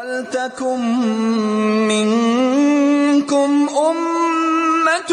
ولتكن 0.00 0.80
منكم 1.92 3.50
أمة 3.88 5.12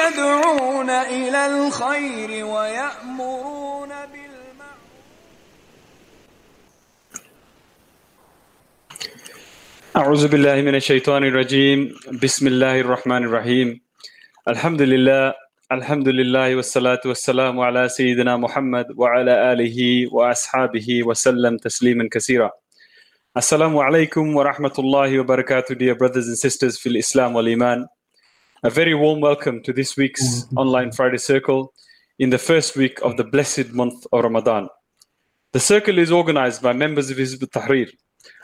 يدعون 0.00 0.90
إلى 0.90 1.40
الخير 1.46 2.30
ويأمرون 2.46 3.92
بالمعروف. 4.12 4.88
أعوذ 9.96 10.28
بالله 10.28 10.56
من 10.62 10.74
الشيطان 10.74 11.24
الرجيم. 11.24 11.94
بسم 12.22 12.46
الله 12.46 12.80
الرحمن 12.80 13.22
الرحيم. 13.24 13.80
الحمد 14.48 14.82
لله 14.82 15.34
الحمد 15.72 16.08
لله 16.08 16.56
والصلاة 16.56 17.00
والسلام 17.04 17.60
على 17.60 17.88
سيدنا 17.88 18.36
محمد 18.36 18.86
وعلى 18.96 19.52
آله 19.52 19.78
وأصحابه 20.12 21.02
وسلم 21.02 21.56
تسليما 21.56 22.08
كثيرا. 22.12 22.63
Assalamu 23.36 23.82
alaikum 23.82 24.32
wa 24.32 24.44
rahmatullahi 24.44 25.18
wa 25.18 25.34
barakatuh, 25.36 25.76
dear 25.76 25.96
brothers 25.96 26.28
and 26.28 26.38
sisters 26.38 26.78
fil 26.78 26.94
Islam 26.94 27.32
wal 27.32 27.48
Iman. 27.48 27.88
A 28.62 28.70
very 28.70 28.94
warm 28.94 29.20
welcome 29.20 29.60
to 29.64 29.72
this 29.72 29.96
week's 29.96 30.22
mm-hmm. 30.44 30.56
online 30.56 30.92
Friday 30.92 31.18
Circle 31.18 31.72
in 32.20 32.30
the 32.30 32.38
first 32.38 32.76
week 32.76 33.00
of 33.02 33.16
the 33.16 33.24
blessed 33.24 33.72
month 33.72 34.06
of 34.12 34.22
Ramadan. 34.22 34.68
The 35.50 35.58
circle 35.58 35.98
is 35.98 36.12
organized 36.12 36.62
by 36.62 36.74
members 36.74 37.10
of 37.10 37.16
Hizb 37.16 37.42
ut-Tahrir. 37.42 37.90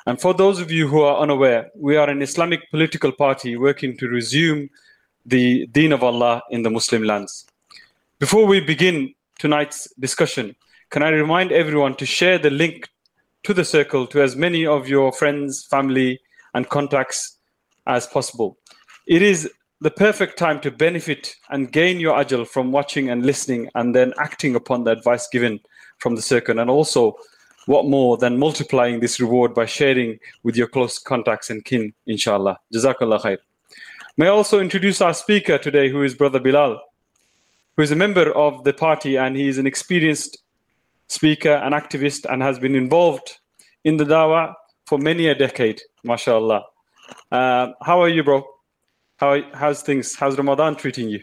And 0.07 0.21
for 0.21 0.35
those 0.35 0.59
of 0.59 0.73
you 0.73 0.89
who 0.89 1.03
are 1.03 1.21
unaware, 1.21 1.71
we 1.77 1.97
are 1.97 2.11
an 2.11 2.21
Islamic 2.21 2.69
political 2.73 3.13
party 3.13 3.57
working 3.57 3.97
to 3.99 4.09
resume 4.09 4.71
the 5.25 5.69
deen 5.69 5.93
of 5.93 6.03
Allah 6.03 6.43
in 6.51 6.65
the 6.65 6.71
Muslim 6.71 7.05
lands. 7.05 7.47
Before 8.19 8.45
we 8.45 8.59
begin 8.59 9.15
tonight's 9.39 9.87
discussion, 10.01 10.57
can 10.91 11.05
I 11.05 11.11
remind 11.11 11.53
everyone 11.53 11.95
to 11.99 12.07
share 12.07 12.39
the 12.39 12.51
link 12.51 12.89
to 13.45 13.55
the 13.55 13.65
circle 13.65 14.07
to 14.09 14.23
as 14.23 14.37
many 14.37 14.67
of 14.67 14.89
your 14.89 15.13
friends, 15.13 15.65
family, 15.65 16.21
and 16.55 16.69
contacts 16.69 17.39
as 17.87 18.07
possible. 18.07 18.59
It 19.07 19.23
is 19.23 19.51
the 19.81 19.91
perfect 19.91 20.39
time 20.39 20.61
to 20.61 20.71
benefit 20.71 21.35
and 21.49 21.73
gain 21.73 22.01
your 22.01 22.17
ajal 22.17 22.47
from 22.47 22.71
watching 22.71 23.09
and 23.09 23.25
listening 23.25 23.71
and 23.75 23.95
then 23.95 24.13
acting 24.19 24.55
upon 24.55 24.85
the 24.85 24.91
advice 24.91 25.27
given 25.29 25.61
from 25.99 26.17
the 26.17 26.23
circle. 26.23 26.59
And 26.59 26.69
also, 26.69 27.17
what 27.67 27.87
more 27.87 28.17
than 28.19 28.39
multiplying 28.39 29.01
this 29.01 29.21
reward 29.21 29.55
by 29.55 29.67
sharing 29.67 30.19
with 30.43 30.57
your 30.57 30.67
close 30.67 30.99
contacts 30.99 31.51
and 31.51 31.65
kin, 31.65 31.95
inshallah. 32.07 32.59
Jazakallah 32.75 33.21
khair. 33.21 33.39
May 34.17 34.27
I 34.27 34.31
also 34.31 34.61
introduce 34.61 35.01
our 35.01 35.15
speaker 35.15 35.57
today, 35.57 35.89
who 35.89 36.03
is 36.03 36.15
Brother 36.15 36.41
Bilal, 36.41 36.81
who 37.77 37.83
is 37.83 37.91
a 37.91 37.97
member 37.97 38.33
of 38.33 38.65
the 38.65 38.73
party 38.73 39.17
and 39.17 39.37
he 39.37 39.49
is 39.49 39.57
an 39.57 39.67
experienced 39.67 40.39
speaker 41.11 41.55
and 41.65 41.75
activist 41.75 42.25
and 42.31 42.41
has 42.41 42.59
been 42.59 42.77
involved 42.77 43.39
in 43.85 43.97
the 43.97 44.05
dawah 44.05 44.55
for 44.87 44.97
many 44.99 45.27
a 45.27 45.35
decade, 45.35 45.81
mashallah. 46.05 46.63
Uh, 47.33 47.69
how 47.83 48.01
are 48.01 48.09
you, 48.09 48.23
bro? 48.23 48.45
How, 49.17 49.41
how's 49.53 49.83
things? 49.83 50.15
How's 50.15 50.39
Ramadan 50.39 50.77
treating 50.77 51.09
you? 51.09 51.21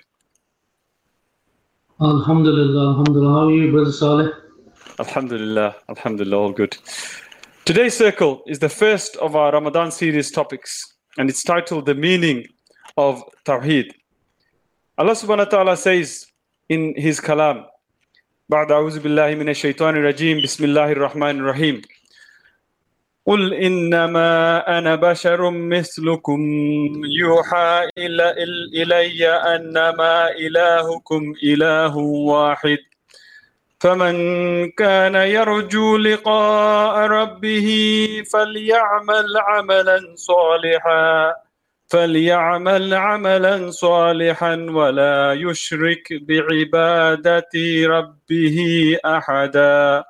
Alhamdulillah, 2.02 2.90
Alhamdulillah. 2.90 3.32
How 3.32 3.48
are 3.48 3.52
you, 3.52 3.72
Brother 3.72 3.92
Saleh? 3.92 4.32
Alhamdulillah, 5.00 5.76
Alhamdulillah, 5.90 6.38
all 6.38 6.52
good. 6.52 6.78
Today's 7.64 7.95
circle 7.95 8.44
is 8.45 8.60
the 8.60 8.70
first 8.70 9.16
of 9.17 9.36
our 9.36 9.54
Ramadan 9.54 9.92
series 9.92 10.32
topics, 10.32 10.95
and 11.17 11.30
it's 11.30 11.44
titled 11.44 11.86
The 11.86 11.95
Meaning 11.95 12.45
of 12.98 13.23
Tawheed. 13.45 13.94
Allah 14.98 15.14
subhanahu 15.14 15.45
wa 15.45 15.52
ta'ala 15.56 15.78
says 15.78 16.26
in 16.67 16.94
His 16.98 17.22
kalam, 17.22 17.66
بعد 18.50 18.72
أعوذ 18.72 19.00
بالله 19.00 19.36
من 19.36 19.50
الشيطان 19.50 19.96
الرجيم. 19.96 20.42
بسم 20.42 20.64
الله 20.64 20.92
الرحمن 20.92 21.40
الرحيم. 21.40 21.82
قل 23.26 23.54
إنما 23.54 24.64
أنا 24.78 24.96
بشر 24.96 25.50
مثلكم. 25.50 26.42
يوحى 27.20 27.90
إلى 27.98 28.32
إلي 28.74 29.28
أنما 29.28 30.32
إلهكم 30.32 31.34
إله 31.44 31.98
واحد. 31.98 32.78
فمن 33.80 34.16
كان 34.72 35.16
يرجو 35.16 35.98
لقاء 35.98 37.08
ربه 37.08 37.70
فليعمل 38.34 39.38
عملا 39.38 40.14
صالحا. 40.16 41.36
فليعمل 41.89 42.95
عملا 42.95 43.70
صالحا 43.70 44.55
ولا 44.55 45.33
يشرك 45.33 46.13
بعبادة 46.13 47.51
ربه 47.86 48.97
أحدا 49.05 50.05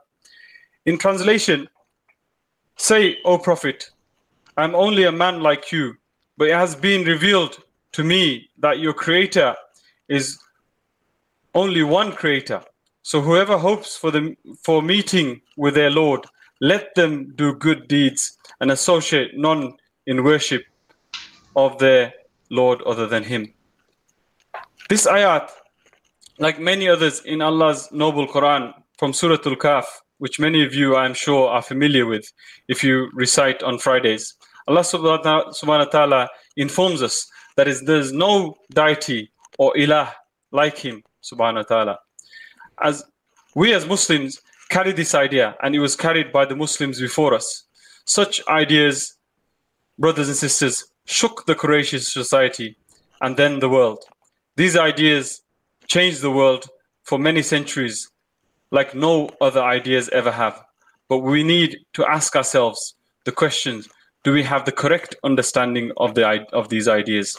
In 0.85 0.99
translation, 0.99 1.69
Say, 2.77 3.19
O 3.25 3.39
Prophet, 3.39 3.91
I'm 4.57 4.75
only 4.75 5.05
a 5.05 5.13
man 5.13 5.41
like 5.41 5.71
you, 5.71 5.95
but 6.37 6.49
it 6.49 6.55
has 6.57 6.75
been 6.75 7.07
revealed 7.07 7.59
to 7.93 8.03
me 8.03 8.51
that 8.59 8.81
your 8.81 8.93
Creator 8.93 9.55
is 10.09 10.39
only 11.55 11.85
one 11.85 12.11
Creator. 12.13 12.63
So 13.03 13.21
whoever 13.21 13.57
hopes 13.57 13.97
for 13.97 14.11
the 14.11 14.37
for 14.65 14.83
meeting 14.83 15.43
with 15.57 15.75
their 15.75 15.91
Lord, 15.91 16.27
let 16.61 16.95
them 16.97 17.33
do 17.37 17.55
good 17.55 17.87
deeds 17.87 18.37
and 18.61 18.73
associate 18.73 19.31
none 19.37 19.75
in 20.07 20.25
worship 20.25 20.65
of 21.58 21.78
their 21.80 22.14
Lord 22.50 22.82
other 22.84 23.08
than 23.08 23.24
Him. 23.24 23.52
This 24.90 25.06
ayat, 25.06 25.50
like 26.40 26.60
many 26.60 26.88
others 26.88 27.22
in 27.26 27.42
Allah's 27.42 27.92
noble 27.92 28.28
Quran 28.28 28.74
from 28.98 29.12
Surah 29.12 29.44
Al 29.46 29.56
Kahf, 29.56 29.86
which 30.20 30.40
many 30.40 30.64
of 30.64 30.74
you, 30.74 30.96
I'm 30.96 31.14
sure, 31.14 31.50
are 31.50 31.62
familiar 31.62 32.06
with 32.06 32.32
if 32.68 32.84
you 32.84 33.10
recite 33.14 33.64
on 33.64 33.80
Fridays. 33.80 34.36
Allah 34.68 34.82
subhanahu 34.82 35.68
wa 35.68 35.86
ta'ala 35.86 36.30
informs 36.56 37.02
us 37.02 37.28
that 37.58 37.68
is, 37.68 37.84
there's 37.84 38.14
no 38.14 38.56
deity 38.72 39.32
or 39.58 39.74
ilah 39.74 40.12
like 40.52 40.78
Him, 40.78 41.04
subhanahu 41.24 41.56
wa 41.56 41.64
ta'ala. 41.64 42.00
As 42.82 43.04
we 43.56 43.74
as 43.74 43.86
Muslims 43.88 44.42
carry 44.70 44.92
this 44.92 45.16
idea, 45.16 45.56
and 45.64 45.76
it 45.76 45.80
was 45.80 45.96
carried 45.96 46.32
by 46.32 46.46
the 46.46 46.56
Muslims 46.56 47.00
before 47.02 47.34
us, 47.34 47.64
such 48.06 48.42
ideas, 48.48 49.18
brothers 49.98 50.28
and 50.28 50.38
sisters, 50.38 50.86
shook 51.08 51.46
the 51.46 51.56
Quraysh 51.56 52.00
society 52.00 52.78
and 53.22 53.36
then 53.36 53.60
the 53.60 53.70
world. 53.70 54.04
These 54.58 54.78
ideas 54.78 55.42
changed 55.88 56.22
the 56.22 56.32
world 56.32 56.66
for 57.04 57.18
many 57.18 57.42
centuries 57.42 58.10
like 58.72 58.94
no 58.94 59.30
other 59.42 59.64
ideas 59.64 60.10
ever 60.10 60.32
have. 60.32 60.62
But 61.08 61.20
we 61.20 61.42
need 61.44 61.78
to 61.94 62.06
ask 62.06 62.36
ourselves 62.36 62.96
the 63.26 63.32
questions 63.32 63.90
do 64.24 64.34
we 64.34 64.44
have 64.44 64.66
the 64.66 64.74
correct 64.74 65.16
understanding 65.24 65.92
of, 65.96 66.14
the, 66.14 66.46
of 66.52 66.68
these 66.68 66.90
ideas? 66.90 67.38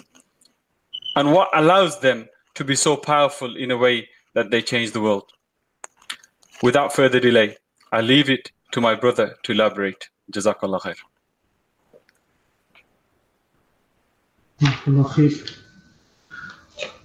And 1.17 1.33
what 1.33 1.51
allows 1.53 2.01
them 2.01 2.29
to 2.55 2.65
be 2.65 2.77
so 2.77 2.97
powerful 2.97 3.55
in 3.57 3.71
a 3.71 3.77
way 3.77 4.09
that 4.33 4.51
they 4.51 4.63
change 4.63 4.93
the 4.93 5.01
world? 5.03 5.31
Without 6.63 6.95
further 6.95 7.21
delay, 7.21 7.57
I 7.93 8.01
leave 8.01 8.31
it 8.31 8.51
to 8.73 8.81
my 8.81 8.95
brother 8.95 9.37
to 9.43 9.53
elaborate. 9.53 10.09
Jazakallah 10.33 10.81
khair. 10.81 10.97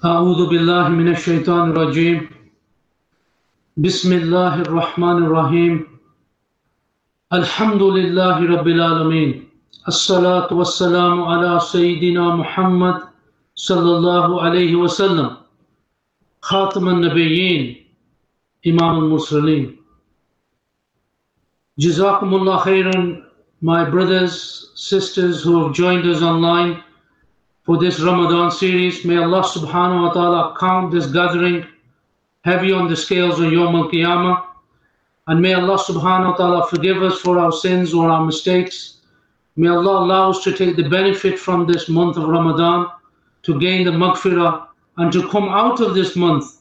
اعوذ 0.03 0.39
باللہ 0.49 0.87
من 0.89 1.07
الشیطان 1.07 1.69
الرجیم 1.69 2.17
بسم 3.77 4.11
اللہ 4.11 4.55
الرحمن 4.57 5.23
الرحیم 5.23 5.75
الحمد 7.31 7.81
للہ 7.97 8.37
رب 8.51 8.65
العالمین 8.65 9.31
الصلاة 9.85 10.47
والسلام 10.51 11.21
علی 11.23 11.51
سیدنا 11.67 12.25
محمد 12.35 13.03
صلی 13.57 13.93
اللہ 13.93 14.33
علیہ 14.47 14.75
وسلم. 14.75 15.27
خاتم 16.43 16.87
النبیین 16.87 17.73
امام 18.65 18.97
المرسلین 18.99 19.65
جزاكم 21.77 22.33
اللہ 22.33 22.57
خیرا 22.63 22.97
my 23.61 23.83
brothers, 23.91 24.39
sisters 24.75 25.43
who 25.43 25.53
have 25.59 25.71
joined 25.73 26.05
us 26.05 26.21
online. 26.21 26.73
For 27.63 27.77
this 27.77 27.99
Ramadan 28.01 28.51
series 28.51 29.05
may 29.05 29.17
Allah 29.17 29.41
subhanahu 29.41 30.07
wa 30.07 30.11
ta'ala 30.11 30.55
count 30.59 30.91
this 30.91 31.07
gathering 31.07 31.65
heavy 32.43 32.73
on 32.73 32.89
the 32.89 32.95
scales 32.95 33.39
on 33.39 33.53
Yom 33.53 33.75
Al 33.75 33.89
Qiyamah. 33.89 34.43
And 35.27 35.41
may 35.41 35.53
Allah 35.53 35.77
subhanahu 35.77 36.31
wa 36.31 36.35
ta'ala 36.35 36.67
forgive 36.67 37.01
us 37.01 37.19
for 37.19 37.39
our 37.39 37.53
sins 37.53 37.93
or 37.93 38.09
our 38.09 38.25
mistakes. 38.25 38.97
May 39.55 39.69
Allah 39.69 40.03
allow 40.03 40.31
us 40.31 40.43
to 40.43 40.51
take 40.51 40.75
the 40.75 40.89
benefit 40.89 41.39
from 41.39 41.65
this 41.65 41.87
month 41.87 42.17
of 42.17 42.27
Ramadan, 42.27 42.87
to 43.43 43.57
gain 43.59 43.85
the 43.85 43.91
maghfirah, 43.91 44.67
and 44.97 45.11
to 45.13 45.29
come 45.29 45.47
out 45.47 45.79
of 45.79 45.95
this 45.95 46.17
month 46.17 46.59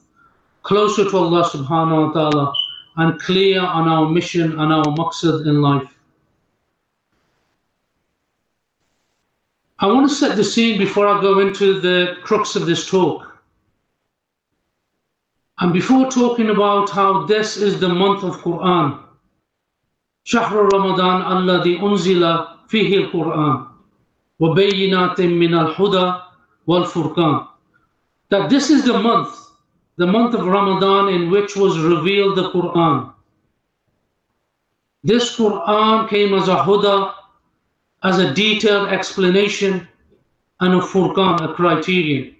closer 0.62 1.10
to 1.10 1.16
Allah 1.16 1.42
subhanahu 1.50 2.06
wa 2.06 2.12
ta'ala 2.12 2.52
and 2.96 3.20
clear 3.20 3.60
on 3.60 3.88
our 3.88 4.08
mission 4.08 4.52
and 4.60 4.72
our 4.72 4.84
maqsad 4.84 5.48
in 5.48 5.60
life. 5.60 5.91
I 9.81 9.87
want 9.87 10.09
to 10.09 10.15
set 10.15 10.35
the 10.35 10.43
scene 10.43 10.77
before 10.77 11.07
I 11.07 11.21
go 11.21 11.39
into 11.39 11.79
the 11.79 12.17
crux 12.23 12.55
of 12.55 12.65
this 12.65 12.89
talk. 12.89 13.23
And 15.59 15.73
before 15.73 16.09
talking 16.09 16.49
about 16.49 16.89
how 16.89 17.25
this 17.25 17.57
is 17.57 17.79
the 17.79 17.89
month 17.89 18.23
of 18.23 18.37
Quran, 18.37 19.03
شهر 20.27 20.69
رمضان 20.73 21.21
الذي 21.37 21.79
أنزل 21.81 22.45
فيه 22.67 22.97
القرآن 22.97 23.67
وبينات 24.39 25.21
من 25.21 25.53
الهدى 25.53 26.13
والفرقان 26.67 27.47
that 28.29 28.49
this 28.49 28.69
is 28.69 28.83
the 28.83 28.99
month 28.99 29.33
the 29.95 30.05
month 30.05 30.35
of 30.35 30.45
Ramadan 30.45 31.07
in 31.09 31.31
which 31.31 31.55
was 31.55 31.79
revealed 31.79 32.35
the 32.37 32.49
Quran 32.51 33.13
this 35.03 35.37
Quran 35.37 36.09
came 36.09 36.33
as 36.33 36.49
a 36.49 36.57
huda 36.57 37.13
as 38.04 38.18
a 38.18 38.32
detailed 38.34 38.88
explanation 38.88 39.86
and 40.60 40.74
a 40.74 40.80
furqan 40.80 41.40
a 41.48 41.54
criterion 41.54 42.34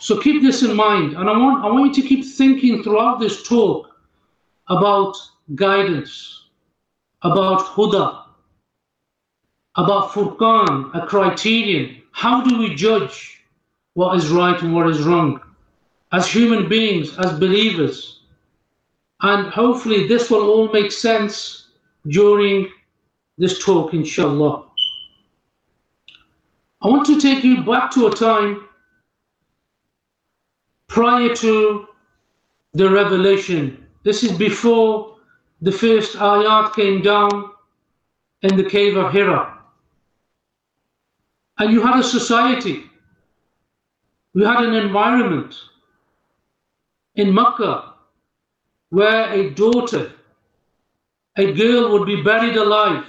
so 0.00 0.20
keep 0.20 0.42
this 0.42 0.62
in 0.62 0.74
mind 0.76 1.14
and 1.14 1.28
I 1.28 1.36
want 1.36 1.64
I 1.64 1.68
want 1.68 1.96
you 1.96 2.02
to 2.02 2.08
keep 2.08 2.24
thinking 2.24 2.82
throughout 2.82 3.20
this 3.20 3.42
talk 3.42 3.96
about 4.68 5.16
guidance 5.54 6.38
about 7.22 7.60
Huda, 7.60 8.22
about 9.76 10.10
Furqan, 10.10 10.94
a 10.94 11.06
criterion. 11.06 12.02
How 12.12 12.42
do 12.42 12.58
we 12.58 12.74
judge 12.74 13.44
what 13.94 14.16
is 14.16 14.28
right 14.28 14.60
and 14.62 14.74
what 14.74 14.88
is 14.88 15.02
wrong 15.02 15.40
as 16.12 16.30
human 16.30 16.68
beings, 16.68 17.16
as 17.18 17.38
believers? 17.38 18.20
And 19.20 19.48
hopefully, 19.48 20.06
this 20.06 20.30
will 20.30 20.48
all 20.48 20.72
make 20.72 20.92
sense 20.92 21.68
during 22.06 22.70
this 23.36 23.64
talk, 23.64 23.94
inshallah. 23.94 24.67
I 26.80 26.88
want 26.88 27.06
to 27.06 27.20
take 27.20 27.42
you 27.42 27.64
back 27.64 27.90
to 27.92 28.06
a 28.06 28.14
time 28.14 28.68
prior 30.86 31.34
to 31.34 31.88
the 32.72 32.88
revelation. 32.90 33.84
This 34.04 34.22
is 34.22 34.32
before 34.38 35.16
the 35.60 35.72
first 35.72 36.16
ayat 36.16 36.74
came 36.74 37.02
down 37.02 37.50
in 38.42 38.56
the 38.56 38.62
cave 38.62 38.96
of 38.96 39.12
Hira. 39.12 39.58
And 41.58 41.72
you 41.72 41.84
had 41.84 41.98
a 41.98 42.04
society, 42.04 42.84
you 44.34 44.44
had 44.44 44.62
an 44.62 44.74
environment 44.74 45.56
in 47.16 47.34
Makkah 47.34 47.94
where 48.90 49.32
a 49.32 49.50
daughter, 49.50 50.12
a 51.36 51.52
girl 51.52 51.92
would 51.92 52.06
be 52.06 52.22
buried 52.22 52.56
alive. 52.56 53.04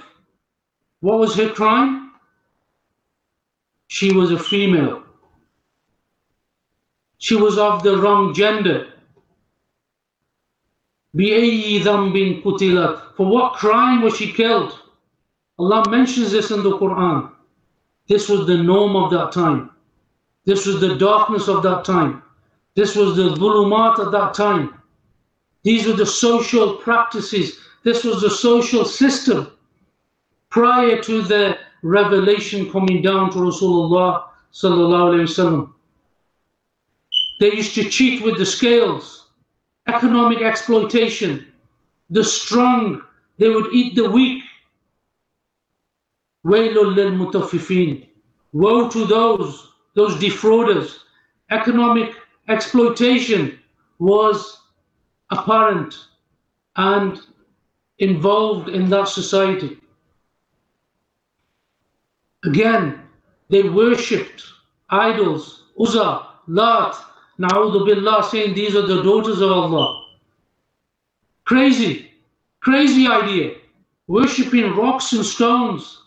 What 0.98 1.20
was 1.20 1.36
her 1.36 1.50
crime? 1.50 1.99
She 3.89 4.11
was 4.11 4.31
a 4.31 4.39
female. 4.39 5.03
She 7.17 7.35
was 7.35 7.57
of 7.57 7.83
the 7.83 7.97
wrong 7.97 8.33
gender. 8.33 8.87
بِأَيِّ 11.15 11.81
ذَنْبٍ 11.81 12.43
قُتِلَتْ 12.43 13.15
For 13.15 13.25
what 13.25 13.53
crime 13.53 14.01
was 14.01 14.17
she 14.17 14.33
killed? 14.33 14.77
Allah 15.57 15.89
mentions 15.89 16.31
this 16.31 16.51
in 16.51 16.61
the 16.61 16.77
Quran. 16.77 17.31
This 18.07 18.27
was 18.27 18.45
the 18.45 18.57
norm 18.57 18.95
of 18.95 19.11
that 19.11 19.31
time. 19.31 19.71
This 20.45 20.65
was 20.65 20.81
the 20.81 20.95
darkness 20.95 21.47
of 21.47 21.63
that 21.63 21.85
time. 21.85 22.21
This 22.75 22.95
was 22.95 23.15
the 23.15 23.29
dhulumat 23.29 23.99
at 23.99 24.11
that 24.11 24.33
time. 24.33 24.81
These 25.63 25.87
were 25.87 25.93
the 25.93 26.05
social 26.05 26.75
practices. 26.75 27.57
This 27.83 28.03
was 28.03 28.21
the 28.21 28.29
social 28.29 28.85
system 28.85 29.51
prior 30.49 31.01
to 31.01 31.21
the 31.21 31.57
revelation 31.82 32.70
coming 32.70 33.02
down 33.02 33.30
to 33.32 33.38
Rasulullah 33.38 34.24
sallallahu 34.52 35.14
alaihi 35.14 35.28
wasallam. 35.28 35.72
They 37.40 37.54
used 37.54 37.74
to 37.74 37.88
cheat 37.88 38.22
with 38.22 38.38
the 38.38 38.46
scales 38.46 39.20
economic 39.88 40.42
exploitation. 40.42 41.46
The 42.10 42.24
strong, 42.24 43.02
they 43.38 43.48
would 43.48 43.72
eat 43.72 43.94
the 43.94 44.10
weak. 44.10 44.42
Waylul 46.44 46.94
lil 46.94 47.12
mutaffifin. 47.12 48.06
Woe 48.52 48.88
to 48.88 49.06
those, 49.06 49.72
those 49.94 50.18
defrauders. 50.18 51.04
Economic 51.50 52.14
exploitation 52.48 53.58
was 53.98 54.60
apparent 55.30 55.94
and 56.76 57.20
involved 57.98 58.68
in 58.68 58.88
that 58.90 59.08
society. 59.08 59.79
Again, 62.44 63.02
they 63.48 63.62
worshipped 63.68 64.44
idols, 64.88 65.64
Uzza, 65.78 66.26
Lat, 66.46 66.96
Na'udhu 67.38 67.86
billah, 67.86 68.24
saying 68.30 68.54
these 68.54 68.74
are 68.74 68.86
the 68.86 69.02
daughters 69.02 69.40
of 69.40 69.50
Allah. 69.50 70.06
Crazy, 71.44 72.12
crazy 72.60 73.06
idea. 73.06 73.56
Worshipping 74.06 74.74
rocks 74.76 75.12
and 75.12 75.24
stones. 75.24 76.02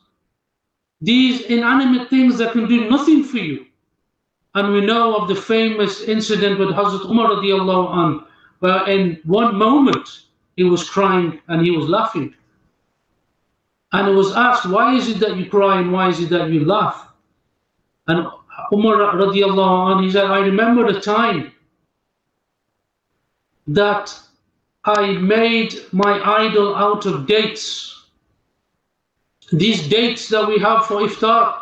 These 1.01 1.41
inanimate 1.41 2.09
things 2.09 2.38
that 2.38 2.53
can 2.53 2.68
do 2.68 2.89
nothing 2.89 3.24
for 3.24 3.38
you. 3.38 3.65
And 4.56 4.74
we 4.74 4.81
know 4.85 5.15
of 5.15 5.27
the 5.27 5.35
famous 5.35 6.01
incident 6.01 6.59
with 6.59 6.69
Hazrat 6.69 7.09
Umar 7.09 7.30
radiallahu 7.30 7.97
anh, 7.97 8.25
where 8.59 8.88
in 8.88 9.19
one 9.25 9.56
moment 9.56 10.07
he 10.56 10.63
was 10.63 10.89
crying 10.89 11.39
and 11.47 11.65
he 11.65 11.71
was 11.71 11.89
laughing. 11.89 12.35
And 13.94 14.16
was 14.16 14.36
asked, 14.36 14.66
why 14.66 14.95
is 14.95 15.07
it 15.07 15.19
that 15.19 15.38
you 15.38 15.45
cry 15.50 15.80
and 15.80 15.92
why 15.92 16.10
is 16.10 16.19
it 16.19 16.30
that 16.30 16.50
you 16.50 16.66
laugh? 16.66 17.10
And 18.07 18.28
Umar 18.72 19.16
radiallahu 19.16 19.98
anh, 19.98 20.04
he 20.04 20.12
said, 20.12 20.25
I 20.25 20.40
remember 20.40 20.88
a 20.88 21.00
time 21.00 21.51
that 23.68 24.19
I 24.84 25.13
made 25.13 25.75
my 25.92 26.19
idol 26.48 26.75
out 26.75 27.06
of 27.06 27.28
dates. 27.28 28.07
These 29.51 29.88
dates 29.88 30.28
that 30.30 30.48
we 30.48 30.60
have 30.60 30.88
for 30.88 31.01
iftar, 31.01 31.60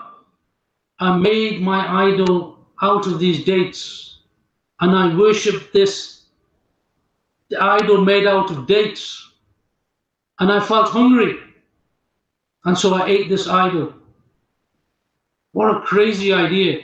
I 0.99 1.17
made 1.17 1.61
my 1.61 2.07
idol 2.09 2.57
out 2.81 3.05
of 3.07 3.19
these 3.19 3.43
dates. 3.43 4.19
And 4.79 4.95
I 4.95 5.15
worshipped 5.15 5.73
this 5.73 6.21
the 7.49 7.61
idol 7.61 8.05
made 8.05 8.25
out 8.25 8.49
of 8.49 8.65
dates. 8.65 9.31
And 10.39 10.49
I 10.51 10.59
felt 10.61 10.87
hungry. 10.87 11.37
And 12.65 12.77
so 12.77 12.93
I 12.93 13.07
ate 13.07 13.29
this 13.29 13.47
idol. 13.47 13.93
What 15.53 15.77
a 15.77 15.81
crazy 15.81 16.31
idea. 16.33 16.83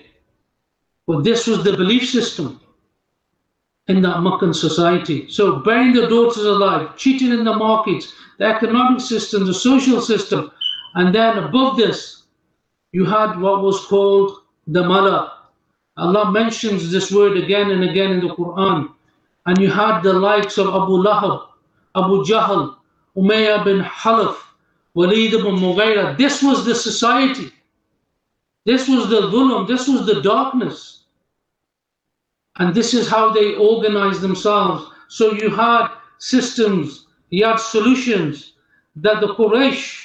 But 1.06 1.24
this 1.24 1.48
was 1.48 1.64
the 1.64 1.78
belief 1.78 2.10
system 2.10 2.60
in 3.88 4.02
that 4.02 4.22
Meccan 4.22 4.54
society. 4.54 5.30
So 5.30 5.60
burying 5.60 5.94
their 5.94 6.10
daughters 6.10 6.44
alive, 6.44 6.98
cheating 6.98 7.32
in 7.32 7.44
the 7.46 7.56
markets, 7.56 8.14
the 8.38 8.46
economic 8.46 9.00
system, 9.00 9.46
the 9.46 9.54
social 9.54 10.02
system, 10.02 10.52
and 10.96 11.14
then 11.14 11.38
above 11.38 11.78
this, 11.78 12.24
you 12.92 13.06
had 13.06 13.40
what 13.40 13.62
was 13.62 13.86
called 13.86 14.32
the 14.68 14.84
mala. 14.84 15.34
Allah 15.96 16.32
mentions 16.32 16.92
this 16.92 17.12
word 17.12 17.38
again 17.38 17.72
and 17.72 17.84
again 17.84 18.12
in 18.12 18.20
the 18.20 18.34
Quran. 18.36 18.90
And 19.46 19.58
you 19.58 19.70
had 19.72 20.02
the 20.02 20.14
likes 20.14 20.58
of 20.58 20.68
Abu 20.68 21.02
Lahab, 21.04 21.48
Abu 21.96 22.24
Jahl, 22.26 22.76
Umayyah 23.16 23.64
bin 23.64 23.80
Khalaf, 23.82 24.36
Ibn. 24.98 26.18
This 26.18 26.42
was 26.42 26.66
the 26.66 26.76
society. 26.76 27.52
This 28.66 28.90
was 28.90 29.10
the 29.10 29.22
dhulm, 29.32 29.66
this 29.66 29.88
was 29.88 30.06
the 30.06 30.22
darkness. 30.22 31.06
And 32.58 32.76
this 32.76 32.94
is 32.94 33.08
how 33.08 33.32
they 33.32 33.56
organized 33.56 34.22
themselves. 34.22 34.92
So 35.08 35.32
you 35.32 35.50
had 35.50 35.88
systems, 36.18 37.06
you 37.30 37.46
had 37.46 37.58
solutions 37.60 38.54
that 38.98 39.22
the 39.22 39.36
Quraysh, 39.36 40.04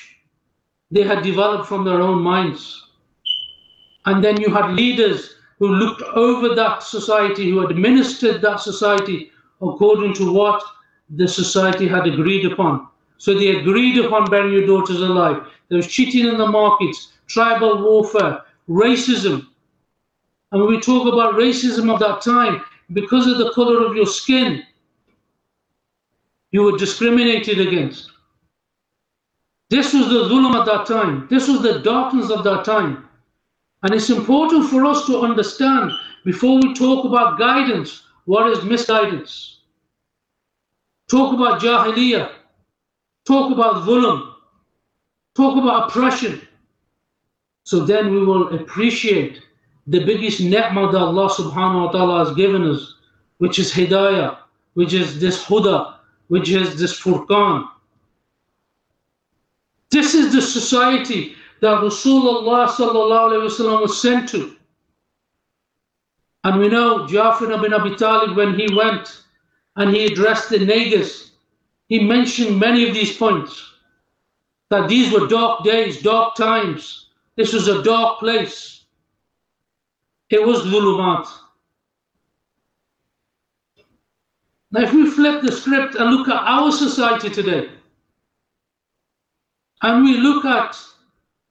they 0.93 1.03
had 1.03 1.25
developed 1.25 1.67
from 1.67 1.85
their 1.85 2.01
own 2.01 2.23
minds. 2.23 2.87
And 4.05 4.23
then 4.23 4.41
you 4.41 4.55
had 4.55 4.75
leaders 4.75 5.37
who 5.59 5.69
looked 5.69 6.03
over 6.15 6.55
that 6.55 6.83
society, 6.83 7.51
who 7.51 7.67
administered 7.67 8.43
that 8.43 8.61
society 8.61 9.33
according 9.61 10.15
to 10.15 10.33
what 10.33 10.63
the 11.11 11.27
society 11.27 11.89
had 11.89 12.07
agreed 12.07 12.45
upon. 12.53 12.89
So 13.23 13.35
they 13.35 13.55
agreed 13.55 14.05
upon 14.05 14.29
burying 14.31 14.53
your 14.53 14.67
daughters 14.67 15.01
alive. 15.01 15.47
There 15.69 15.77
was 15.77 15.87
cheating 15.87 16.27
in 16.27 16.39
the 16.39 16.47
markets, 16.49 17.13
tribal 17.29 17.81
warfare, 17.81 18.41
racism. 18.69 19.47
And 20.51 20.61
when 20.61 20.69
we 20.69 20.81
talk 20.81 21.07
about 21.07 21.35
racism 21.35 21.89
of 21.89 22.01
that 22.01 22.21
time, 22.21 22.65
because 22.95 23.29
of 23.29 23.39
the 23.39 23.53
color 23.53 23.87
of 23.87 23.95
your 23.95 24.07
skin, 24.07 24.65
you 26.51 26.65
were 26.65 26.77
discriminated 26.77 27.61
against. 27.61 28.11
This 29.71 29.95
was 29.95 30.09
the 30.09 30.25
dhulm 30.29 30.59
at 30.59 30.67
that 30.67 30.87
time. 30.87 31.29
This 31.31 31.47
was 31.47 31.63
the 31.63 31.79
darkness 31.79 32.29
of 32.29 32.43
that 32.43 32.65
time. 32.65 33.09
And 33.85 33.95
it's 33.95 34.11
important 34.11 34.69
for 34.69 34.85
us 34.85 35.07
to 35.07 35.21
understand 35.21 35.93
before 36.25 36.57
we 36.57 36.75
talk 36.75 37.05
about 37.05 37.39
guidance, 37.39 38.03
what 38.25 38.51
is 38.51 38.65
misguidance? 38.65 39.61
Talk 41.09 41.35
about 41.35 41.61
jahiliyyah. 41.61 42.42
Talk 43.25 43.53
about 43.53 43.87
dhulm. 43.87 44.35
Talk 45.35 45.57
about 45.57 45.89
oppression. 45.89 46.41
So 47.65 47.81
then 47.81 48.13
we 48.13 48.25
will 48.25 48.55
appreciate 48.55 49.41
the 49.87 50.05
biggest 50.05 50.41
ni'mah 50.41 50.93
that 50.93 50.99
Allah 51.01 51.29
subhanahu 51.31 51.87
wa 51.87 51.93
ta'ala 51.93 52.25
has 52.25 52.35
given 52.37 52.63
us, 52.63 52.97
which 53.39 53.59
is 53.59 53.73
hidayah, 53.73 54.39
which 54.75 54.93
is 54.93 55.21
this 55.21 55.45
huda, 55.45 55.97
which 56.29 56.51
is 56.51 56.79
this 56.79 56.99
furqan. 56.99 57.69
This 59.91 60.15
is 60.15 60.33
the 60.33 60.43
society 60.43 61.35
that 61.61 61.81
Rasulullah 61.81 62.69
sallallahu 62.69 63.49
wasallam 63.49 63.83
was 63.83 64.01
sent 64.01 64.29
to. 64.31 64.57
And 66.45 66.59
we 66.59 66.69
know 66.69 67.07
Jafar 67.07 67.53
ibn 67.53 67.73
Abi 67.73 67.95
Talib, 67.97 68.37
when 68.37 68.59
he 68.59 68.75
went 68.75 69.23
and 69.77 69.95
he 69.95 70.07
addressed 70.07 70.51
the 70.51 70.59
Negus, 70.59 71.32
he 71.93 71.99
mentioned 71.99 72.59
many 72.59 72.89
of 72.89 72.95
these 72.95 73.19
points. 73.19 73.71
That 74.71 74.89
these 74.89 75.13
were 75.13 75.27
dark 75.27 75.63
days, 75.63 76.01
dark 76.01 76.35
times. 76.37 77.11
This 77.37 77.53
was 77.53 77.69
a 77.69 77.83
dark 77.83 78.19
place. 78.19 78.85
It 80.31 80.43
was 80.43 80.61
Dhulumat. 80.61 81.29
Now, 84.71 84.81
if 84.81 84.95
we 84.95 85.11
flip 85.11 85.43
the 85.43 85.53
script 85.53 85.97
and 85.97 86.09
look 86.09 86.29
at 86.29 86.43
our 86.43 86.73
society 86.73 87.29
today, 87.29 87.69
and 89.83 90.03
we 90.03 90.17
look 90.17 90.47
at 90.47 90.75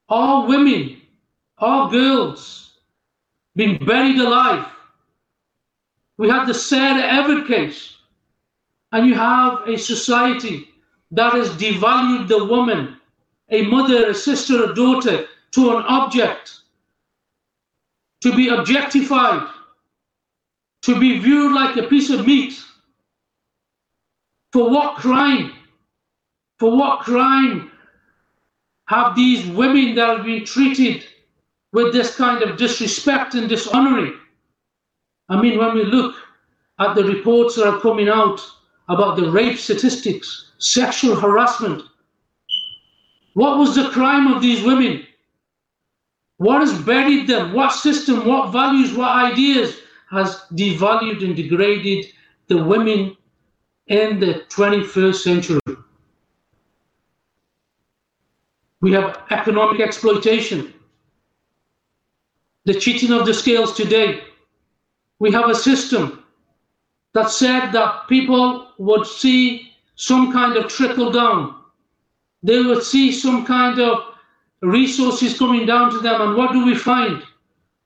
our 0.09 0.47
women, 0.47 1.03
our 1.59 1.91
girls 1.91 2.79
being 3.55 3.77
buried 3.85 4.17
alive, 4.17 4.65
we 6.17 6.29
have 6.29 6.47
the 6.47 6.55
Sarah 6.55 7.03
Everard 7.03 7.45
case, 7.45 7.97
and 8.91 9.07
you 9.07 9.15
have 9.15 9.67
a 9.67 9.77
society 9.77 10.69
that 11.11 11.33
has 11.33 11.49
devalued 11.51 12.27
the 12.27 12.45
woman, 12.45 12.97
a 13.49 13.63
mother, 13.63 14.09
a 14.09 14.13
sister, 14.13 14.71
a 14.71 14.75
daughter, 14.75 15.27
to 15.51 15.77
an 15.77 15.83
object, 15.87 16.59
to 18.21 18.35
be 18.35 18.49
objectified, 18.49 19.47
to 20.81 20.99
be 20.99 21.19
viewed 21.19 21.53
like 21.53 21.75
a 21.77 21.83
piece 21.83 22.09
of 22.09 22.25
meat. 22.25 22.61
For 24.53 24.69
what 24.69 24.97
crime? 24.97 25.53
For 26.59 26.75
what 26.75 26.99
crime 27.01 27.71
have 28.87 29.15
these 29.15 29.45
women 29.47 29.95
that 29.95 30.17
have 30.17 30.25
been 30.25 30.45
treated 30.45 31.05
with 31.73 31.93
this 31.93 32.15
kind 32.15 32.43
of 32.43 32.57
disrespect 32.57 33.35
and 33.35 33.47
dishonoring? 33.47 34.17
I 35.29 35.41
mean, 35.41 35.57
when 35.57 35.75
we 35.75 35.85
look 35.85 36.15
at 36.79 36.95
the 36.95 37.03
reports 37.03 37.55
that 37.55 37.67
are 37.67 37.79
coming 37.79 38.09
out 38.09 38.41
about 38.91 39.15
the 39.15 39.31
rape 39.31 39.57
statistics, 39.57 40.51
sexual 40.57 41.15
harassment, 41.15 41.81
what 43.33 43.57
was 43.57 43.73
the 43.73 43.89
crime 43.89 44.27
of 44.27 44.41
these 44.41 44.63
women? 44.63 45.05
What 46.37 46.59
has 46.59 46.77
buried 46.81 47.27
them? 47.27 47.53
What 47.53 47.71
system, 47.71 48.25
what 48.25 48.51
values, 48.51 48.93
what 48.93 49.09
ideas 49.09 49.77
has 50.09 50.43
devalued 50.53 51.23
and 51.23 51.35
degraded 51.35 52.07
the 52.47 52.61
women 52.63 53.15
in 53.87 54.19
the 54.19 54.43
21st 54.49 55.15
century? 55.15 55.59
We 58.81 58.91
have 58.91 59.21
economic 59.29 59.79
exploitation, 59.79 60.73
the 62.65 62.73
cheating 62.73 63.11
of 63.11 63.25
the 63.25 63.33
scales 63.33 63.73
today. 63.73 64.23
We 65.19 65.31
have 65.31 65.49
a 65.49 65.55
system 65.55 66.20
that 67.13 67.29
said 67.29 67.71
that 67.71 68.07
people 68.07 68.67
would 68.77 69.05
see 69.05 69.71
some 69.95 70.31
kind 70.31 70.57
of 70.57 70.71
trickle 70.71 71.11
down. 71.11 71.55
They 72.43 72.61
would 72.61 72.83
see 72.83 73.11
some 73.11 73.45
kind 73.45 73.79
of 73.79 74.15
resources 74.61 75.37
coming 75.37 75.65
down 75.65 75.91
to 75.91 75.99
them. 75.99 76.21
And 76.21 76.35
what 76.35 76.53
do 76.53 76.65
we 76.65 76.75
find? 76.75 77.23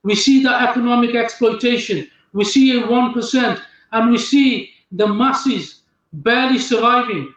We 0.04 0.16
see 0.16 0.44
the 0.44 0.54
economic 0.70 1.16
exploitation. 1.16 2.10
We 2.34 2.46
see 2.46 2.80
a 2.80 2.84
1%, 2.84 3.62
and 3.92 4.12
we 4.12 4.18
see 4.18 4.72
the 4.92 5.08
masses 5.08 5.82
barely 6.14 6.60
surviving. 6.60 7.34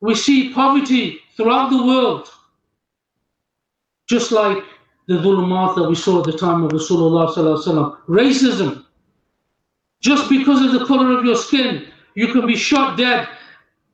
We 0.00 0.14
see 0.14 0.52
poverty 0.52 1.20
throughout 1.36 1.70
the 1.70 1.84
world 1.84 2.28
just 4.12 4.30
like 4.30 4.62
the 5.06 5.14
dhulumat 5.14 5.74
that 5.74 5.88
we 5.88 5.94
saw 5.94 6.18
at 6.18 6.24
the 6.24 6.36
time 6.36 6.62
of 6.64 6.70
Rasulullah 6.72 7.96
racism. 8.08 8.84
Just 10.02 10.28
because 10.28 10.62
of 10.62 10.78
the 10.78 10.84
color 10.84 11.16
of 11.16 11.24
your 11.24 11.36
skin, 11.36 11.86
you 12.14 12.28
can 12.28 12.46
be 12.46 12.56
shot 12.56 12.98
dead. 12.98 13.26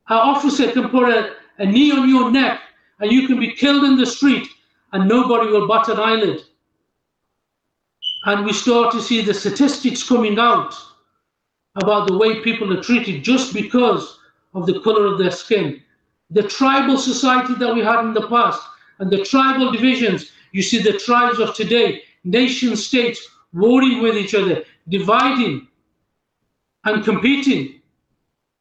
An 0.08 0.16
officer 0.16 0.72
can 0.72 0.88
put 0.88 1.08
a, 1.08 1.34
a 1.58 1.66
knee 1.66 1.92
on 1.92 2.08
your 2.08 2.30
neck 2.30 2.60
and 2.98 3.12
you 3.12 3.28
can 3.28 3.38
be 3.38 3.52
killed 3.52 3.84
in 3.84 3.96
the 3.96 4.06
street 4.06 4.48
and 4.92 5.08
nobody 5.08 5.50
will 5.50 5.68
bat 5.68 5.88
an 5.88 5.98
eyelid. 5.98 6.40
And 8.24 8.44
we 8.44 8.52
start 8.52 8.92
to 8.92 9.02
see 9.02 9.20
the 9.20 9.34
statistics 9.34 10.02
coming 10.02 10.38
out 10.38 10.74
about 11.76 12.08
the 12.08 12.16
way 12.16 12.40
people 12.40 12.76
are 12.76 12.82
treated 12.82 13.22
just 13.22 13.54
because 13.54 14.18
of 14.54 14.66
the 14.66 14.80
color 14.80 15.06
of 15.06 15.18
their 15.18 15.30
skin. 15.30 15.80
The 16.30 16.42
tribal 16.42 16.98
society 16.98 17.54
that 17.54 17.74
we 17.74 17.82
had 17.82 18.00
in 18.00 18.14
the 18.14 18.26
past, 18.28 18.60
and 18.98 19.10
the 19.10 19.24
tribal 19.24 19.70
divisions. 19.70 20.32
You 20.52 20.62
see 20.62 20.82
the 20.82 20.98
tribes 20.98 21.38
of 21.38 21.54
today, 21.54 22.02
nation 22.24 22.76
states 22.76 23.26
warring 23.52 24.02
with 24.02 24.16
each 24.16 24.34
other, 24.34 24.64
dividing 24.88 25.67
and 26.88 27.04
competing 27.04 27.80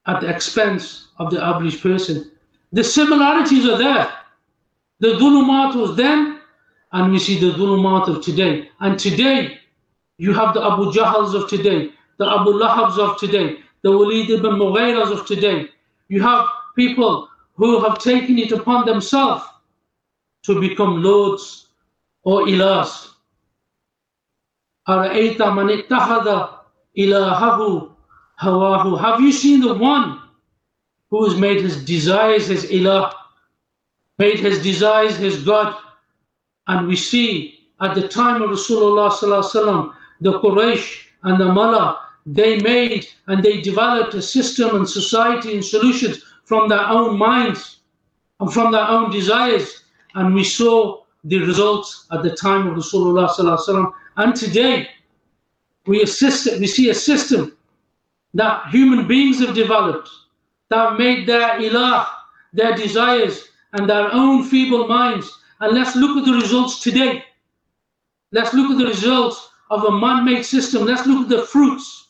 at 0.05 0.21
the 0.21 0.29
expense 0.29 1.07
of 1.17 1.31
the 1.31 1.43
average 1.43 1.81
person. 1.81 2.31
The 2.73 2.83
similarities 2.83 3.65
are 3.67 3.77
there. 3.77 4.11
The 4.99 5.13
dhulumat 5.19 5.75
was 5.75 5.95
then, 5.95 6.41
and 6.91 7.11
we 7.11 7.19
see 7.19 7.39
the 7.39 7.51
dhulumat 7.57 8.07
of 8.07 8.23
today. 8.23 8.69
And 8.79 8.99
today, 8.99 9.59
you 10.17 10.33
have 10.33 10.53
the 10.53 10.63
Abu 10.63 10.91
Jahals 10.91 11.33
of 11.35 11.49
today, 11.49 11.91
the 12.17 12.25
Abu 12.25 12.51
Lahabs 12.53 12.97
of 12.97 13.19
today, 13.19 13.59
the 13.83 13.91
Walid 13.91 14.29
ibn 14.29 14.53
Mughiras 14.53 15.11
of 15.11 15.25
today. 15.25 15.69
You 16.09 16.21
have 16.21 16.45
people 16.75 17.29
who 17.55 17.83
have 17.83 17.99
taken 17.99 18.37
it 18.39 18.51
upon 18.51 18.85
themselves 18.85 19.43
to 20.43 20.59
become 20.59 21.03
lords 21.03 21.67
or 22.23 22.47
ilahs. 22.47 23.09
Hawahu. 28.41 28.99
Have 28.99 29.19
you 29.19 29.31
seen 29.31 29.61
the 29.61 29.73
one 29.73 30.21
who 31.09 31.25
has 31.25 31.39
made 31.39 31.61
his 31.61 31.83
desires 31.83 32.47
his 32.47 32.65
ilah, 32.65 33.13
made 34.19 34.39
his 34.39 34.61
desires 34.61 35.17
his 35.17 35.43
God? 35.43 35.75
And 36.67 36.87
we 36.87 36.95
see 36.95 37.69
at 37.81 37.95
the 37.95 38.07
time 38.07 38.41
of 38.41 38.49
Rasulullah 38.49 39.93
the 40.21 40.39
Quraysh 40.39 41.05
and 41.23 41.39
the 41.39 41.45
Mala, 41.45 41.99
they 42.25 42.59
made 42.59 43.07
and 43.27 43.41
they 43.41 43.61
developed 43.61 44.13
a 44.13 44.21
system 44.21 44.75
and 44.75 44.87
society 44.87 45.53
and 45.53 45.63
solutions 45.63 46.23
from 46.43 46.69
their 46.69 46.85
own 46.87 47.17
minds 47.17 47.79
and 48.39 48.53
from 48.53 48.71
their 48.71 48.87
own 48.87 49.11
desires. 49.11 49.83
And 50.15 50.35
we 50.35 50.43
saw 50.43 51.03
the 51.23 51.39
results 51.39 52.05
at 52.11 52.23
the 52.23 52.35
time 52.35 52.67
of 52.67 52.77
Rasulullah. 52.77 53.93
And 54.17 54.35
today, 54.35 54.89
we, 55.85 56.01
assist, 56.01 56.59
we 56.59 56.67
see 56.67 56.89
a 56.89 56.93
system 56.93 57.56
that 58.37 58.67
human 58.69 59.07
beings 59.07 59.39
have 59.39 59.55
developed 59.55 60.09
that 60.69 60.97
made 60.99 61.27
their 61.27 61.59
ilah, 61.59 62.07
their 62.53 62.75
desires 62.75 63.49
and 63.73 63.89
their 63.89 64.13
own 64.13 64.43
feeble 64.43 64.87
minds. 64.87 65.27
And 65.59 65.75
let's 65.75 65.95
look 65.95 66.17
at 66.17 66.25
the 66.25 66.33
results 66.33 66.79
today. 66.79 67.23
Let's 68.31 68.53
look 68.53 68.69
at 68.71 68.77
the 68.77 68.85
results 68.85 69.49
of 69.71 69.85
a 69.85 69.91
man-made 69.91 70.45
system. 70.45 70.85
Let's 70.85 71.07
look 71.07 71.23
at 71.23 71.29
the 71.29 71.47
fruits 71.47 72.09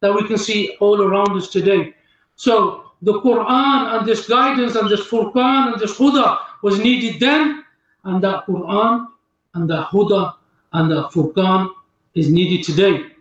that 0.00 0.12
we 0.12 0.26
can 0.26 0.36
see 0.36 0.76
all 0.80 1.00
around 1.00 1.36
us 1.36 1.48
today. 1.48 1.94
So 2.34 2.90
the 3.02 3.20
Quran 3.20 3.98
and 3.98 4.06
this 4.06 4.28
guidance 4.28 4.74
and 4.74 4.90
this 4.90 5.06
Furqan 5.06 5.72
and 5.72 5.80
this 5.80 5.96
Huda 5.96 6.38
was 6.62 6.80
needed 6.80 7.20
then, 7.20 7.64
and 8.04 8.22
that 8.24 8.46
Quran 8.46 9.06
and 9.54 9.70
the 9.70 9.84
Huda 9.84 10.34
and 10.72 10.90
the 10.90 11.04
Furqan 11.10 11.70
is 12.14 12.30
needed 12.32 12.66
today. 12.66 13.11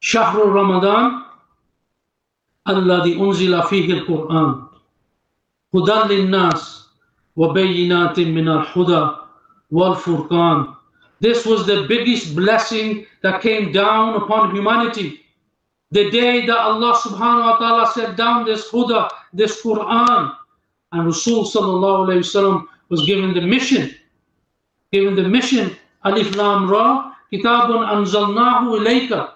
شهر 0.00 0.38
رمضان 0.46 1.22
الذي 2.68 3.20
أنزل 3.20 3.62
فيه 3.62 3.92
القرآن 3.92 4.62
هدى 5.74 6.14
للناس 6.14 6.88
وبينات 7.36 8.20
من 8.20 8.48
الهدى 8.48 9.08
والفرقان 9.70 10.66
This 11.20 11.44
was 11.44 11.66
the 11.66 11.84
biggest 11.88 12.36
blessing 12.36 13.04
that 13.22 13.42
came 13.42 13.72
down 13.72 14.14
upon 14.14 14.54
humanity. 14.54 15.20
The 15.90 16.10
day 16.10 16.46
that 16.46 16.56
Allah 16.56 16.94
subhanahu 16.94 17.42
wa 17.42 17.56
ta'ala 17.58 17.90
set 17.92 18.16
down 18.16 18.44
this 18.44 18.70
Huda, 18.70 19.08
this 19.32 19.60
Quran, 19.60 20.32
And 20.92 21.06
Rasul 21.06 21.44
sallallahu 21.44 22.06
alayhi 22.08 22.24
wasallam 22.24 22.66
was 22.88 23.04
given 23.04 23.34
the 23.34 23.40
mission, 23.42 23.90
given 24.92 25.16
the 25.16 25.28
mission, 25.28 25.76
Alif 26.04 26.34
Lam 26.36 26.70
Ra, 26.70 27.12
Kitabun 27.32 27.84
Anzalnahu 27.84 28.80
ilayka, 28.80 29.32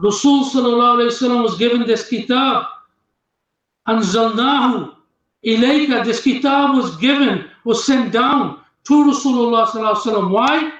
Rasul 0.00 0.40
was 1.42 1.58
given 1.58 1.86
this 1.86 2.08
kitab. 2.08 2.64
Anzalnahu 3.88 4.94
ilayka. 5.44 6.04
This 6.04 6.22
kitab 6.22 6.76
was 6.76 6.96
given, 6.98 7.50
was 7.64 7.84
sent 7.84 8.12
down 8.12 8.60
to 8.84 9.04
Rasulullah. 9.04 10.30
Why? 10.30 10.72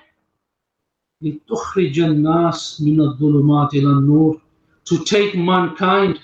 To 4.85 5.05
take 5.05 5.35
mankind 5.37 6.21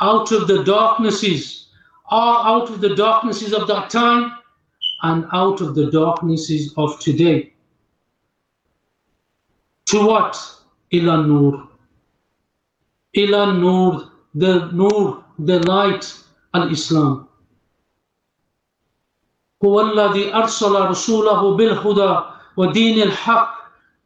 out 0.00 0.32
of 0.32 0.46
the 0.48 0.64
darknesses, 0.64 1.68
out 2.10 2.70
of 2.70 2.80
the 2.80 2.94
darknesses 2.96 3.52
of 3.52 3.66
that 3.68 3.90
time 3.90 4.32
and 5.02 5.26
out 5.34 5.60
of 5.60 5.74
the 5.74 5.90
darknesses 5.90 6.72
of 6.78 6.98
today. 7.00 7.52
To 9.88 10.06
what? 10.06 10.36
Ila 10.92 11.26
Nur. 11.26 11.68
Ila 13.16 13.52
Nur, 13.54 14.10
the 14.34 14.70
Nur, 14.72 15.24
the 15.38 15.58
light, 15.60 16.04
Islam. 16.54 17.28
هو 19.64 19.80
الذي 19.80 20.34
أرسل 20.34 20.72
رسوله 20.90 21.56
بالهدى 21.56 22.20
ودين 22.56 23.02
الحق 23.02 23.54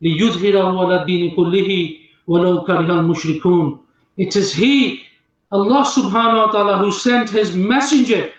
ليظهره 0.02 0.80
على 0.86 1.00
الدين 1.02 1.36
كله 1.36 1.96
ولو 2.26 2.64
كره 2.64 3.00
المشركون. 3.00 3.78
It 4.18 4.36
is 4.36 4.52
He 4.52 5.02
Allah 5.50 5.84
subhanahu 5.84 6.46
wa 6.46 6.52
ta'ala 6.52 6.78
who 6.78 6.90
sent 6.90 7.28
his 7.28 7.54
messenger 7.54 8.32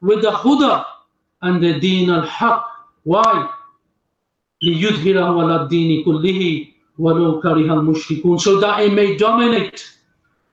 with 0.00 0.22
the 0.22 0.30
huda 0.30 0.84
and 1.42 1.62
the 1.62 1.78
deen 1.78 2.08
al-haq. 2.08 2.64
Why? 3.04 3.50
لِيُدْهِرَهُ 4.64 5.28
عَلَى 5.28 5.68
الدِّينِ 5.68 6.04
كُلِّهِ 6.04 6.73
وَلَوْ 6.99 7.41
كَرِهَ 7.41 7.67
الْمُشْرِكُونَ 7.67 8.41
So 8.41 8.59
that 8.59 8.81
it 8.81 8.93
may 8.93 9.15
dominate, 9.15 9.89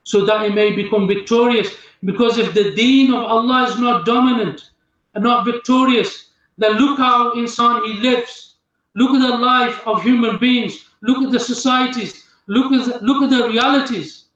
so 0.05 0.25
that 0.25 0.45
it 0.47 0.55
may 0.55 0.73
become 0.73 1.09
victorious. 1.09 1.69
Because 2.05 2.39
if 2.39 2.55
the 2.55 2.73
deen 2.75 3.13
of 3.13 3.25
Allah 3.25 3.65
is 3.65 3.79
not 3.79 4.05
dominant 4.05 4.71
and 5.15 5.25
not 5.25 5.45
victorious, 5.45 6.31
then 6.59 6.73
look 6.79 6.99
how 6.99 7.35
insan 7.35 7.85
he 7.85 7.95
lives. 7.95 8.55
Look 8.95 9.11
at 9.11 9.29
the 9.29 9.37
life 9.37 9.81
of 9.87 10.03
human 10.03 10.39
beings. 10.39 10.85
Look 11.03 11.25
at 11.25 11.33
the 11.33 11.41
societies. 11.41 12.25
Look 12.47 12.73
at 12.73 12.87
the, 12.87 13.05
look 13.05 13.23
at 13.23 13.31
the 13.31 13.49
realities. 13.49 14.27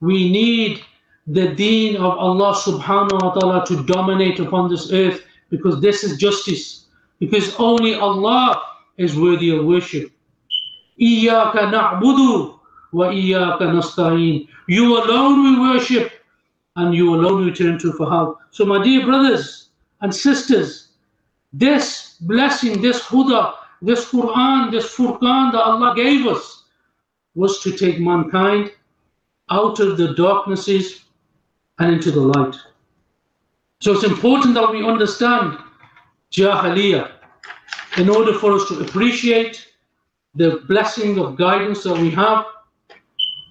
We 0.00 0.30
need 0.30 0.82
the 1.26 1.54
deen 1.54 1.96
of 1.96 2.18
Allah 2.18 2.54
subhanahu 2.54 3.22
wa 3.22 3.32
ta'ala 3.32 3.66
to 3.66 3.84
dominate 3.84 4.40
upon 4.40 4.68
this 4.70 4.92
earth 4.92 5.24
because 5.50 5.80
this 5.80 6.04
is 6.04 6.18
justice. 6.18 6.86
Because 7.20 7.54
only 7.58 7.94
Allah 7.94 8.60
is 8.99 9.17
worthy 9.17 9.49
of 9.49 9.65
worship. 9.65 10.11
Iyaka 11.01 11.71
na'budu 11.71 12.59
wa 12.91 13.07
iyaka 13.07 13.65
nasta'in. 13.73 14.47
You 14.67 14.97
alone 15.03 15.43
we 15.43 15.59
worship 15.71 16.11
and 16.75 16.93
you 16.93 17.15
alone 17.15 17.45
we 17.45 17.51
turn 17.51 17.79
to 17.79 17.93
for 17.93 18.09
help. 18.09 18.39
So 18.51 18.65
my 18.65 18.83
dear 18.83 19.05
brothers 19.05 19.69
and 20.01 20.13
sisters, 20.13 20.89
this 21.53 22.17
blessing, 22.21 22.81
this 22.81 23.01
Huda, 23.01 23.55
this 23.81 24.11
Quran, 24.11 24.71
this 24.71 24.93
Furqan 24.95 25.53
that 25.53 25.63
Allah 25.63 25.93
gave 25.95 26.27
us 26.27 26.65
was 27.35 27.61
to 27.61 27.71
take 27.71 27.99
mankind 27.99 28.71
out 29.49 29.79
of 29.79 29.97
the 29.97 30.13
darknesses 30.13 31.05
and 31.79 31.93
into 31.93 32.11
the 32.11 32.19
light. 32.19 32.55
So 33.79 33.93
it's 33.93 34.03
important 34.03 34.53
that 34.55 34.69
we 34.71 34.85
understand 34.85 35.57
Jahiliyyah, 36.33 37.11
in 37.99 38.07
order 38.09 38.33
for 38.33 38.53
us 38.53 38.65
to 38.69 38.79
appreciate 38.79 39.67
the 40.35 40.63
blessing 40.69 41.19
of 41.19 41.35
guidance 41.35 41.83
that 41.83 41.97
we 41.97 42.09
have 42.09 42.45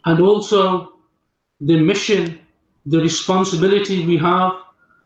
and 0.07 0.21
also 0.21 0.95
the 1.61 1.79
mission, 1.79 2.41
the 2.87 2.99
responsibility 2.99 4.07
we 4.07 4.17
have 4.17 4.53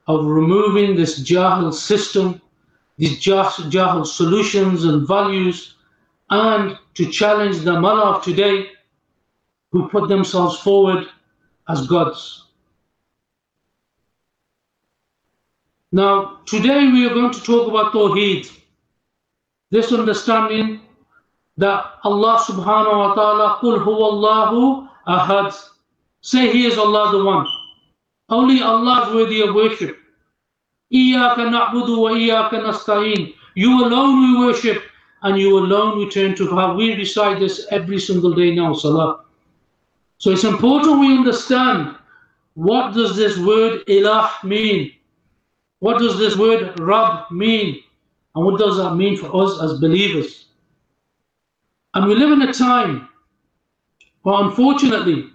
of 0.07 0.25
removing 0.27 0.95
this 0.95 1.21
Jahil 1.21 1.75
system, 1.75 2.41
these 2.99 3.19
Jahil 3.19 4.07
solutions 4.07 4.85
and 4.85 5.09
values, 5.09 5.75
and 6.31 6.79
to 6.95 7.11
challenge 7.11 7.59
the 7.61 7.73
Mullah 7.81 8.17
of 8.17 8.25
today 8.25 8.69
who 9.73 9.89
put 9.89 10.09
themselves 10.09 10.61
forward 10.61 11.07
as 11.69 11.87
gods. 11.89 12.45
Now, 15.91 16.41
today 16.47 16.87
we 16.93 17.07
are 17.07 17.15
going 17.15 17.33
to 17.33 17.43
talk 17.43 17.69
about 17.69 17.93
Tawheed. 17.93 18.62
This 19.73 19.91
understanding 19.91 20.83
that 21.57 21.97
Allah 22.05 22.37
subhanahu 22.45 22.93
wa 22.93 23.15
ta'ala, 23.15 23.57
Qul 23.65 23.81
huwallahu 23.81 24.87
ahad. 25.09 25.57
Say 26.21 26.53
He 26.53 26.67
is 26.67 26.77
Allah 26.77 27.11
the 27.17 27.25
One. 27.25 27.47
Only 28.29 28.61
Allah 28.61 29.09
is 29.09 29.15
worthy 29.15 29.41
of 29.41 29.55
worship. 29.55 29.97
Iyaka 30.93 31.49
na'budu 31.49 31.97
wa 32.05 32.13
iyaka 32.13 32.61
nasta'in. 32.61 33.33
You 33.55 33.87
alone 33.87 34.21
we 34.21 34.47
worship 34.47 34.83
and 35.23 35.39
you 35.41 35.57
alone 35.57 35.99
we 35.99 36.11
turn 36.11 36.35
to. 36.37 36.55
How 36.55 36.75
we 36.77 36.93
recite 36.95 37.41
this 37.41 37.67
every 37.71 37.99
single 37.99 38.35
day 38.35 38.55
now, 38.55 38.75
Salah. 38.75 39.25
So 40.19 40.33
it's 40.33 40.45
important 40.45 41.01
we 41.01 41.17
understand 41.17 41.97
what 42.55 42.93
does 42.93 43.17
this 43.17 43.39
word 43.39 43.87
ilah 43.87 44.29
mean? 44.45 44.93
What 45.81 45.99
does 45.99 46.19
this 46.19 46.37
word 46.37 46.79
Rab 46.79 47.31
mean? 47.31 47.83
And 48.35 48.45
what 48.45 48.59
does 48.59 48.77
that 48.79 48.95
mean 48.95 49.17
for 49.17 49.35
us 49.35 49.61
as 49.63 49.79
believers? 49.81 50.47
And 51.95 52.07
we 52.07 52.15
live 52.15 52.33
in 52.33 52.43
a 52.43 52.53
time 52.53 53.09
where 54.23 54.43
unfortunately 54.43 55.29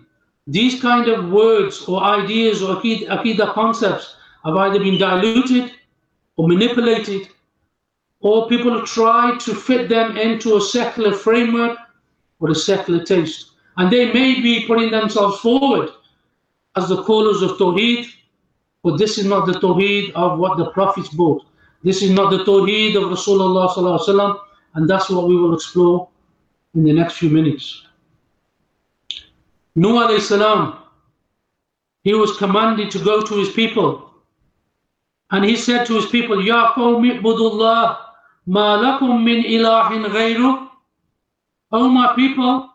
these 0.48 0.82
kind 0.82 1.08
of 1.08 1.30
words 1.30 1.84
or 1.88 2.02
ideas 2.02 2.64
or 2.64 2.78
akida 2.78 3.54
concepts 3.54 4.16
have 4.44 4.56
either 4.56 4.80
been 4.80 4.98
diluted 4.98 5.72
or 6.38 6.48
manipulated 6.48 7.30
or 8.22 8.48
people 8.48 8.82
try 8.86 9.38
to 9.38 9.54
fit 9.54 9.90
them 9.90 10.18
into 10.18 10.56
a 10.56 10.62
secular 10.62 11.14
framework 11.14 11.78
or 12.40 12.50
a 12.50 12.56
secular 12.56 13.04
taste. 13.04 13.52
And 13.78 13.92
they 13.92 14.12
may 14.12 14.42
be 14.42 14.66
putting 14.66 14.90
themselves 14.90 15.40
forward 15.40 15.90
as 16.76 16.90
the 16.90 17.04
callers 17.04 17.42
of 17.42 17.58
Tawheed, 17.58 18.08
but 18.84 18.98
this 18.98 19.18
is 19.18 19.26
not 19.26 19.46
the 19.46 19.54
Tawheed 19.54 20.12
of 20.14 20.40
what 20.40 20.58
the 20.58 20.72
prophets 20.72 21.10
brought. 21.10 21.44
This 21.84 22.02
is 22.02 22.12
not 22.12 22.32
the 22.32 22.44
Tawheed 22.44 22.96
of 22.96 23.04
Rasulullah, 23.12 24.40
and 24.76 24.90
that's 24.90 25.10
what 25.10 25.28
we 25.28 25.36
will 25.36 25.54
explore 25.54 26.10
in 26.74 26.84
the 26.84 26.94
next 26.94 27.18
few 27.18 27.30
minutes. 27.30 27.84
Nuh 29.76 29.94
alayhi 30.08 30.22
salam, 30.22 30.80
he 32.04 32.14
was 32.14 32.36
commanded 32.38 32.90
to 32.92 33.00
go 33.00 33.22
to 33.22 33.36
his 33.36 33.50
people. 33.50 34.10
And 35.30 35.44
he 35.44 35.56
said 35.56 35.86
to 35.88 35.96
his 35.96 36.06
people, 36.08 36.44
Ya 36.44 36.74
qawmi 36.74 37.20
ibudullah, 37.20 37.98
ma 38.48 38.78
lakum 38.78 39.24
min 39.24 39.44
ilahin 39.44 40.06
ghayru. 40.06 40.70
O 41.72 41.90
my 41.90 42.14
people, 42.16 42.70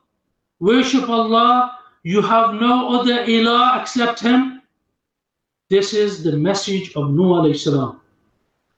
worship 0.61 1.09
Allah, 1.09 1.79
you 2.03 2.21
have 2.21 2.55
no 2.61 3.01
other 3.01 3.25
ilah 3.25 3.81
except 3.81 4.21
Him. 4.21 4.61
This 5.71 5.95
is 5.95 6.23
the 6.23 6.37
message 6.37 6.95
of 6.95 7.11
Nuh 7.11 7.41
alayhi 7.41 7.59
salam. 7.59 8.02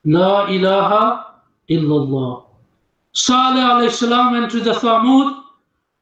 La 0.04 0.48
ilaha 0.50 1.24
illallah. 1.68 2.44
Salih 3.12 3.62
alayhi 3.62 3.90
salam 3.90 4.32
went 4.32 4.50
to 4.50 4.60
the 4.60 4.72
Thamud. 4.72 5.42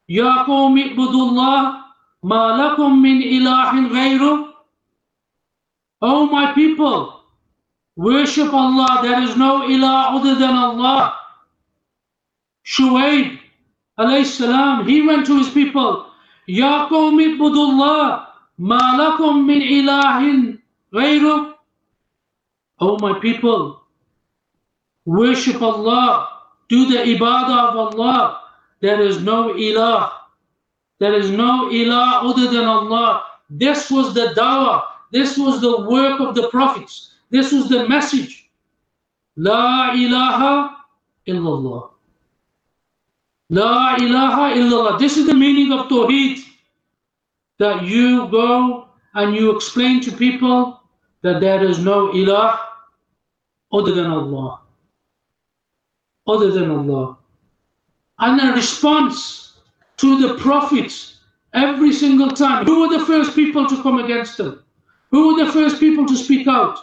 Ya 0.09 0.45
qawmi 0.45 0.95
ibudullah, 0.95 1.85
ma 2.23 2.43
lakum 2.59 3.01
min 3.01 3.23
ilahin 3.23 3.91
ghayru. 3.91 4.49
Oh 6.01 6.27
my 6.27 6.53
people, 6.53 7.21
worship 7.97 8.53
Allah, 8.53 9.01
there 9.03 9.23
is 9.23 9.37
no 9.37 9.69
ilah 9.69 10.17
other 10.19 10.35
than 10.35 10.57
Allah. 10.57 11.15
Shuaib 12.67 13.39
alayhi 13.99 14.27
salam, 14.27 14.89
he 14.89 15.03
went 15.03 15.27
to 15.27 15.39
his 15.39 15.51
people, 15.51 16.07
Ya 16.47 16.89
qawmi 16.89 17.39
budullah, 17.39 18.27
ma 18.59 18.81
lakum 18.99 19.47
min 19.47 19.63
ilahin 19.63 20.59
ghayru. 20.93 21.55
Oh 22.81 22.99
my 22.99 23.21
people, 23.21 23.82
worship 25.05 25.61
Allah, 25.63 26.29
do 26.69 26.87
the 26.87 26.99
ibadah 26.99 27.71
of 27.71 27.95
Allah. 27.95 28.41
There 28.81 29.01
is 29.01 29.21
no 29.23 29.55
ilah. 29.55 30.13
There 30.99 31.15
is 31.15 31.31
no 31.31 31.71
ilah 31.71 32.25
other 32.25 32.49
than 32.49 32.65
Allah. 32.65 33.25
This 33.51 33.91
was 33.91 34.15
the 34.15 34.33
dawah. 34.37 34.83
This 35.13 35.37
was 35.37 35.61
the 35.61 35.83
work 35.89 36.21
of 36.21 36.35
the 36.35 36.49
prophets. 36.49 37.15
This 37.31 37.53
was 37.53 37.69
the 37.69 37.89
message. 37.89 38.51
La 39.37 39.93
ilaha 39.93 40.77
illallah. 41.29 41.91
La 43.51 43.97
ilaha 43.97 44.55
illallah. 44.57 44.99
This 44.99 45.17
is 45.17 45.27
the 45.27 45.35
meaning 45.35 45.73
of 45.73 45.89
Tawheed. 45.89 46.43
that 47.63 47.85
you 47.85 48.27
go 48.29 48.89
and 49.15 49.37
you 49.37 49.55
explain 49.55 50.01
to 50.01 50.11
people 50.11 50.81
that 51.23 51.41
there 51.41 51.63
is 51.65 51.79
no 51.79 52.11
ilah 52.11 52.59
other 53.73 53.93
than 53.95 54.07
Allah 54.11 54.62
Other 56.28 56.52
than 56.52 56.72
Allah. 56.72 57.18
And 58.20 58.42
a 58.42 58.54
response 58.54 59.60
to 59.98 60.20
the 60.20 60.36
prophets 60.42 61.20
every 61.54 61.94
single 61.94 62.32
time. 62.32 62.66
Who 62.66 62.82
were 62.82 62.98
the 62.98 63.06
first 63.06 63.36
people 63.36 63.68
to 63.68 63.82
come 63.82 64.00
against 64.00 64.38
them? 64.38 64.64
Who 65.12 65.28
were 65.28 65.46
the 65.46 65.52
first 65.52 65.80
people 65.80 66.06
to 66.06 66.16
speak 66.16 66.48
out? 66.48 66.80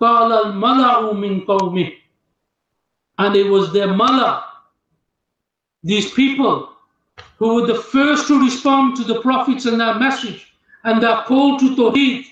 قال 0.00 0.32
الملأ 0.32 1.12
من 1.12 1.44
قومه 1.46 2.00
and 3.20 3.36
it 3.36 3.50
was 3.50 3.70
their 3.70 3.92
mala, 3.92 4.44
these 5.82 6.10
people 6.12 6.70
who 7.36 7.54
were 7.56 7.66
the 7.66 7.74
first 7.74 8.26
to 8.28 8.42
respond 8.42 8.96
to 8.96 9.04
the 9.04 9.20
prophets 9.20 9.66
and 9.66 9.78
their 9.78 9.94
message 9.96 10.54
and 10.84 11.02
their 11.02 11.18
call 11.24 11.58
to 11.58 11.76
Tawheed, 11.76 12.24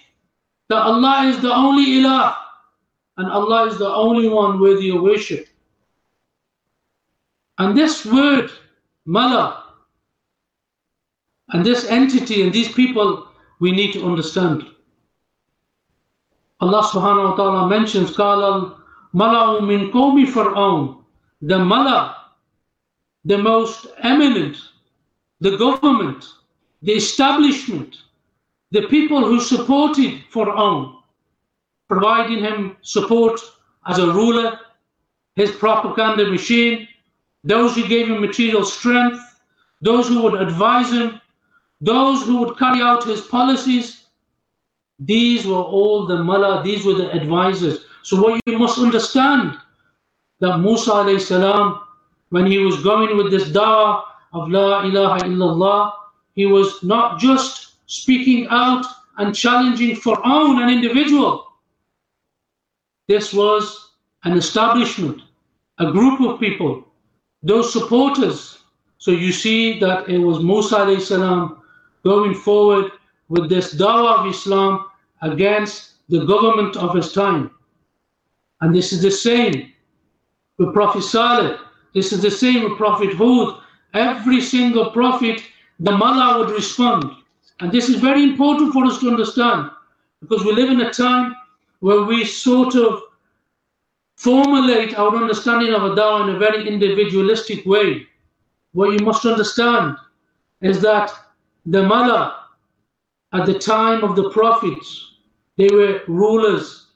that 0.71 0.81
Allah 0.81 1.27
is 1.27 1.41
the 1.41 1.55
only 1.55 1.85
ilah 2.01 2.35
and 3.19 3.31
Allah 3.31 3.67
is 3.67 3.77
the 3.77 3.88
only 3.88 4.29
one 4.31 4.61
worthy 4.61 4.88
of 4.88 5.03
worship. 5.03 5.47
And 7.59 7.77
this 7.77 8.07
word, 8.07 8.51
mala, 9.05 9.64
and 11.51 11.64
this 11.64 11.87
entity 11.87 12.43
and 12.43 12.53
these 12.53 12.73
people, 12.73 13.29
we 13.61 13.73
need 13.73 13.93
to 13.95 14.05
understand. 14.05 14.64
Allah 16.61 16.83
subhanahu 16.83 17.31
wa 17.31 17.37
ta'ala 17.37 17.69
mentions, 17.69 18.11
قال 18.17 18.75
Mala'u 19.14 19.67
min 19.67 19.91
qawmi 19.91 20.27
Fir'aun, 20.27 21.03
the 21.41 21.59
Mala, 21.59 22.17
the 23.25 23.38
most 23.38 23.87
eminent, 24.03 24.57
the 25.41 25.57
government, 25.57 26.27
the 26.83 26.93
establishment, 26.93 27.97
the 28.71 28.83
people 28.88 29.25
who 29.25 29.41
supported 29.41 30.23
Fir'aun, 30.33 31.01
providing 31.88 32.41
him 32.41 32.77
support 32.83 33.41
as 33.87 33.99
a 33.99 34.12
ruler, 34.12 34.59
his 35.37 35.51
propaganda 35.53 36.31
machine, 36.31 36.87
those 37.44 37.76
who 37.76 37.88
gave 37.88 38.08
him 38.08 38.22
material 38.22 38.64
strength, 38.66 39.20
those 39.82 40.08
who 40.08 40.22
would 40.24 40.42
advise 40.42 40.92
him, 40.92 41.20
those 41.82 42.24
who 42.24 42.38
would 42.38 42.58
carry 42.58 42.82
out 42.82 43.04
his 43.04 43.22
policies. 43.22 44.06
These 45.00 45.46
were 45.46 45.56
all 45.56 46.06
the 46.06 46.24
mullah, 46.24 46.64
these 46.64 46.86
were 46.86 46.94
the 46.94 47.12
advisors. 47.12 47.86
So 48.04 48.22
what 48.22 48.40
you 48.46 48.58
must 48.58 48.80
understand 48.80 49.58
that 50.40 50.60
Musa 50.60 51.20
salam, 51.20 51.82
when 52.30 52.46
he 52.46 52.60
was 52.60 52.82
going 52.84 53.18
with 53.18 53.32
this 53.32 53.50
da'wah 53.50 54.04
of 54.34 54.50
La 54.50 54.84
ilaha 54.84 55.20
illallah, 55.26 55.92
he 56.36 56.46
was 56.46 56.82
not 56.84 57.20
just 57.20 57.76
speaking 57.86 58.48
out 58.50 58.86
and 59.18 59.36
challenging 59.36 59.96
Fir'aun, 59.96 60.64
an 60.64 60.70
individual. 60.70 61.46
This 63.08 63.34
was 63.34 63.92
an 64.24 64.38
establishment, 64.38 65.22
a 65.80 65.92
group 65.92 66.22
of 66.22 66.40
people, 66.40 66.88
those 67.44 67.72
supporters. 67.72 68.60
So 68.98 69.12
you 69.12 69.32
see 69.32 69.80
that 69.80 70.10
it 70.10 70.18
was 70.18 70.42
Musa 70.42 71.00
salam 71.00 71.62
going 72.04 72.34
forward 72.34 72.92
with 73.30 73.50
this 73.50 73.76
dawah 73.76 74.20
of 74.20 74.28
Islam 74.28 74.86
against 75.22 75.92
the 76.10 76.26
government 76.26 76.78
of 76.78 76.96
his 76.96 77.12
time. 77.12 77.52
And 78.62 78.74
this 78.74 78.94
is 78.94 79.02
the 79.02 79.12
same 79.12 79.74
with 80.58 80.74
Prophet 80.74 81.02
Saleh. 81.04 81.60
This 81.94 82.14
is 82.14 82.22
the 82.22 82.32
same 82.32 82.64
with 82.64 82.78
Prophet 82.78 83.14
Hud. 83.14 83.60
Every 83.94 84.42
single 84.42 84.92
prophet, 84.92 85.42
the 85.80 85.92
Mala 85.92 86.40
would 86.40 86.56
respond. 86.56 87.12
And 87.60 87.72
this 87.72 87.90
is 87.90 87.98
very 87.98 88.24
important 88.24 88.74
for 88.74 88.86
us 88.86 89.00
to 89.00 89.10
understand 89.10 89.70
because 90.22 90.44
we 90.44 90.54
live 90.54 90.70
in 90.70 90.82
a 90.82 90.92
time 90.92 91.36
where 91.82 92.04
we 92.04 92.26
sort 92.26 92.76
of 92.76 93.02
formulate 94.15 94.97
our 94.97 95.15
understanding 95.15 95.73
of 95.73 95.84
a 95.84 95.95
dawah 95.95 96.28
in 96.28 96.36
a 96.36 96.39
very 96.39 96.67
individualistic 96.67 97.65
way. 97.65 98.08
What 98.71 98.91
you 98.91 99.06
must 99.06 99.26
understand 99.26 99.97
is 100.62 100.82
that 100.82 101.12
the 101.65 101.84
Mala 101.84 102.43
at 103.34 103.47
the 103.47 103.58
time 103.58 104.04
of 104.04 104.15
the 104.15 104.30
prophets, 104.30 105.15
they 105.58 105.67
were 105.67 106.02
rulers, 106.08 106.88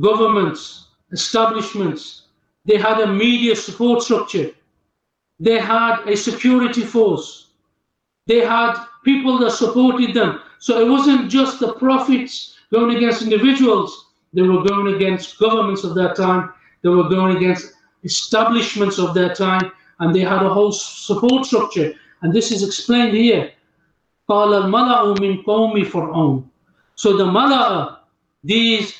governments, 0.00 0.88
establishments. 1.12 2.22
They 2.64 2.76
had 2.76 3.00
a 3.00 3.06
media 3.06 3.54
support 3.54 4.02
structure. 4.02 4.50
They 5.38 5.60
had 5.60 6.02
a 6.08 6.16
security 6.16 6.82
force. 6.82 7.50
They 8.26 8.40
had 8.40 8.74
people 9.04 9.38
that 9.38 9.52
supported 9.52 10.12
them. 10.12 10.40
So 10.58 10.80
it 10.80 10.90
wasn't 10.90 11.30
just 11.30 11.60
the 11.60 11.74
prophets 11.74 12.56
going 12.72 12.96
against 12.96 13.22
individuals. 13.22 14.06
They 14.32 14.42
were 14.42 14.64
going 14.64 14.94
against 14.94 15.38
governments 15.38 15.84
of 15.84 15.94
that 15.94 16.16
time. 16.16 16.52
They 16.85 16.89
were 16.89 17.09
going 17.09 17.37
against 17.37 17.73
establishments 18.03 18.97
of 18.97 19.13
that 19.13 19.35
time. 19.35 19.71
And 19.99 20.15
they 20.15 20.21
had 20.21 20.43
a 20.43 20.49
whole 20.49 20.71
support 20.71 21.45
structure. 21.45 21.93
And 22.21 22.33
this 22.33 22.51
is 22.51 22.63
explained 22.63 23.15
here. 23.15 23.51
قال 24.29 24.53
الملأ 24.53 25.19
من 25.19 25.43
قوم 25.43 25.83
فرعون. 25.85 26.43
So 26.95 27.17
the 27.17 27.25
Mala'a, 27.25 27.97
these 28.43 28.95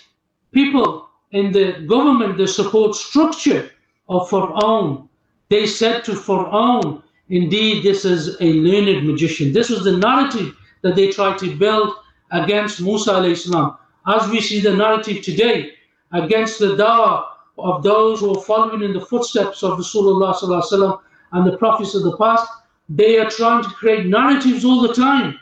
people 0.51 1.07
in 1.31 1.51
the 1.51 1.85
government, 1.87 2.37
the 2.37 2.47
support 2.47 2.95
structure 2.95 3.71
of 4.09 4.29
Fir'aun, 4.29 5.07
they 5.49 5.65
said 5.65 6.03
to 6.05 6.11
Fir'aun, 6.13 7.03
indeed, 7.29 7.83
this 7.83 8.05
is 8.05 8.37
a 8.41 8.53
learned 8.53 9.07
magician. 9.07 9.53
This 9.53 9.69
was 9.69 9.83
the 9.83 9.97
narrative 9.97 10.55
that 10.81 10.95
they 10.95 11.11
tried 11.11 11.37
to 11.39 11.55
build 11.55 11.93
against 12.31 12.81
Musa 12.81 13.35
salam. 13.35 13.77
As 14.07 14.29
we 14.29 14.41
see 14.41 14.59
the 14.59 14.75
narrative 14.75 15.23
today 15.23 15.73
against 16.11 16.59
the 16.59 16.75
da'wah 16.75 17.23
of 17.58 17.82
those 17.82 18.20
who 18.20 18.36
are 18.36 18.42
following 18.42 18.82
in 18.82 18.92
the 18.92 19.00
footsteps 19.00 19.62
of 19.62 19.78
Rasulullah 19.78 21.00
and 21.32 21.46
the 21.46 21.56
prophets 21.56 21.94
of 21.94 22.02
the 22.02 22.16
past, 22.16 22.50
they 22.88 23.18
are 23.18 23.30
trying 23.30 23.62
to 23.64 23.70
create 23.70 24.06
narratives 24.06 24.64
all 24.64 24.80
the 24.80 24.94
time 24.94 25.38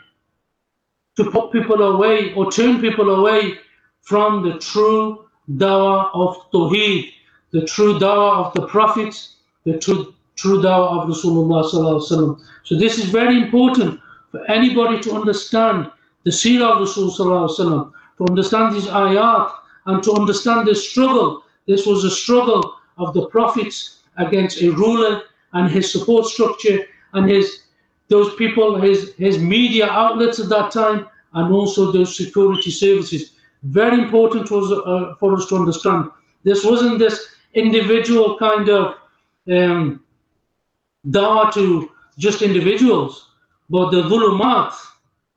to 1.17 1.29
put 1.31 1.51
people 1.51 1.81
away 1.81 2.33
or 2.33 2.51
turn 2.51 2.81
people 2.81 3.09
away 3.15 3.59
from 4.01 4.43
the 4.43 4.57
true 4.59 5.25
dawah 5.55 6.09
of 6.13 6.49
Tawheed, 6.51 7.11
the 7.51 7.65
true 7.65 7.99
dawah 7.99 8.45
of 8.45 8.53
the 8.53 8.67
prophets, 8.67 9.37
the 9.65 9.77
true, 9.77 10.13
true 10.35 10.61
dawah 10.61 11.01
of 11.01 11.09
Rasulullah. 11.09 11.63
So 12.01 12.75
this 12.77 12.97
is 12.97 13.05
very 13.05 13.37
important 13.41 13.99
for 14.31 14.43
anybody 14.49 14.99
to 15.03 15.13
understand 15.13 15.91
the 16.23 16.31
seerah 16.31 16.81
of 16.81 16.87
Rasulullah, 16.87 17.91
to 18.17 18.23
understand 18.27 18.75
these 18.75 18.87
ayat 18.87 19.51
and 19.85 20.03
to 20.03 20.13
understand 20.13 20.67
this 20.67 20.89
struggle. 20.89 21.43
This 21.67 21.85
was 21.85 22.03
a 22.03 22.11
struggle 22.11 22.75
of 22.97 23.13
the 23.13 23.27
prophets 23.27 24.03
against 24.17 24.61
a 24.61 24.69
ruler 24.71 25.23
and 25.53 25.69
his 25.69 25.91
support 25.91 26.25
structure 26.25 26.79
and 27.13 27.29
his 27.29 27.63
those 28.07 28.35
people, 28.35 28.79
his 28.79 29.15
his 29.15 29.39
media 29.39 29.87
outlets 29.87 30.39
at 30.39 30.49
that 30.49 30.71
time, 30.71 31.07
and 31.33 31.53
also 31.53 31.91
those 31.91 32.15
security 32.15 32.71
services. 32.71 33.31
Very 33.63 33.99
important 33.99 34.51
was, 34.51 34.71
uh, 34.71 35.15
for 35.19 35.35
us 35.35 35.47
to 35.47 35.55
understand. 35.55 36.11
This 36.43 36.63
wasn't 36.63 36.99
this 36.99 37.35
individual 37.55 38.37
kind 38.37 38.69
of 38.69 38.95
um, 39.51 40.03
to 41.11 41.89
just 42.17 42.41
individuals, 42.41 43.29
but 43.69 43.89
the 43.91 44.03
dhulumat, 44.03 44.73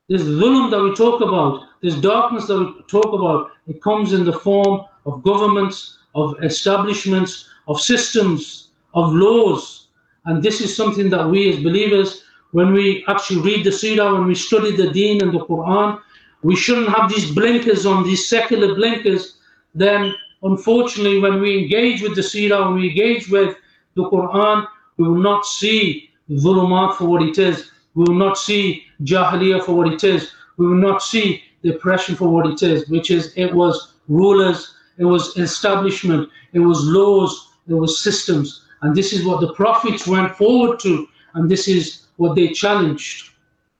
this 0.07 0.23
dhulum 0.23 0.69
that 0.71 0.81
we 0.81 0.93
talk 0.95 1.21
about, 1.21 1.63
this 1.81 1.95
darkness 1.95 2.47
that 2.47 2.59
we 2.59 2.83
talk 2.87 3.13
about, 3.13 3.51
it 3.67 3.81
comes 3.81 4.13
in 4.13 4.23
the 4.23 4.33
form 4.33 4.85
of 5.05 5.23
governments, 5.23 5.98
of 6.15 6.43
establishments, 6.43 7.49
of 7.67 7.79
systems, 7.79 8.69
of 8.93 9.13
laws. 9.13 9.87
And 10.25 10.43
this 10.43 10.61
is 10.61 10.75
something 10.75 11.09
that 11.09 11.29
we 11.29 11.49
as 11.53 11.63
believers, 11.63 12.23
when 12.51 12.73
we 12.73 13.05
actually 13.07 13.41
read 13.41 13.65
the 13.65 13.69
Seerah, 13.69 14.13
when 14.13 14.27
we 14.27 14.35
study 14.35 14.75
the 14.75 14.91
Deen 14.91 15.21
and 15.21 15.31
the 15.31 15.45
Quran, 15.45 15.99
we 16.41 16.55
shouldn't 16.55 16.89
have 16.89 17.09
these 17.09 17.31
blinkers 17.31 17.85
on, 17.85 18.03
these 18.03 18.27
secular 18.27 18.73
blinkers. 18.75 19.37
Then, 19.75 20.13
unfortunately, 20.41 21.19
when 21.19 21.39
we 21.39 21.59
engage 21.63 22.01
with 22.01 22.15
the 22.15 22.21
Seerah, 22.21 22.65
when 22.65 22.81
we 22.81 22.89
engage 22.89 23.29
with 23.29 23.55
the 23.95 24.09
Quran, 24.09 24.67
we 24.97 25.07
will 25.07 25.21
not 25.21 25.45
see 25.45 26.09
dhulumat 26.29 26.95
for 26.95 27.05
what 27.05 27.21
it 27.21 27.37
is. 27.37 27.71
We 27.95 28.03
will 28.05 28.15
not 28.15 28.37
see 28.37 28.83
Jahiliyyah 29.03 29.65
for 29.65 29.73
what 29.73 29.93
it 29.93 30.03
is. 30.03 30.31
We 30.57 30.67
will 30.67 30.75
not 30.75 31.01
see 31.01 31.43
the 31.61 31.75
oppression 31.75 32.15
for 32.15 32.29
what 32.29 32.47
it 32.47 32.63
is, 32.63 32.89
which 32.89 33.11
is 33.11 33.33
it 33.35 33.53
was 33.53 33.93
rulers, 34.07 34.75
it 34.99 35.05
was 35.05 35.35
establishment, 35.37 36.29
it 36.53 36.59
was 36.59 36.83
laws, 36.83 37.53
it 37.67 37.73
was 37.73 38.01
systems. 38.01 38.65
And 38.81 38.95
this 38.95 39.11
is 39.11 39.25
what 39.25 39.41
the 39.41 39.53
prophets 39.53 40.05
went 40.05 40.35
forward 40.35 40.79
to, 40.81 41.07
and 41.33 41.49
this 41.49 41.67
is 41.67 42.07
what 42.17 42.35
they 42.35 42.49
challenged. 42.49 43.31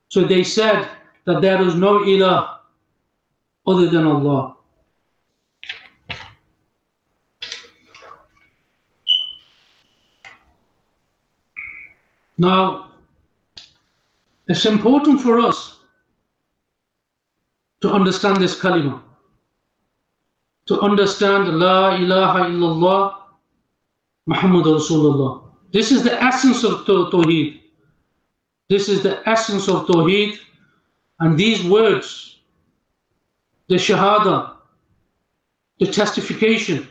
So 0.10 0.23
they 0.23 0.43
said, 0.43 0.89
that 1.29 1.41
there 1.41 1.62
is 1.62 1.75
no 1.75 1.99
ilah 1.99 2.58
other 3.67 3.88
than 3.88 4.05
Allah. 4.08 4.55
Now, 12.38 12.91
it's 14.47 14.65
important 14.65 15.21
for 15.21 15.39
us 15.39 15.79
to 17.82 17.91
understand 17.91 18.38
this 18.38 18.60
kalima, 18.60 19.01
to 20.69 20.79
understand 20.82 21.60
La 21.60 21.95
ilaha 21.95 22.41
illallah 22.45 23.15
Muhammad 24.27 24.65
Rasulullah. 24.65 25.41
This 25.73 25.91
is 25.91 26.03
the 26.03 26.21
essence 26.23 26.63
of 26.63 26.86
Tawheed. 26.86 27.60
This 28.69 28.88
is 28.88 29.01
the 29.01 29.27
essence 29.27 29.67
of 29.67 29.88
Tawheed. 29.88 30.38
And 31.21 31.36
these 31.39 31.63
words, 31.63 32.38
the 33.67 33.77
Shahada, 33.77 34.58
the 35.79 35.88
testification, 35.88 36.88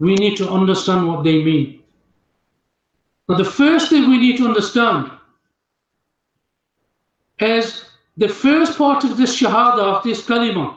we 0.00 0.16
need 0.16 0.36
to 0.38 0.50
understand 0.50 1.06
what 1.06 1.22
they 1.22 1.44
mean. 1.44 1.84
Now, 3.28 3.36
the 3.36 3.44
first 3.44 3.88
thing 3.90 4.10
we 4.10 4.18
need 4.18 4.36
to 4.38 4.46
understand 4.46 5.12
is 7.38 7.84
the 8.16 8.28
first 8.28 8.76
part 8.76 9.04
of 9.04 9.16
this 9.16 9.40
Shahada, 9.40 9.78
of 9.94 10.02
this 10.02 10.26
Kalima, 10.26 10.74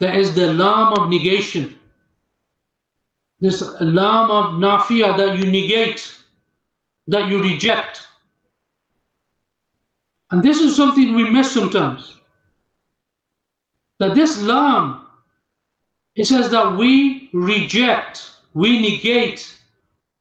there 0.00 0.14
is 0.18 0.34
the 0.34 0.52
lam 0.52 0.92
of 0.94 1.08
negation. 1.08 1.78
This 3.40 3.62
lam 3.80 4.30
of 4.30 4.54
nafiya 4.54 5.16
that 5.16 5.38
you 5.38 5.50
negate, 5.50 6.16
that 7.08 7.28
you 7.28 7.42
reject. 7.42 8.06
And 10.30 10.42
this 10.42 10.60
is 10.60 10.76
something 10.76 11.14
we 11.14 11.28
miss 11.30 11.52
sometimes. 11.52 12.14
That 13.98 14.14
this 14.14 14.40
lam, 14.42 15.06
it 16.14 16.26
says 16.26 16.50
that 16.50 16.76
we 16.76 17.30
reject, 17.32 18.30
we 18.54 18.80
negate 18.80 19.58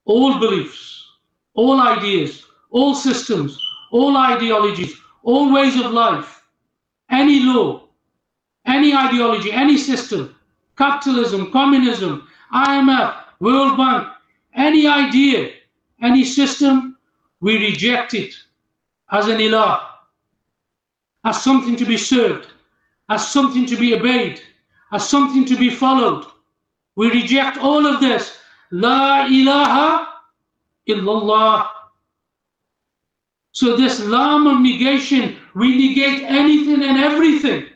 all 0.05 0.39
beliefs, 0.39 1.05
all 1.53 1.81
ideas, 1.81 2.45
all 2.71 2.95
systems, 2.95 3.59
all 3.91 4.17
ideologies, 4.17 4.95
all 5.23 5.51
ways 5.51 5.75
of 5.79 5.91
life, 5.91 6.43
any 7.11 7.41
law, 7.41 7.86
any 8.67 8.93
ideology, 8.93 9.51
any 9.51 9.77
system, 9.77 10.35
capitalism, 10.77 11.51
communism, 11.51 12.27
IMF, 12.53 13.15
World 13.39 13.77
Bank, 13.77 14.07
any 14.55 14.87
idea, 14.87 15.51
any 16.01 16.23
system, 16.23 16.97
we 17.39 17.57
reject 17.57 18.13
it 18.13 18.33
as 19.11 19.27
an 19.27 19.37
ilah, 19.37 19.81
as 21.23 21.41
something 21.41 21.75
to 21.75 21.85
be 21.85 21.97
served, 21.97 22.47
as 23.09 23.27
something 23.27 23.65
to 23.65 23.77
be 23.77 23.95
obeyed, 23.95 24.41
as 24.91 25.07
something 25.07 25.45
to 25.45 25.55
be 25.57 25.69
followed. 25.69 26.25
We 26.95 27.09
reject 27.11 27.57
all 27.57 27.85
of 27.85 28.01
this. 28.01 28.37
La 28.71 29.27
ilaha 29.27 30.07
illallah. 30.89 31.69
So 33.51 33.77
this 33.77 33.99
lam 34.01 34.45
of 34.45 34.59
negation, 34.61 35.37
we 35.55 35.77
negate 35.77 36.23
anything 36.23 36.83
and 36.83 36.97
everything 36.97 37.67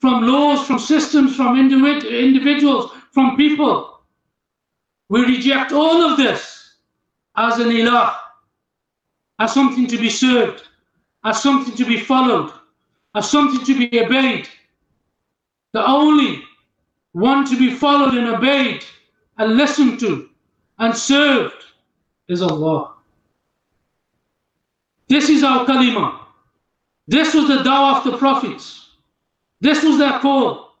from 0.00 0.26
laws, 0.26 0.66
from 0.66 0.78
systems, 0.78 1.34
from 1.36 1.56
individ 1.56 2.08
individuals, 2.08 2.92
from 3.12 3.36
people. 3.36 4.00
We 5.08 5.24
reject 5.24 5.72
all 5.72 6.02
of 6.02 6.16
this 6.16 6.74
as 7.36 7.58
an 7.58 7.68
ilah, 7.68 8.16
as 9.38 9.54
something 9.54 9.86
to 9.86 9.98
be 9.98 10.10
served, 10.10 10.62
as 11.24 11.42
something 11.42 11.74
to 11.74 11.84
be 11.84 11.98
followed, 11.98 12.52
as 13.14 13.30
something 13.30 13.64
to 13.64 13.88
be 13.88 14.00
obeyed. 14.00 14.48
The 15.72 15.86
only 15.86 16.42
one 17.12 17.44
to 17.46 17.58
be 17.58 17.74
followed 17.74 18.14
and 18.14 18.28
obeyed 18.28 18.84
and 19.38 19.56
listened 19.56 20.00
to 20.00 20.28
and 20.78 20.94
served 20.94 21.64
is 22.28 22.42
Allah. 22.42 22.94
This 25.08 25.28
is 25.30 25.42
our 25.42 25.64
kalima. 25.64 26.20
This 27.06 27.34
was 27.34 27.48
the 27.48 27.62
dawah 27.64 27.98
of 27.98 28.04
the 28.04 28.18
prophets. 28.18 28.87
This 29.60 29.82
was 29.82 29.98
their 29.98 30.18
call. 30.20 30.74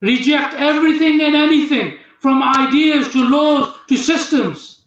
Reject 0.00 0.54
everything 0.54 1.20
and 1.20 1.34
anything 1.34 1.98
from 2.20 2.42
ideas 2.42 3.08
to 3.12 3.28
laws 3.28 3.74
to 3.88 3.96
systems 3.96 4.84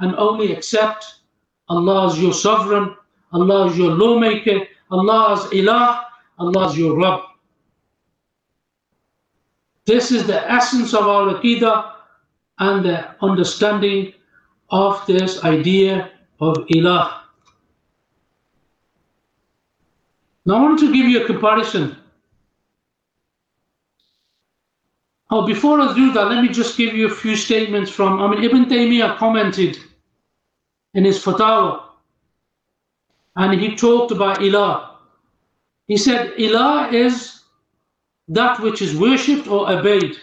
and 0.00 0.14
only 0.16 0.52
accept 0.52 1.20
Allah 1.68 2.08
as 2.08 2.20
your 2.20 2.34
sovereign, 2.34 2.94
Allah 3.32 3.70
as 3.70 3.78
your 3.78 3.92
lawmaker, 3.92 4.66
Allah 4.90 5.32
as 5.32 5.44
ilah, 5.52 6.04
Allah 6.38 6.68
as 6.68 6.76
your 6.78 6.98
Rabb. 6.98 7.20
This 9.84 10.12
is 10.12 10.26
the 10.26 10.50
essence 10.50 10.94
of 10.94 11.06
our 11.08 11.34
Aqidah 11.34 11.94
and 12.58 12.84
the 12.84 13.14
understanding 13.24 14.12
of 14.70 15.04
this 15.06 15.42
idea 15.44 16.10
of 16.40 16.56
ilah. 16.74 17.20
Now 20.44 20.56
I 20.56 20.62
want 20.62 20.80
to 20.80 20.92
give 20.92 21.06
you 21.06 21.22
a 21.22 21.26
comparison 21.26 21.96
Oh, 25.34 25.46
before 25.46 25.80
I 25.80 25.94
do 25.94 26.12
that, 26.12 26.28
let 26.28 26.42
me 26.42 26.50
just 26.50 26.76
give 26.76 26.92
you 26.92 27.06
a 27.06 27.14
few 27.14 27.36
statements 27.36 27.90
from, 27.90 28.20
I 28.20 28.28
mean, 28.28 28.44
Ibn 28.44 28.66
Taymiyyah 28.66 29.16
commented 29.16 29.78
in 30.92 31.06
his 31.06 31.24
fatwa, 31.24 31.84
and 33.36 33.58
he 33.58 33.74
talked 33.74 34.12
about 34.12 34.40
ilah. 34.40 34.90
He 35.86 35.96
said, 35.96 36.34
ilah 36.36 36.92
is 36.92 37.44
that 38.28 38.60
which 38.60 38.82
is 38.82 38.94
worshipped 38.94 39.48
or 39.48 39.72
obeyed. 39.72 40.16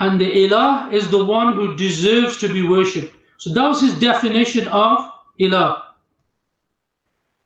And 0.00 0.20
the 0.20 0.30
ilah 0.30 0.92
is 0.92 1.08
the 1.08 1.24
one 1.24 1.54
who 1.54 1.74
deserves 1.76 2.36
to 2.40 2.52
be 2.52 2.68
worshipped. 2.68 3.16
So 3.38 3.54
that 3.54 3.66
was 3.66 3.80
his 3.80 3.98
definition 3.98 4.68
of 4.68 5.10
ilah. 5.40 5.80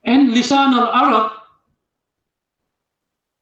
In 0.03 0.33
Lisan 0.33 0.73
al-Arab, 0.73 1.31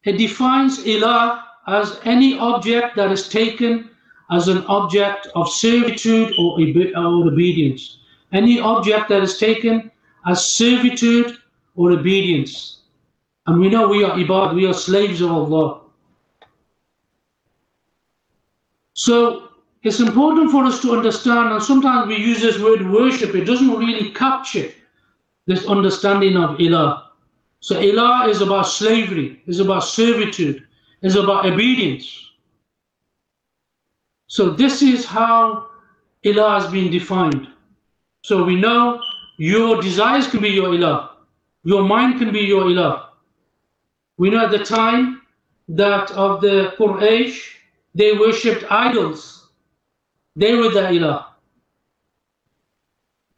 it 0.04 0.18
defines 0.18 0.81
ilah 0.85 1.47
as 1.68 2.00
any 2.04 2.38
object 2.38 2.96
that 2.96 3.12
is 3.12 3.28
taken 3.28 3.90
as 4.31 4.48
an 4.48 4.64
object 4.66 5.28
of 5.35 5.50
servitude 5.50 6.33
or, 6.38 6.59
or 6.61 7.28
obedience. 7.28 7.98
Any 8.33 8.61
object 8.61 9.09
that 9.11 9.22
is 9.22 9.38
taken 9.38 9.90
as 10.26 10.44
servitude 10.44 11.37
or 11.76 11.92
obedience. 11.92 12.81
And 13.46 13.61
we 13.61 13.68
know 13.68 13.88
we 13.88 14.04
are 14.04 14.16
ibad, 14.16 14.54
we 14.54 14.66
are 14.66 14.74
slaves 14.74 15.22
of 15.22 15.31
Allah. 15.31 15.81
So 18.94 19.48
it's 19.83 20.00
important 20.00 20.50
for 20.50 20.64
us 20.64 20.83
to 20.83 20.92
understand, 20.92 21.52
and 21.52 21.62
sometimes 21.62 22.09
we 22.09 22.16
use 22.16 22.42
this 22.42 22.59
word 22.59 22.90
worship, 22.90 23.35
it 23.35 23.44
doesn't 23.44 23.78
really 23.78 24.11
capture 24.11 24.70
this 25.46 25.66
understanding 25.66 26.37
of 26.37 26.59
ilah. 26.59 27.04
So 27.61 27.81
ilah 27.81 28.28
is 28.28 28.42
about 28.42 28.64
slavery, 28.64 29.42
is 29.46 29.61
about 29.61 29.85
servitude, 29.85 30.67
is 31.02 31.16
about 31.16 31.46
obedience. 31.46 32.32
So 34.26 34.50
this 34.50 34.82
is 34.82 35.04
how 35.04 35.68
ilah 36.24 36.61
has 36.61 36.70
been 36.70 36.90
defined. 36.90 37.48
So 38.22 38.44
we 38.44 38.56
know 38.56 39.00
your 39.38 39.80
desires 39.80 40.28
can 40.28 40.40
be 40.40 40.50
your 40.50 40.68
ilah. 40.68 41.11
Your 41.64 41.82
mind 41.82 42.18
can 42.18 42.32
be 42.32 42.40
your 42.40 42.64
ilah. 42.64 43.06
We 44.16 44.30
know 44.30 44.44
at 44.44 44.50
the 44.50 44.64
time 44.64 45.22
that 45.68 46.11
of 46.12 46.40
the 46.40 46.74
Quraysh, 46.76 47.54
they 47.94 48.12
worshipped 48.12 48.64
idols. 48.70 49.48
They 50.37 50.54
were 50.54 50.70
the 50.70 50.82
ilah. 50.82 51.24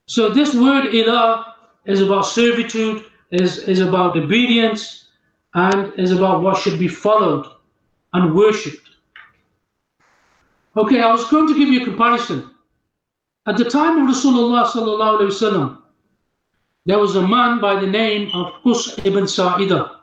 So 0.06 0.28
this 0.28 0.54
word 0.54 0.86
ilah 0.92 1.54
is 1.84 2.00
about 2.00 2.22
servitude, 2.22 3.04
is, 3.30 3.58
is 3.58 3.80
about 3.80 4.16
obedience, 4.16 5.06
and 5.54 5.92
is 5.98 6.12
about 6.12 6.42
what 6.42 6.58
should 6.58 6.78
be 6.78 6.88
followed 6.88 7.46
and 8.12 8.34
worshipped. 8.34 8.88
Okay, 10.76 11.00
I 11.00 11.10
was 11.10 11.24
going 11.30 11.48
to 11.48 11.58
give 11.58 11.68
you 11.68 11.82
a 11.82 11.84
comparison. 11.84 12.50
At 13.46 13.56
the 13.56 13.64
time 13.64 14.02
of 14.08 14.14
Rasulullah 14.14 15.78
there 16.86 16.98
was 16.98 17.16
a 17.16 17.26
man 17.26 17.60
by 17.60 17.80
the 17.80 17.86
name 17.86 18.30
of 18.32 18.52
Qus 18.64 19.04
ibn 19.04 19.26
Sa'ida. 19.26 19.96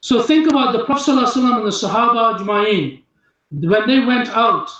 So 0.00 0.22
think 0.22 0.48
about 0.48 0.72
the 0.72 0.84
Prophet 0.84 1.12
and 1.12 1.66
the 1.66 1.70
Sahaba 1.70 2.38
Ajma'in. 2.38 3.02
When 3.50 3.86
they 3.86 4.00
went 4.00 4.28
out 4.30 4.70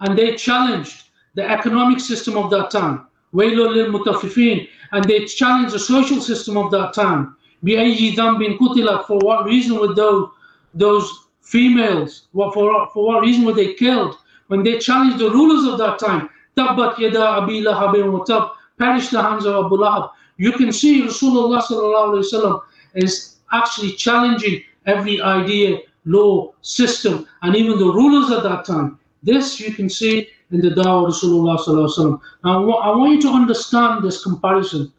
and 0.00 0.16
they 0.16 0.36
challenged 0.36 1.04
the 1.34 1.48
economic 1.48 2.00
system 2.00 2.36
of 2.36 2.50
that 2.50 2.70
time, 2.70 3.06
Wailul 3.34 3.74
lil 3.74 3.92
mutaffifin, 3.92 4.68
and 4.92 5.04
they 5.04 5.24
challenged 5.24 5.74
the 5.74 5.78
social 5.78 6.20
system 6.20 6.56
of 6.56 6.70
that 6.70 6.94
time. 6.94 7.36
بأي 7.63 8.15
ذنب 8.15 8.57
قتلت 8.59 9.05
For 9.07 9.19
what 9.19 9.45
reason 9.45 9.79
would 9.79 9.95
those, 9.95 10.29
those 10.73 11.09
females, 11.41 12.27
what, 12.31 12.53
for, 12.53 12.87
for 12.93 13.05
what 13.05 13.21
reason 13.21 13.45
were 13.45 13.53
they 13.53 13.73
killed? 13.73 14.17
When 14.47 14.63
they 14.63 14.77
challenged 14.79 15.19
the 15.19 15.29
rulers 15.29 15.65
of 15.65 15.77
that 15.79 15.99
time, 15.99 16.29
Tabbat 16.55 16.99
yada 16.99 17.23
abi 17.41 17.63
lahabin 17.63 18.11
wa 18.11 18.23
tab, 18.23 18.49
perish 18.77 19.09
the 19.09 19.21
hands 19.21 19.45
of 19.45 19.65
Abu 19.65 19.77
Lahab. 19.77 20.11
You 20.37 20.51
can 20.51 20.71
see 20.71 21.01
Rasulullah 21.01 21.61
sallallahu 21.61 22.61
is 22.95 23.37
actually 23.51 23.93
challenging 23.93 24.61
every 24.85 25.21
idea, 25.21 25.79
law, 26.05 26.53
system, 26.61 27.27
and 27.41 27.55
even 27.55 27.79
the 27.79 27.85
rulers 27.85 28.31
at 28.31 28.43
that 28.43 28.65
time. 28.65 28.99
This 29.23 29.59
you 29.59 29.73
can 29.73 29.89
see 29.89 30.27
in 30.51 30.61
the 30.61 30.69
Dawah 30.69 31.07
of 31.07 31.13
Rasulullah 31.13 31.57
sallallahu 31.59 32.21
Now 32.43 32.69
I 32.71 32.95
want 32.95 33.13
you 33.13 33.21
to 33.21 33.29
understand 33.29 34.03
this 34.03 34.23
comparison. 34.23 34.91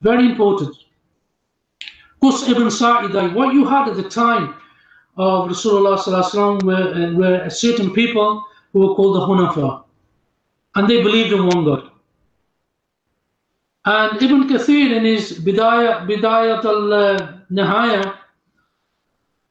Very 0.00 0.26
important. 0.30 0.76
Qus 2.23 2.47
ibn 2.49 2.69
Sa'idah, 2.69 3.33
what 3.33 3.53
you 3.53 3.65
had 3.65 3.87
at 3.89 3.95
the 3.95 4.07
time 4.07 4.53
of 5.17 5.49
Rasulullah 5.49 6.63
were, 6.63 6.73
uh, 6.73 7.13
were 7.13 7.49
certain 7.49 7.91
people 7.91 8.43
who 8.71 8.79
were 8.87 8.95
called 8.95 9.15
the 9.15 9.21
Hunafa. 9.21 9.83
And 10.75 10.87
they 10.87 11.01
believed 11.01 11.33
in 11.33 11.47
one 11.47 11.65
God. 11.65 11.89
And 13.85 14.21
Ibn 14.21 14.47
Kathir 14.47 14.95
in 14.95 15.05
his 15.05 15.39
Bidayat, 15.39 16.07
Bidayat 16.07 16.63
al-Nihaya, 16.63 18.17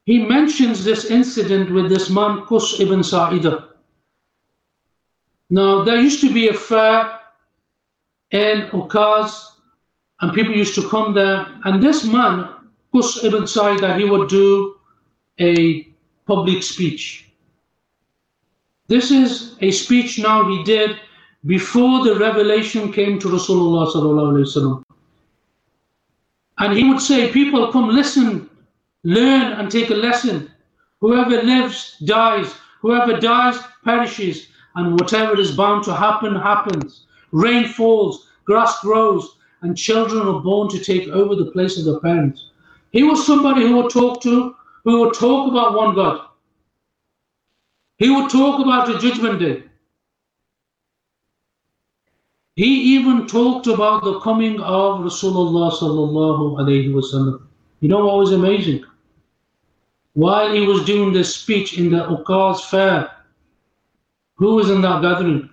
he 0.06 0.24
mentions 0.24 0.84
this 0.84 1.06
incident 1.06 1.70
with 1.72 1.88
this 1.88 2.08
man 2.08 2.42
Qus 2.42 2.80
ibn 2.80 3.00
Sa'idah. 3.00 3.66
Now, 5.50 5.82
there 5.82 6.00
used 6.00 6.20
to 6.20 6.32
be 6.32 6.48
a 6.48 6.54
fair 6.54 7.18
in 8.30 8.68
Ukaz, 8.68 9.46
and 10.20 10.32
people 10.32 10.54
used 10.54 10.76
to 10.76 10.88
come 10.88 11.12
there. 11.12 11.46
And 11.64 11.82
this 11.82 12.04
man, 12.04 12.48
Qus 12.92 13.24
ibn 13.24 13.46
Sa'idah 13.46 13.80
that 13.80 13.98
he 14.00 14.04
would 14.04 14.28
do 14.28 14.76
a 15.38 15.88
public 16.26 16.62
speech. 16.62 17.30
This 18.88 19.10
is 19.10 19.56
a 19.60 19.70
speech 19.70 20.18
now 20.18 20.48
he 20.48 20.64
did 20.64 20.98
before 21.46 22.04
the 22.04 22.16
revelation 22.16 22.92
came 22.92 23.18
to 23.20 23.28
Rasulullah. 23.28 24.82
And 26.58 26.76
he 26.76 26.84
would 26.84 27.00
say, 27.00 27.32
people 27.32 27.72
come 27.72 27.88
listen, 27.88 28.50
learn 29.04 29.52
and 29.52 29.70
take 29.70 29.90
a 29.90 29.94
lesson. 29.94 30.50
Whoever 31.00 31.42
lives 31.42 31.96
dies, 32.04 32.52
whoever 32.80 33.18
dies 33.18 33.58
perishes, 33.84 34.48
and 34.74 35.00
whatever 35.00 35.38
is 35.40 35.56
bound 35.56 35.84
to 35.84 35.94
happen 35.94 36.34
happens. 36.34 37.06
Rain 37.32 37.68
falls, 37.68 38.26
grass 38.44 38.80
grows, 38.80 39.36
and 39.62 39.76
children 39.76 40.26
are 40.26 40.40
born 40.40 40.68
to 40.68 40.78
take 40.78 41.08
over 41.08 41.34
the 41.34 41.50
place 41.52 41.78
of 41.78 41.84
their 41.84 42.00
parents. 42.00 42.49
He 42.90 43.02
was 43.02 43.26
somebody 43.26 43.62
who 43.62 43.76
would 43.76 43.90
talk 43.90 44.22
to, 44.22 44.54
who 44.84 45.00
would 45.00 45.14
talk 45.14 45.50
about 45.50 45.74
one 45.74 45.94
God. 45.94 46.26
He 47.98 48.10
would 48.10 48.30
talk 48.30 48.60
about 48.60 48.86
the 48.86 48.98
judgment 48.98 49.40
day. 49.40 49.64
He 52.56 52.96
even 52.96 53.26
talked 53.26 53.68
about 53.68 54.04
the 54.04 54.18
coming 54.20 54.60
of 54.60 55.00
Rasulullah 55.00 55.70
sallallahu 55.72 56.58
alaihi 56.58 56.92
wasallam. 56.92 57.42
You 57.80 57.88
know 57.88 58.04
what 58.04 58.18
was 58.18 58.32
amazing? 58.32 58.84
While 60.14 60.52
he 60.52 60.66
was 60.66 60.84
doing 60.84 61.12
this 61.12 61.34
speech 61.36 61.78
in 61.78 61.90
the 61.90 62.04
Ukaz 62.06 62.64
fair, 62.68 63.10
who 64.34 64.54
was 64.56 64.70
in 64.70 64.80
that 64.80 65.02
gathering? 65.02 65.48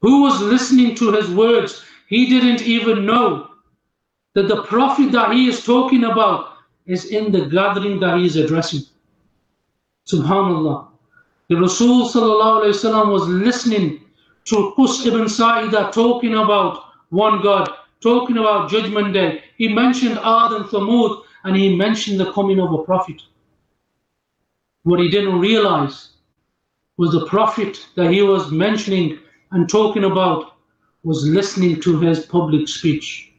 Who 0.00 0.22
was 0.22 0.40
listening 0.40 0.94
to 0.96 1.12
his 1.12 1.28
words? 1.30 1.82
He 2.08 2.26
didn't 2.26 2.62
even 2.62 3.04
know 3.04 3.50
that 4.34 4.48
the 4.48 4.62
Prophet 4.64 5.12
that 5.12 5.32
he 5.32 5.48
is 5.48 5.64
talking 5.64 6.04
about 6.04 6.56
is 6.86 7.06
in 7.06 7.32
the 7.32 7.46
gathering 7.46 8.00
that 8.00 8.18
he 8.18 8.26
is 8.26 8.36
addressing. 8.36 8.82
Subhanallah. 10.06 10.88
The 11.48 11.56
Rasul 11.56 12.02
was 12.02 13.28
listening 13.28 14.00
to 14.46 14.74
Qus 14.76 15.06
ibn 15.06 15.28
Sa'idah 15.28 15.92
talking 15.92 16.34
about 16.34 16.84
one 17.10 17.42
God, 17.42 17.70
talking 18.00 18.38
about 18.38 18.70
Judgment 18.70 19.14
Day. 19.14 19.44
He 19.56 19.68
mentioned 19.68 20.18
Ad 20.18 20.52
and 20.52 20.64
Thamud 20.66 21.22
and 21.44 21.56
he 21.56 21.76
mentioned 21.76 22.18
the 22.18 22.32
coming 22.32 22.60
of 22.60 22.72
a 22.72 22.82
prophet. 22.82 23.20
What 24.82 25.00
he 25.00 25.10
didn't 25.10 25.38
realize 25.38 26.10
was 26.96 27.12
the 27.12 27.26
prophet 27.26 27.86
that 27.96 28.10
he 28.10 28.22
was 28.22 28.50
mentioning 28.50 29.18
and 29.52 29.68
talking 29.68 30.04
about 30.04 30.56
was 31.02 31.26
listening 31.26 31.80
to 31.82 32.00
his 32.00 32.26
public 32.26 32.68
speech. 32.68 33.33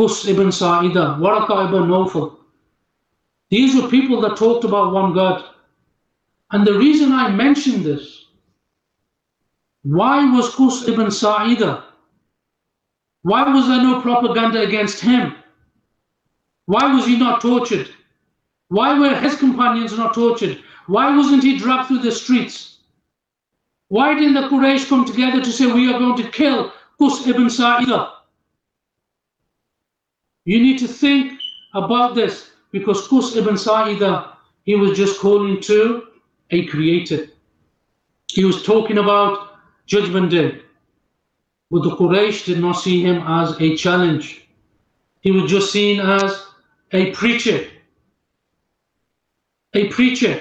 Qus 0.00 0.26
ibn 0.26 0.50
Sa'idah, 0.50 1.18
Waraka 1.20 1.68
ibn 1.68 1.88
Nawfal. 1.90 2.34
These 3.50 3.74
were 3.74 3.86
people 3.86 4.22
that 4.22 4.38
talked 4.38 4.64
about 4.64 4.94
one 4.94 5.12
God. 5.12 5.44
And 6.52 6.66
the 6.66 6.72
reason 6.78 7.12
I 7.12 7.28
mention 7.30 7.82
this 7.82 8.24
why 9.82 10.24
was 10.34 10.54
Qus 10.54 10.88
ibn 10.88 11.08
Sa'idah? 11.08 11.82
Why 13.24 13.52
was 13.52 13.68
there 13.68 13.82
no 13.82 14.00
propaganda 14.00 14.62
against 14.62 15.00
him? 15.00 15.34
Why 16.64 16.94
was 16.94 17.04
he 17.04 17.18
not 17.18 17.42
tortured? 17.42 17.90
Why 18.68 18.98
were 18.98 19.14
his 19.14 19.36
companions 19.36 19.98
not 19.98 20.14
tortured? 20.14 20.62
Why 20.86 21.14
wasn't 21.14 21.42
he 21.42 21.58
dragged 21.58 21.88
through 21.88 21.98
the 21.98 22.12
streets? 22.12 22.78
Why 23.88 24.14
didn't 24.14 24.32
the 24.32 24.48
Quraysh 24.48 24.88
come 24.88 25.04
together 25.04 25.44
to 25.44 25.52
say, 25.52 25.66
we 25.70 25.92
are 25.92 25.98
going 25.98 26.16
to 26.22 26.30
kill 26.30 26.72
Qus 26.98 27.26
ibn 27.28 27.50
Sa'idah? 27.50 28.19
You 30.44 30.60
need 30.60 30.78
to 30.78 30.88
think 30.88 31.38
about 31.74 32.14
this 32.14 32.50
because 32.72 33.06
Qus 33.08 33.36
ibn 33.36 33.56
Sa'idah, 33.56 34.36
he 34.64 34.74
was 34.74 34.96
just 34.96 35.20
calling 35.20 35.60
to 35.62 36.04
a 36.50 36.66
creator. 36.66 37.28
He 38.32 38.44
was 38.44 38.62
talking 38.62 38.98
about 38.98 39.58
Judgment 39.86 40.30
Day. 40.30 40.60
But 41.70 41.82
the 41.82 41.96
Quraysh 41.96 42.44
did 42.44 42.58
not 42.60 42.72
see 42.72 43.02
him 43.02 43.22
as 43.26 43.60
a 43.60 43.76
challenge. 43.76 44.48
He 45.20 45.30
was 45.30 45.50
just 45.50 45.72
seen 45.72 46.00
as 46.00 46.46
a 46.92 47.10
preacher. 47.12 47.66
A 49.74 49.88
preacher. 49.88 50.40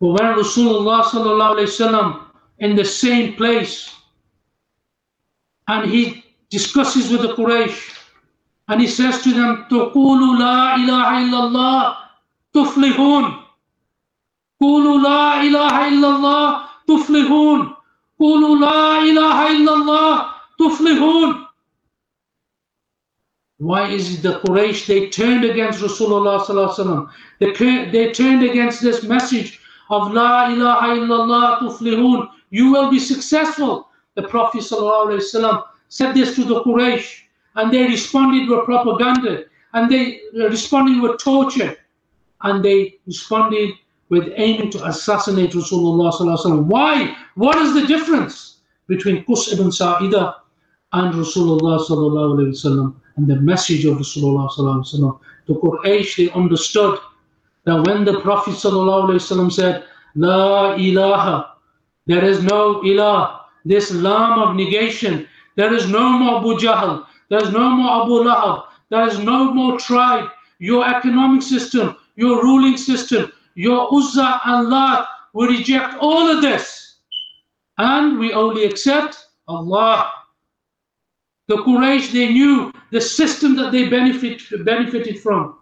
But 0.00 0.08
when 0.08 0.34
Rasulullah 0.34 1.04
sallallahu 1.04 2.26
in 2.58 2.74
the 2.74 2.84
same 2.84 3.34
place 3.34 3.94
and 5.68 5.90
he 5.90 6.24
discusses 6.50 7.10
with 7.10 7.22
the 7.22 7.34
Quraysh 7.34 7.95
and 8.68 8.80
he 8.80 8.86
says 8.88 9.22
to 9.22 9.32
them, 9.32 9.66
Taqulu 9.70 10.38
la 10.40 10.74
ilaha 10.74 11.16
illallah 11.22 11.96
tuflihun. 12.54 13.44
Qulu 14.60 15.02
la 15.02 15.42
ilaha 15.42 15.90
illallah 15.90 16.68
tuflihun. 16.88 17.76
Qulu 18.20 18.60
la 18.60 19.04
ilaha 19.04 19.46
illallah 19.54 20.34
tuflihun. 20.60 21.46
Why 23.58 23.88
is 23.88 24.18
it 24.18 24.22
the 24.22 24.40
Quraysh, 24.40 24.86
they 24.86 25.08
turned 25.08 25.44
against 25.44 25.80
Rasulullah 25.80 26.44
sallallahu 26.44 27.10
They, 27.38 27.90
they 27.90 28.12
turned 28.12 28.42
against 28.42 28.82
this 28.82 29.02
message 29.02 29.60
of 29.90 30.12
la 30.12 30.48
ilaha 30.48 30.88
illallah 30.98 31.58
tuflihun. 31.60 32.28
You 32.50 32.72
will 32.72 32.90
be 32.90 32.98
successful. 32.98 33.88
The 34.14 34.24
Prophet 34.24 34.62
sallallahu 34.62 35.62
said 35.88 36.14
this 36.14 36.34
to 36.34 36.44
the 36.44 36.62
Quraysh 36.64 37.25
and 37.56 37.72
they 37.72 37.84
responded 37.84 38.48
with 38.48 38.64
propaganda 38.64 39.44
and 39.74 39.90
they 39.90 40.20
uh, 40.38 40.48
responded 40.48 41.02
with 41.02 41.18
torture 41.18 41.76
and 42.42 42.64
they 42.64 42.94
responded 43.06 43.70
with 44.08 44.32
aiming 44.36 44.70
to 44.70 44.84
assassinate 44.86 45.52
Rasulullah. 45.52 46.64
Why? 46.64 47.16
What 47.34 47.56
is 47.58 47.74
the 47.74 47.86
difference 47.86 48.58
between 48.86 49.24
Qus 49.24 49.52
ibn 49.52 49.72
Sa'idah 49.72 50.34
and 50.92 51.14
Rasulullah 51.14 52.94
and 53.16 53.26
the 53.26 53.36
message 53.36 53.84
of 53.84 53.98
Rasulullah? 53.98 55.18
The 55.46 55.54
Quraysh, 55.54 56.16
they 56.16 56.30
understood 56.32 56.98
that 57.64 57.86
when 57.86 58.04
the 58.04 58.20
Prophet 58.20 58.54
said, 58.54 59.84
La 60.14 60.74
ilaha, 60.76 61.50
there 62.06 62.24
is 62.24 62.42
no 62.42 62.80
ilah, 62.82 63.40
this 63.64 63.90
lam 63.90 64.38
of 64.38 64.54
negation, 64.54 65.26
there 65.56 65.74
is 65.74 65.90
no 65.90 66.08
more 66.10 66.38
Abu 66.38 66.58
there 67.28 67.42
is 67.42 67.50
no 67.50 67.70
more 67.70 68.02
Abu 68.02 68.24
Lahab, 68.24 68.64
there 68.90 69.06
is 69.08 69.18
no 69.18 69.52
more 69.52 69.78
tribe, 69.78 70.28
your 70.58 70.88
economic 70.88 71.42
system, 71.42 71.96
your 72.16 72.42
ruling 72.42 72.76
system, 72.76 73.32
your 73.54 73.88
Uzza 73.92 74.40
and 74.44 74.68
Lat, 74.68 75.06
we 75.32 75.48
reject 75.48 75.96
all 76.00 76.28
of 76.28 76.40
this. 76.40 76.96
And 77.78 78.18
we 78.18 78.32
only 78.32 78.64
accept 78.64 79.28
Allah. 79.48 80.10
The 81.48 81.56
Quraysh, 81.56 82.10
they 82.12 82.32
knew 82.32 82.72
the 82.90 83.00
system 83.00 83.54
that 83.56 83.70
they 83.70 83.88
benefit, 83.88 84.42
benefited 84.64 85.20
from. 85.20 85.58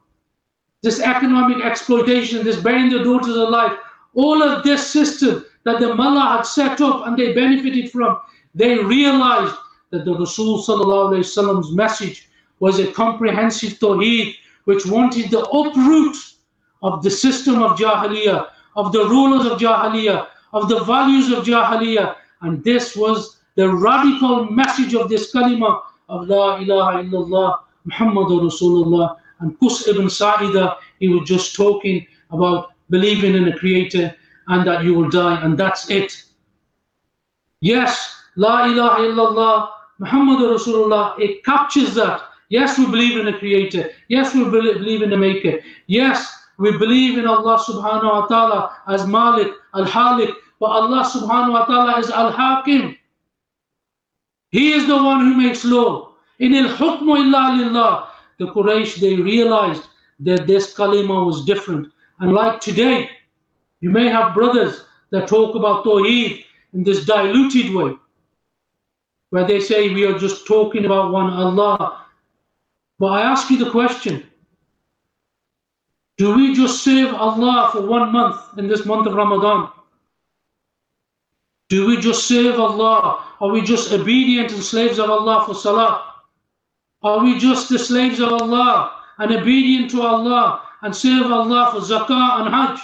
This 0.82 1.00
economic 1.00 1.64
exploitation, 1.64 2.44
this 2.44 2.60
burying 2.60 2.90
their 2.90 3.02
daughters 3.02 3.34
alive, 3.34 3.78
all 4.14 4.42
of 4.42 4.62
this 4.62 4.86
system 4.86 5.44
that 5.64 5.80
the 5.80 5.94
mala 5.94 6.36
had 6.36 6.42
set 6.42 6.80
up 6.80 7.06
and 7.06 7.16
they 7.16 7.32
benefited 7.32 7.90
from, 7.90 8.20
they 8.54 8.78
realized 8.78 9.56
that 9.94 10.04
the 10.04 10.14
Rasul 10.18 11.74
message 11.74 12.28
was 12.58 12.78
a 12.80 12.92
comprehensive 12.92 13.74
tawheed 13.78 14.34
which 14.64 14.86
wanted 14.86 15.30
the 15.30 15.44
uproot 15.44 16.16
of 16.82 17.02
the 17.02 17.10
system 17.10 17.62
of 17.62 17.78
Jahiliyyah, 17.78 18.48
of 18.76 18.92
the 18.92 19.04
rulers 19.06 19.46
of 19.46 19.58
Jahiliyyah, 19.58 20.26
of 20.52 20.68
the 20.68 20.82
values 20.84 21.30
of 21.30 21.44
Jahiliyyah. 21.44 22.16
And 22.42 22.62
this 22.64 22.96
was 22.96 23.38
the 23.54 23.68
radical 23.68 24.46
message 24.50 24.94
of 24.94 25.08
this 25.08 25.32
kalima 25.32 25.82
of 26.08 26.28
La 26.28 26.56
ilaha 26.56 27.04
illallah 27.04 27.60
Muhammadur 27.88 28.50
Rasulullah. 28.50 29.16
And 29.40 29.58
Qus 29.60 29.86
ibn 29.88 30.06
Sa'idah, 30.06 30.76
he 30.98 31.08
was 31.08 31.28
just 31.28 31.54
talking 31.54 32.06
about 32.30 32.72
believing 32.90 33.34
in 33.34 33.48
a 33.48 33.56
creator 33.56 34.14
and 34.48 34.66
that 34.66 34.84
you 34.84 34.94
will 34.94 35.08
die, 35.08 35.40
and 35.42 35.56
that's 35.56 35.88
it. 35.88 36.24
Yes, 37.60 38.22
La 38.36 38.66
ilaha 38.66 39.00
illallah 39.02 39.70
Muhammadur 40.00 40.58
Rasulullah, 40.58 41.18
it 41.18 41.44
captures 41.44 41.94
that. 41.94 42.22
Yes, 42.48 42.78
we 42.78 42.86
believe 42.86 43.18
in 43.18 43.28
a 43.28 43.38
Creator. 43.38 43.90
Yes, 44.08 44.34
we 44.34 44.44
believe 44.44 45.02
in 45.02 45.10
the 45.10 45.16
Maker. 45.16 45.60
Yes, 45.86 46.26
we 46.58 46.76
believe 46.76 47.18
in 47.18 47.26
Allah 47.26 47.58
subhanahu 47.58 48.04
wa 48.04 48.26
ta'ala 48.26 48.76
as 48.88 49.06
Malik, 49.06 49.52
Al 49.74 49.86
Khalik, 49.86 50.32
but 50.60 50.66
Allah 50.66 51.04
subhanahu 51.04 51.52
wa 51.52 51.64
ta'ala 51.64 51.98
is 51.98 52.10
Al 52.10 52.30
Hakim. 52.30 52.96
He 54.50 54.72
is 54.72 54.86
the 54.86 54.96
one 54.96 55.20
who 55.20 55.34
makes 55.36 55.64
law. 55.64 56.14
In 56.38 56.54
al 56.54 56.68
hukmu 56.76 57.18
illa 57.18 57.56
lillah. 57.56 58.08
The 58.38 58.46
Quraysh, 58.46 58.96
they 58.96 59.16
realized 59.16 59.84
that 60.20 60.46
this 60.46 60.74
kalima 60.74 61.24
was 61.26 61.44
different. 61.44 61.88
And 62.20 62.32
like 62.32 62.60
today, 62.60 63.10
you 63.80 63.90
may 63.90 64.08
have 64.08 64.34
brothers 64.34 64.84
that 65.10 65.28
talk 65.28 65.54
about 65.54 65.84
Tawheed 65.84 66.44
in 66.72 66.82
this 66.82 67.04
diluted 67.04 67.74
way, 67.74 67.94
where 69.34 69.44
they 69.44 69.58
say 69.58 69.92
we 69.92 70.06
are 70.06 70.16
just 70.16 70.46
talking 70.46 70.84
about 70.84 71.10
one 71.10 71.28
Allah. 71.28 72.06
But 73.00 73.06
I 73.06 73.22
ask 73.22 73.50
you 73.50 73.58
the 73.58 73.68
question 73.68 74.22
do 76.18 76.36
we 76.36 76.54
just 76.54 76.84
serve 76.84 77.12
Allah 77.12 77.70
for 77.72 77.80
one 77.82 78.12
month 78.12 78.36
in 78.58 78.68
this 78.68 78.86
month 78.86 79.08
of 79.08 79.14
Ramadan? 79.14 79.70
Do 81.68 81.84
we 81.88 81.96
just 81.96 82.28
serve 82.28 82.60
Allah? 82.60 83.24
Are 83.40 83.50
we 83.50 83.60
just 83.62 83.90
obedient 83.92 84.52
and 84.52 84.62
slaves 84.62 85.00
of 85.00 85.10
Allah 85.10 85.42
for 85.44 85.56
Salah? 85.56 86.14
Are 87.02 87.18
we 87.24 87.36
just 87.36 87.68
the 87.68 87.80
slaves 87.80 88.20
of 88.20 88.32
Allah 88.32 89.00
and 89.18 89.32
obedient 89.34 89.90
to 89.90 90.02
Allah 90.02 90.62
and 90.82 90.94
serve 90.94 91.32
Allah 91.32 91.70
for 91.72 91.80
Zakah 91.80 92.46
and 92.46 92.54
Hajj? 92.54 92.78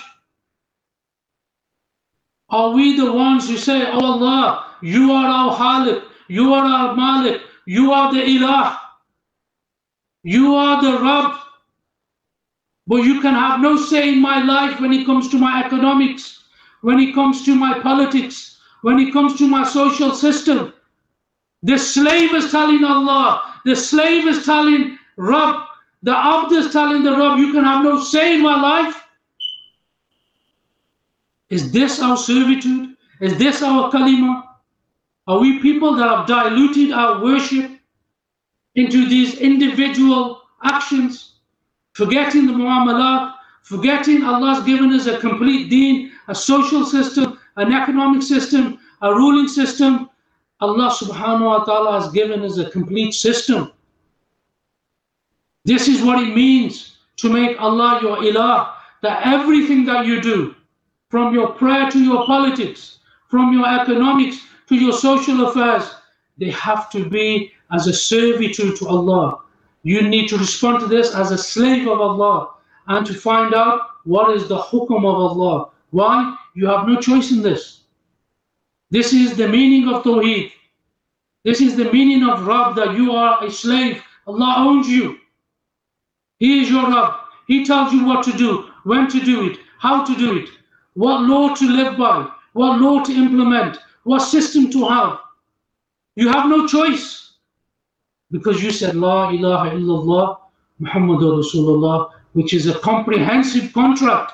Are 2.48 2.70
we 2.70 2.96
the 2.96 3.12
ones 3.12 3.48
who 3.48 3.57
say, 3.57 3.86
Oh 3.86 4.05
Allah, 4.05 4.66
you 4.82 5.12
are 5.12 5.26
our 5.26 5.55
Khalik, 5.57 6.09
you 6.31 6.55
are 6.55 6.64
our 6.64 6.95
Malik, 6.95 7.43
you 7.66 7.93
are 7.93 8.12
the 8.14 8.20
Ilah, 8.20 8.78
you 10.22 10.55
are 10.55 10.81
the 10.81 11.03
Rabb, 11.03 11.41
but 12.87 12.99
you 12.99 13.20
can 13.20 13.35
have 13.35 13.61
no 13.61 13.76
say 13.76 14.12
in 14.12 14.20
my 14.22 14.41
life 14.43 14.81
when 14.81 14.93
it 14.93 15.07
comes 15.07 15.28
to 15.31 15.39
my 15.39 15.64
economics, 15.64 16.45
when 16.83 17.01
it 17.01 17.16
comes 17.16 17.45
to 17.47 17.57
my 17.57 17.81
politics, 17.81 18.61
when 18.83 19.01
it 19.01 19.12
comes 19.12 19.37
to 19.39 19.49
my 19.49 19.64
social 19.64 20.14
system. 20.14 20.72
The 21.64 21.76
slave 21.76 22.33
is 22.33 22.53
telling 22.53 22.85
Allah, 22.85 23.61
the 23.64 23.74
slave 23.74 24.28
is 24.28 24.45
telling 24.45 24.99
Rabb, 25.16 25.66
the 26.05 26.16
Abd 26.16 26.53
is 26.53 26.72
telling 26.72 27.03
the 27.03 27.16
Rabb, 27.16 27.41
you 27.41 27.53
can 27.53 27.64
have 27.64 27.83
no 27.83 28.01
say 28.03 28.37
in 28.37 28.43
my 28.43 28.61
life. 28.61 29.03
Is 31.49 31.72
this 31.72 32.01
our 32.01 32.16
servitude? 32.16 32.95
Is 33.20 33.37
this 33.37 33.62
our 33.62 33.91
kalima? 33.91 34.49
Are 35.31 35.39
we 35.39 35.61
people 35.61 35.95
that 35.95 36.09
have 36.09 36.26
diluted 36.26 36.91
our 36.91 37.22
worship 37.22 37.70
into 38.74 39.09
these 39.09 39.39
individual 39.39 40.43
actions, 40.64 41.35
forgetting 41.93 42.47
the 42.49 42.53
muamalat, 42.53 43.35
forgetting 43.62 44.24
Allah's 44.24 44.64
given 44.64 44.91
us 44.93 45.07
a 45.07 45.20
complete 45.20 45.70
deen, 45.70 46.11
a 46.26 46.35
social 46.35 46.85
system, 46.85 47.39
an 47.55 47.72
economic 47.72 48.22
system, 48.22 48.81
a 49.03 49.14
ruling 49.14 49.47
system? 49.47 50.11
Allah 50.59 50.91
subhanahu 50.91 51.47
wa 51.47 51.62
ta'ala 51.62 52.01
has 52.01 52.11
given 52.11 52.43
us 52.43 52.59
a 52.59 52.68
complete 52.68 53.12
system. 53.12 53.70
This 55.64 55.87
is 55.87 56.03
what 56.03 56.20
it 56.26 56.35
means 56.35 56.97
to 57.18 57.31
make 57.31 57.55
Allah 57.61 58.01
your 58.03 58.16
ilah, 58.16 58.72
that 59.03 59.24
everything 59.24 59.85
that 59.85 60.07
you 60.07 60.20
do, 60.20 60.57
from 61.09 61.33
your 61.33 61.53
prayer 61.53 61.89
to 61.89 62.03
your 62.03 62.26
politics, 62.26 62.99
from 63.28 63.53
your 63.53 63.68
economics 63.68 64.49
to 64.71 64.75
your 64.75 64.95
social 64.95 65.47
affairs, 65.49 65.95
they 66.39 66.49
have 66.51 66.89
to 66.93 67.07
be 67.09 67.53
as 67.71 67.87
a 67.87 67.93
servitude 67.93 68.77
to 68.77 68.89
Allah. 68.89 69.41
You 69.83 70.09
need 70.09 70.29
to 70.31 70.39
respond 70.39 70.81
to 70.81 70.87
this 70.87 71.14
as 71.14 71.31
a 71.31 71.37
slave 71.37 71.87
of 71.87 72.01
Allah 72.01 72.55
and 72.89 73.05
to 73.07 73.12
find 73.12 73.55
out 73.55 73.81
what 74.05 74.35
is 74.35 74.49
the 74.49 74.57
hukum 74.59 75.05
of 75.05 75.16
Allah. 75.27 75.68
Why? 75.91 76.35
You 76.55 76.66
have 76.66 76.89
no 76.89 76.99
choice 76.99 77.31
in 77.31 77.43
this. 77.43 77.83
This 78.91 79.12
is 79.12 79.37
the 79.37 79.49
meaning 79.49 79.93
of 79.93 80.03
Tawheed. 80.03 80.53
This 81.45 81.61
is 81.61 81.77
the 81.77 81.93
meaning 81.93 82.27
of 82.29 82.47
Rab 82.47 82.75
that 82.77 82.95
you 82.95 83.12
are 83.12 83.45
a 83.45 83.51
slave. 83.51 84.03
Allah 84.27 84.55
owns 84.59 84.89
you. 84.89 85.18
He 86.39 86.62
is 86.62 86.71
your 86.71 86.89
Rabb. 86.91 87.21
He 87.47 87.64
tells 87.66 87.93
you 87.93 88.05
what 88.07 88.25
to 88.25 88.33
do, 88.33 88.71
when 88.85 89.09
to 89.11 89.21
do 89.21 89.51
it, 89.51 89.59
how 89.79 90.05
to 90.05 90.16
do 90.16 90.39
it 90.39 90.49
what 90.95 91.23
law 91.23 91.55
to 91.55 91.68
live 91.68 91.97
by, 91.97 92.29
what 92.53 92.81
law 92.81 93.03
to 93.03 93.12
implement, 93.12 93.79
what 94.05 94.20
system 94.20 94.70
to 94.70 94.88
have. 94.88 95.18
You 96.16 96.28
have 96.28 96.48
no 96.48 96.66
choice 96.66 97.34
because 98.30 98.62
you 98.62 98.70
said 98.70 98.94
La 98.94 99.30
ilaha 99.30 99.70
illallah 99.70 100.38
Muhammadur 100.80 101.42
Rasulullah, 101.42 102.11
which 102.32 102.55
is 102.55 102.66
a 102.66 102.78
comprehensive 102.78 103.72
contract 103.72 104.32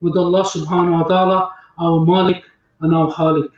with 0.00 0.16
Allah 0.16 0.44
subhanahu 0.44 1.02
wa 1.02 1.08
ta'ala, 1.08 1.52
our 1.78 2.04
Malik 2.04 2.44
and 2.80 2.94
our 2.94 3.10
Khalik. 3.12 3.50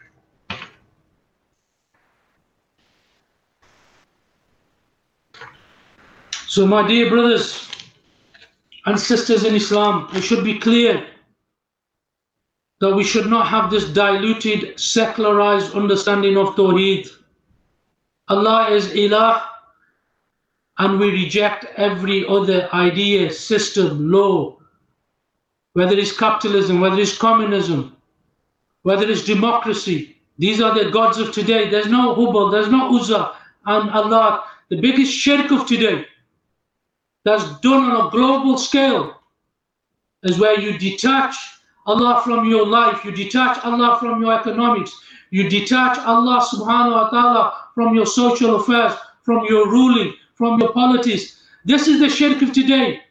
So, 6.46 6.66
my 6.66 6.86
dear 6.86 7.10
brothers 7.10 7.68
and 8.86 8.98
sisters 8.98 9.44
in 9.44 9.54
Islam, 9.54 10.08
it 10.14 10.22
should 10.22 10.44
be 10.44 10.58
clear 10.58 11.04
that 12.80 12.94
we 12.94 13.04
should 13.04 13.26
not 13.26 13.46
have 13.48 13.70
this 13.70 13.88
diluted, 13.88 14.78
secularized 14.78 15.74
understanding 15.74 16.36
of 16.36 16.54
Tawheed. 16.54 17.08
Allah 18.28 18.70
is 18.70 18.88
Ilah, 18.88 19.42
and 20.78 20.98
we 20.98 21.10
reject 21.10 21.66
every 21.76 22.26
other 22.26 22.68
idea, 22.74 23.32
system, 23.32 24.10
law, 24.10 24.58
whether 25.74 25.96
it's 25.96 26.16
capitalism, 26.16 26.80
whether 26.80 27.00
it's 27.00 27.16
communism, 27.16 27.96
whether 28.82 29.08
it's 29.08 29.24
democracy. 29.24 30.16
These 30.38 30.60
are 30.60 30.74
the 30.74 30.90
gods 30.90 31.18
of 31.18 31.32
today. 31.32 31.70
There's 31.70 31.86
no 31.86 32.14
Hubal, 32.16 32.50
there's 32.50 32.68
no 32.68 32.96
Uzza, 32.96 33.36
and 33.66 33.90
Allah. 33.90 34.44
The 34.68 34.80
biggest 34.80 35.12
shirk 35.12 35.52
of 35.52 35.66
today 35.66 36.06
that's 37.24 37.44
done 37.60 37.90
on 37.90 38.06
a 38.06 38.10
global 38.10 38.58
scale 38.58 39.20
is 40.24 40.38
where 40.38 40.58
you 40.58 40.76
detach 40.78 41.36
Allah 41.86 42.22
from 42.24 42.48
your 42.48 42.66
life, 42.66 43.04
you 43.04 43.12
detach 43.12 43.58
Allah 43.64 43.98
from 44.00 44.22
your 44.22 44.38
economics, 44.38 44.98
you 45.30 45.48
detach 45.50 45.98
Allah 45.98 46.40
subhanahu 46.40 46.92
wa 46.92 47.08
ta'ala 47.10 47.52
from 47.74 47.94
your 47.94 48.06
social 48.06 48.56
affairs, 48.56 48.92
from 49.22 49.44
your 49.46 49.70
ruling, 49.70 50.14
from 50.34 50.60
your 50.60 50.72
politics. 50.72 51.42
This 51.64 51.88
is 51.88 52.00
the 52.00 52.08
shirk 52.08 52.40
of 52.42 52.52
today. 52.52 53.02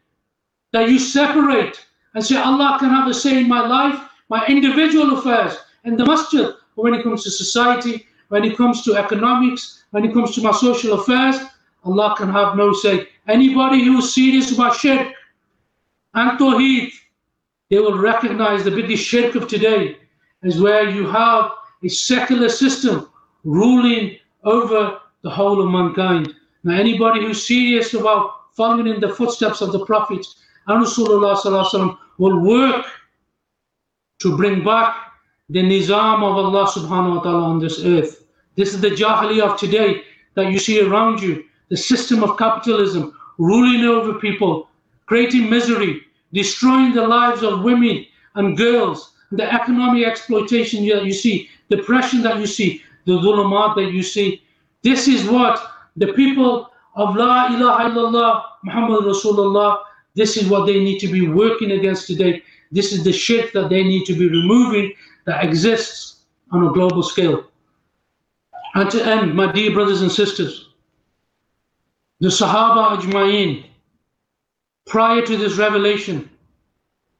That 0.71 0.89
you 0.89 0.97
separate 0.97 1.85
and 2.15 2.25
say, 2.25 2.37
Allah 2.37 2.77
can 2.79 2.89
have 2.89 3.07
a 3.07 3.13
say 3.13 3.39
in 3.39 3.47
my 3.47 3.65
life, 3.67 3.99
my 4.29 4.45
individual 4.47 5.17
affairs, 5.17 5.57
and 5.83 5.99
the 5.99 6.05
masjid. 6.05 6.53
When 6.75 6.93
it 6.95 7.03
comes 7.03 7.23
to 7.23 7.31
society, 7.31 8.07
when 8.29 8.43
it 8.43 8.57
comes 8.57 8.81
to 8.83 8.95
economics, 8.95 9.83
when 9.91 10.05
it 10.05 10.13
comes 10.13 10.33
to 10.35 10.41
my 10.41 10.51
social 10.51 10.99
affairs, 10.99 11.35
Allah 11.83 12.15
can 12.17 12.29
have 12.29 12.55
no 12.55 12.73
say. 12.73 13.07
Anybody 13.27 13.83
who 13.83 13.99
is 13.99 14.13
serious 14.15 14.51
about 14.51 14.75
shirk 14.75 15.13
and 16.15 16.39
tawheed, 16.39 16.91
they 17.73 17.79
will 17.79 17.97
recognize 17.97 18.63
the 18.63 18.69
biggest 18.69 19.03
shirk 19.03 19.33
of 19.33 19.47
today 19.47 19.97
as 20.43 20.61
where 20.61 20.87
you 20.87 21.07
have 21.07 21.49
a 21.83 21.89
secular 21.89 22.47
system 22.47 23.09
ruling 23.43 24.15
over 24.43 24.99
the 25.23 25.29
whole 25.31 25.59
of 25.59 25.71
mankind. 25.71 26.31
Now, 26.63 26.75
anybody 26.75 27.21
who's 27.21 27.47
serious 27.47 27.95
about 27.95 28.53
following 28.55 28.85
in 28.93 29.01
the 29.01 29.09
footsteps 29.09 29.61
of 29.61 29.71
the 29.71 29.83
prophets 29.87 30.35
and 30.67 30.85
Rasulullah 30.85 31.97
will 32.19 32.39
work 32.41 32.85
to 34.19 34.37
bring 34.37 34.63
back 34.63 34.95
the 35.49 35.63
nizam 35.63 36.17
of 36.17 36.37
Allah 36.45 36.67
subhanahu 36.67 37.15
wa 37.15 37.21
ta'ala 37.23 37.43
on 37.43 37.59
this 37.59 37.83
earth. 37.83 38.23
This 38.55 38.75
is 38.75 38.81
the 38.81 38.91
jahili 38.91 39.41
of 39.41 39.59
today 39.59 40.03
that 40.35 40.51
you 40.51 40.59
see 40.59 40.79
around 40.79 41.23
you, 41.23 41.43
the 41.69 41.77
system 41.77 42.23
of 42.23 42.37
capitalism 42.37 43.17
ruling 43.39 43.83
over 43.83 44.19
people, 44.19 44.69
creating 45.07 45.49
misery, 45.49 46.03
destroying 46.33 46.93
the 46.93 47.07
lives 47.07 47.43
of 47.43 47.63
women 47.63 48.05
and 48.35 48.57
girls, 48.57 49.13
the 49.31 49.51
economic 49.51 50.05
exploitation 50.05 50.85
that 50.87 51.05
you 51.05 51.13
see, 51.13 51.49
depression 51.69 52.21
that 52.23 52.39
you 52.39 52.47
see, 52.47 52.81
the 53.05 53.13
dhulumat 53.13 53.75
that 53.75 53.91
you 53.91 54.03
see. 54.03 54.43
This 54.83 55.07
is 55.07 55.29
what 55.29 55.61
the 55.95 56.13
people 56.13 56.69
of 56.95 57.15
La 57.15 57.47
ilaha 57.47 57.89
illallah 57.89 58.43
Muhammad 58.63 59.03
Rasulullah, 59.03 59.83
this 60.15 60.37
is 60.37 60.47
what 60.47 60.65
they 60.65 60.79
need 60.79 60.99
to 60.99 61.07
be 61.07 61.27
working 61.27 61.71
against 61.71 62.07
today. 62.07 62.43
This 62.71 62.93
is 62.93 63.03
the 63.03 63.13
shirk 63.13 63.51
that 63.53 63.69
they 63.69 63.83
need 63.83 64.05
to 64.05 64.13
be 64.13 64.27
removing 64.27 64.93
that 65.25 65.43
exists 65.43 66.21
on 66.51 66.65
a 66.65 66.71
global 66.71 67.03
scale. 67.03 67.45
And 68.75 68.89
to 68.91 69.05
end, 69.05 69.35
my 69.35 69.51
dear 69.51 69.71
brothers 69.71 70.01
and 70.01 70.11
sisters, 70.11 70.69
the 72.19 72.29
Sahaba 72.29 72.97
Ajma'in, 72.97 73.65
prior 74.85 75.21
to 75.25 75.37
this 75.37 75.57
revelation, 75.57 76.29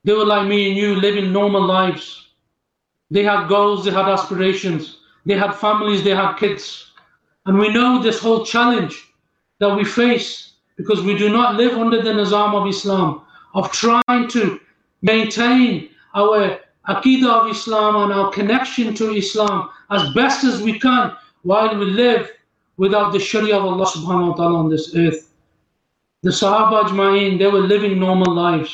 they 0.03 0.13
were 0.13 0.25
like 0.25 0.47
me 0.47 0.69
and 0.69 0.77
you, 0.77 0.95
living 0.95 1.31
normal 1.31 1.65
lives. 1.65 2.27
They 3.09 3.23
had 3.23 3.47
goals, 3.47 3.85
they 3.85 3.91
had 3.91 4.09
aspirations, 4.09 4.97
they 5.25 5.37
had 5.37 5.55
families, 5.55 6.03
they 6.03 6.15
had 6.15 6.35
kids. 6.35 6.91
And 7.45 7.57
we 7.57 7.69
know 7.73 8.01
this 8.01 8.19
whole 8.19 8.45
challenge 8.45 9.07
that 9.59 9.75
we 9.75 9.85
face 9.85 10.53
because 10.77 11.01
we 11.01 11.17
do 11.17 11.29
not 11.29 11.55
live 11.55 11.77
under 11.77 12.01
the 12.01 12.09
nizam 12.09 12.53
of 12.55 12.67
Islam, 12.67 13.21
of 13.53 13.71
trying 13.71 14.27
to 14.29 14.59
maintain 15.01 15.89
our 16.15 16.59
aqidah 16.87 17.29
of 17.29 17.51
Islam 17.51 17.95
and 18.03 18.13
our 18.13 18.31
connection 18.31 18.93
to 18.95 19.13
Islam 19.13 19.69
as 19.91 20.13
best 20.13 20.43
as 20.43 20.61
we 20.61 20.79
can 20.79 21.13
while 21.43 21.77
we 21.77 21.85
live 21.85 22.31
without 22.77 23.13
the 23.13 23.19
Sharia 23.19 23.57
of 23.57 23.65
Allah 23.65 23.85
subhanahu 23.85 24.29
wa 24.31 24.35
ta'ala 24.35 24.59
on 24.59 24.69
this 24.69 24.95
earth. 24.95 25.32
The 26.23 26.29
Sahaba 26.29 26.83
Ajma'in, 26.83 27.37
they 27.37 27.47
were 27.47 27.59
living 27.59 27.99
normal 27.99 28.33
lives. 28.33 28.73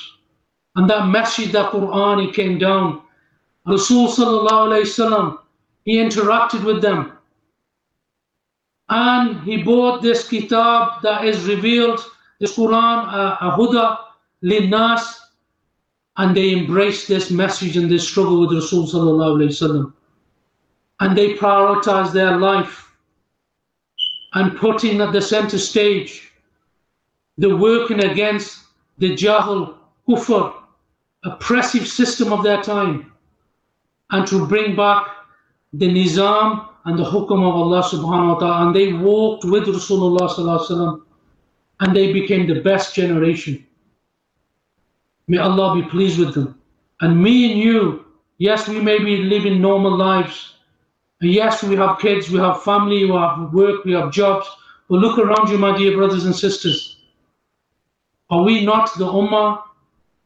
And 0.75 0.87
that 0.89 1.07
message, 1.07 1.51
that 1.51 1.71
Quran, 1.71 2.25
he 2.27 2.31
came 2.31 2.59
down. 2.59 3.01
Rasul 3.65 4.07
sallallahu 4.07 4.69
alayhi 4.69 4.83
wasallam, 4.83 5.39
he 5.83 5.97
interacted 5.97 6.63
with 6.63 6.81
them. 6.81 7.13
And 8.89 9.41
he 9.41 9.63
brought 9.63 10.01
this 10.03 10.27
kitab 10.27 11.01
that 11.01 11.25
is 11.25 11.45
revealed, 11.45 11.99
this 12.39 12.55
Quran, 12.55 13.13
uh, 13.13 13.37
a 13.41 13.51
huda 13.57 13.97
linnas, 14.43 15.15
and 16.17 16.35
they 16.37 16.53
embraced 16.53 17.07
this 17.07 17.31
message 17.31 17.77
and 17.77 17.89
this 17.89 18.07
struggle 18.07 18.41
with 18.41 18.53
Rasul 18.53 18.85
sallallahu 18.85 19.37
alayhi 19.37 19.55
wasallam. 19.57 19.93
And 20.99 21.17
they 21.17 21.33
prioritized 21.33 22.13
their 22.13 22.37
life 22.37 22.93
and 24.33 24.55
putting 24.57 25.01
at 25.01 25.13
the 25.13 25.21
center 25.21 25.57
stage 25.57 26.28
the 27.39 27.55
working 27.55 28.03
against 28.03 28.65
the 28.97 29.15
Jahil, 29.15 29.77
Kufr, 30.07 30.53
oppressive 31.23 31.87
system 31.87 32.33
of 32.33 32.43
their 32.43 32.61
time 32.61 33.13
and 34.11 34.27
to 34.27 34.45
bring 34.45 34.75
back 34.75 35.07
the 35.71 35.87
Nizam 35.87 36.67
and 36.83 36.99
the 36.99 37.03
Hukum 37.03 37.39
of 37.47 37.55
Allah 37.55 37.81
subhanahu 37.83 38.33
wa 38.33 38.39
ta'ala. 38.39 38.67
And 38.67 38.75
they 38.75 38.91
walked 38.91 39.45
with 39.45 39.63
Rasulullah 39.63 40.29
sallallahu 40.29 41.01
and 41.79 41.95
they 41.95 42.11
became 42.11 42.45
the 42.45 42.59
best 42.59 42.93
generation. 42.93 43.65
May 45.29 45.37
Allah 45.37 45.81
be 45.81 45.87
pleased 45.87 46.19
with 46.19 46.33
them. 46.33 46.59
And 46.99 47.23
me 47.23 47.51
and 47.51 47.59
you, 47.59 48.05
yes, 48.37 48.67
we 48.67 48.81
may 48.81 48.99
be 48.99 49.17
living 49.17 49.61
normal 49.61 49.95
lives. 49.95 50.55
Yes, 51.21 51.63
we 51.63 51.77
have 51.77 51.99
kids, 51.99 52.29
we 52.29 52.39
have 52.39 52.63
family, 52.63 53.05
we 53.05 53.11
have 53.15 53.53
work, 53.53 53.85
we 53.85 53.93
have 53.93 54.11
jobs. 54.11 54.47
But 54.89 54.97
look 54.99 55.17
around 55.17 55.49
you, 55.49 55.57
my 55.57 55.77
dear 55.77 55.95
brothers 55.95 56.25
and 56.25 56.35
sisters. 56.35 56.88
Are 58.29 58.43
we 58.43 58.63
not 58.63 58.95
the 58.97 59.05
Ummah 59.05 59.63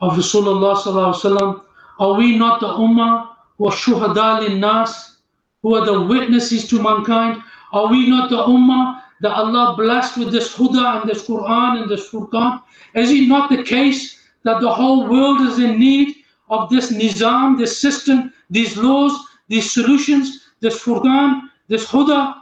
of 0.02 0.14
Rasulullah 0.14 0.76
sallallahu 0.76 1.14
alaihi 1.14 1.38
wasallam? 1.38 1.62
Are 2.00 2.14
we 2.16 2.38
not 2.38 2.60
the 2.60 2.68
Ummah 2.68 3.30
who 3.58 3.68
are 3.68 3.72
shuhada 3.72 4.60
nas, 4.60 5.18
who 5.62 5.76
are 5.76 5.86
the 5.86 6.02
witnesses 6.02 6.68
to 6.68 6.82
mankind? 6.82 7.42
Are 7.72 7.88
we 7.88 8.10
not 8.10 8.30
the 8.30 8.38
Ummah 8.38 9.02
that 9.22 9.32
Allah 9.32 9.76
blessed 9.78 10.18
with 10.18 10.32
this 10.32 10.54
Huda 10.54 11.02
and 11.02 11.10
this 11.10 11.26
Quran 11.26 11.82
and 11.82 11.90
this 11.90 12.10
Furqan? 12.10 12.62
Is 12.94 13.10
it 13.12 13.28
not 13.28 13.50
the 13.50 13.64
case 13.64 14.20
that 14.44 14.60
the 14.60 14.72
whole 14.72 15.08
world 15.10 15.42
is 15.42 15.60
in 15.60 15.80
need 15.80 16.18
of 16.50 16.70
this 16.70 16.92
nizam, 16.92 17.58
this 17.58 17.80
system, 17.80 18.34
these 18.50 18.76
laws, 18.76 19.14
these 19.48 19.72
solutions, 19.72 20.50
this 20.60 20.84
Furqan, 20.84 21.44
this 21.70 21.88
Huda? 21.88 22.36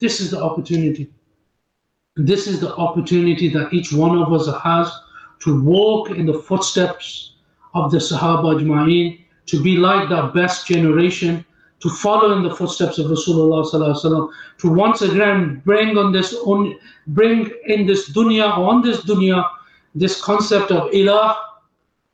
This 0.00 0.20
is 0.20 0.30
the 0.30 0.42
opportunity. 0.42 1.13
This 2.16 2.46
is 2.46 2.60
the 2.60 2.72
opportunity 2.76 3.48
that 3.48 3.72
each 3.72 3.92
one 3.92 4.16
of 4.16 4.32
us 4.32 4.46
has 4.62 4.88
to 5.40 5.60
walk 5.62 6.10
in 6.10 6.26
the 6.26 6.38
footsteps 6.38 7.34
of 7.74 7.90
the 7.90 7.98
Sahaba 7.98 8.54
Ajma'in, 8.54 9.18
to 9.46 9.60
be 9.60 9.76
like 9.76 10.08
that 10.10 10.32
best 10.32 10.64
generation, 10.68 11.44
to 11.80 11.90
follow 11.90 12.36
in 12.36 12.44
the 12.44 12.54
footsteps 12.54 12.98
of 12.98 13.06
Rasulullah 13.06 13.66
Sallallahu 13.66 14.30
to 14.58 14.68
once 14.68 15.02
again 15.02 15.60
bring 15.64 15.98
on 15.98 16.12
this 16.12 16.34
on, 16.34 16.78
bring 17.08 17.50
in 17.66 17.84
this 17.84 18.08
dunya 18.10 18.46
on 18.56 18.80
this 18.80 19.04
dunya 19.04 19.44
this 19.96 20.22
concept 20.22 20.70
of 20.70 20.92
ilah, 20.92 21.36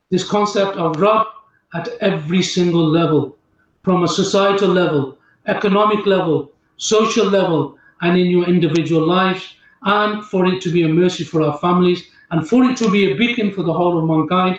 this 0.09 0.27
concept 0.27 0.79
of 0.79 0.97
Rabb 0.99 1.27
at 1.75 1.89
every 2.01 2.43
single 2.43 2.89
level, 2.89 3.37
from 3.83 4.03
a 4.03 4.09
societal 4.09 4.71
level, 4.71 5.19
economic 5.47 6.07
level, 6.07 6.53
social 6.79 7.27
level, 7.27 7.77
and 8.01 8.19
in 8.19 8.31
your 8.31 8.49
individual 8.49 9.07
lives, 9.07 9.57
and 9.83 10.25
for 10.25 10.47
it 10.47 10.61
to 10.63 10.71
be 10.71 10.83
a 10.85 10.89
mercy 10.89 11.25
for 11.25 11.43
our 11.43 11.59
families, 11.59 12.05
and 12.31 12.49
for 12.49 12.65
it 12.65 12.77
to 12.79 12.91
be 12.91 13.13
a 13.13 13.15
beacon 13.17 13.53
for 13.53 13.63
the 13.63 13.73
whole 13.73 13.99
of 13.99 14.05
mankind. 14.05 14.59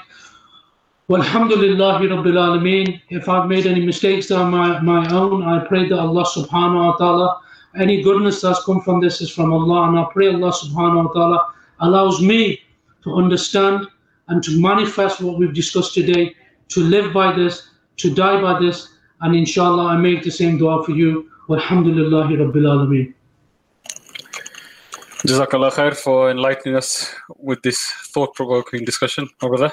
Walhamdulillahi 1.10 2.08
Rabbil 2.08 2.40
Alameen. 2.40 3.02
If 3.10 3.28
I've 3.28 3.48
made 3.48 3.66
any 3.66 3.86
mistakes 3.86 4.28
that 4.30 4.38
are 4.38 4.50
my, 4.50 4.80
my 4.80 5.10
own, 5.12 5.44
I 5.44 5.66
pray 5.66 5.88
that 5.90 6.00
Allah 6.00 6.26
subhanahu 6.26 6.92
wa 6.92 6.96
ta'ala, 6.96 7.42
any 7.78 8.02
goodness 8.02 8.42
that's 8.42 8.64
come 8.64 8.82
from 8.82 9.02
this 9.02 9.22
is 9.22 9.30
from 9.30 9.52
Allah, 9.54 9.90
and 9.90 10.00
I 10.00 10.06
pray 10.12 10.28
Allah 10.28 10.52
subhanahu 10.52 11.08
wa 11.08 11.12
ta'ala 11.12 11.54
allows 11.82 12.22
me 12.22 12.62
to 13.04 13.16
understand 13.16 13.88
and 14.28 14.44
to 14.44 14.60
manifest 14.62 15.22
what 15.22 15.38
we've 15.38 15.54
discussed 15.54 15.94
today, 15.94 16.36
to 16.70 16.80
live 16.82 17.14
by 17.14 17.36
this, 17.36 17.70
to 17.98 18.14
die 18.14 18.42
by 18.42 18.60
this, 18.60 18.88
and 19.22 19.36
inshallah 19.36 19.88
I 19.88 19.98
make 19.98 20.24
the 20.24 20.32
same 20.32 20.58
dua 20.58 20.84
for 20.86 20.92
you. 20.92 21.30
Walhamdulillahi 21.50 22.38
Rabbil 22.38 22.68
Alameen. 22.74 23.14
Jazakallah 25.26 25.72
khair 25.72 25.96
for 25.96 26.32
enlightening 26.32 26.76
us 26.76 27.14
with 27.38 27.62
this 27.62 27.92
thought 28.14 28.34
provoking 28.34 28.84
discussion 28.84 29.30
over 29.44 29.58
there. 29.58 29.72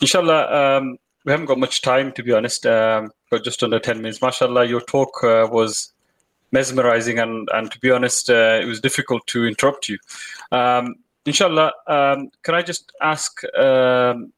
Inshallah, 0.00 0.76
um, 0.78 0.98
we 1.24 1.32
haven't 1.32 1.46
got 1.46 1.58
much 1.58 1.80
time 1.80 2.12
to 2.12 2.22
be 2.22 2.32
honest, 2.32 2.66
um, 2.66 3.10
got 3.30 3.44
just 3.44 3.62
under 3.62 3.78
10 3.78 3.98
minutes. 4.02 4.18
MashaAllah, 4.18 4.68
your 4.68 4.82
talk 4.82 5.24
uh, 5.24 5.48
was 5.50 5.92
mesmerizing, 6.52 7.18
and, 7.18 7.48
and 7.52 7.70
to 7.72 7.78
be 7.80 7.90
honest, 7.90 8.30
uh, 8.30 8.58
it 8.60 8.66
was 8.66 8.80
difficult 8.80 9.26
to 9.28 9.46
interrupt 9.46 9.88
you. 9.88 9.98
Um, 10.52 10.96
inshallah, 11.24 11.72
um, 11.86 12.30
can 12.42 12.54
I 12.54 12.62
just 12.62 12.92
ask 13.00 13.42
um, 13.54 14.32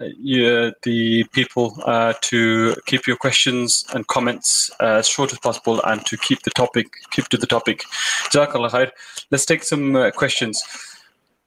you, 0.00 0.72
the 0.82 1.24
people 1.32 1.76
uh, 1.84 2.14
to 2.22 2.74
keep 2.86 3.06
your 3.06 3.16
questions 3.16 3.84
and 3.94 4.06
comments 4.06 4.70
uh, 4.80 4.98
as 4.98 5.08
short 5.08 5.32
as 5.32 5.38
possible 5.38 5.80
and 5.84 6.04
to 6.06 6.16
keep 6.16 6.42
the 6.42 6.50
topic, 6.50 6.86
keep 7.10 7.28
to 7.28 7.36
the 7.36 7.46
topic. 7.46 7.82
Jazakallah 8.30 8.70
khair. 8.70 8.90
Let's 9.30 9.44
take 9.44 9.62
some 9.62 9.96
uh, 9.96 10.10
questions. 10.10 10.62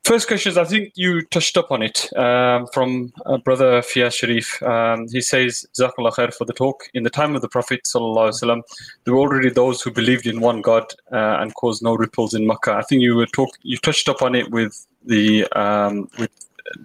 First 0.03 0.27
questions, 0.27 0.57
I 0.57 0.63
think 0.63 0.93
you 0.95 1.21
touched 1.27 1.57
up 1.57 1.71
on 1.71 1.83
it 1.83 2.11
um, 2.17 2.65
from 2.73 3.13
uh, 3.27 3.37
Brother 3.37 3.81
Fiyaz 3.81 4.15
Sharif. 4.15 4.61
Um, 4.63 5.07
he 5.07 5.21
says, 5.21 5.65
Jazakallah 5.79 6.13
khair 6.13 6.33
for 6.33 6.45
the 6.45 6.53
talk. 6.53 6.89
In 6.95 7.03
the 7.03 7.09
time 7.09 7.35
of 7.35 7.41
the 7.41 7.47
Prophet, 7.47 7.81
وسلم, 7.85 8.61
there 9.03 9.13
were 9.13 9.19
already 9.19 9.51
those 9.51 9.81
who 9.81 9.91
believed 9.91 10.25
in 10.25 10.41
one 10.41 10.61
God 10.61 10.91
uh, 11.11 11.37
and 11.39 11.53
caused 11.53 11.83
no 11.83 11.95
ripples 11.95 12.33
in 12.33 12.47
Makkah. 12.47 12.73
I 12.73 12.81
think 12.81 13.03
you 13.03 13.15
were 13.15 13.27
talk, 13.27 13.49
you 13.61 13.77
touched 13.77 14.09
up 14.09 14.23
on 14.23 14.33
it 14.33 14.49
with 14.49 14.87
the 15.05 15.45
um, 15.51 16.09
with 16.17 16.31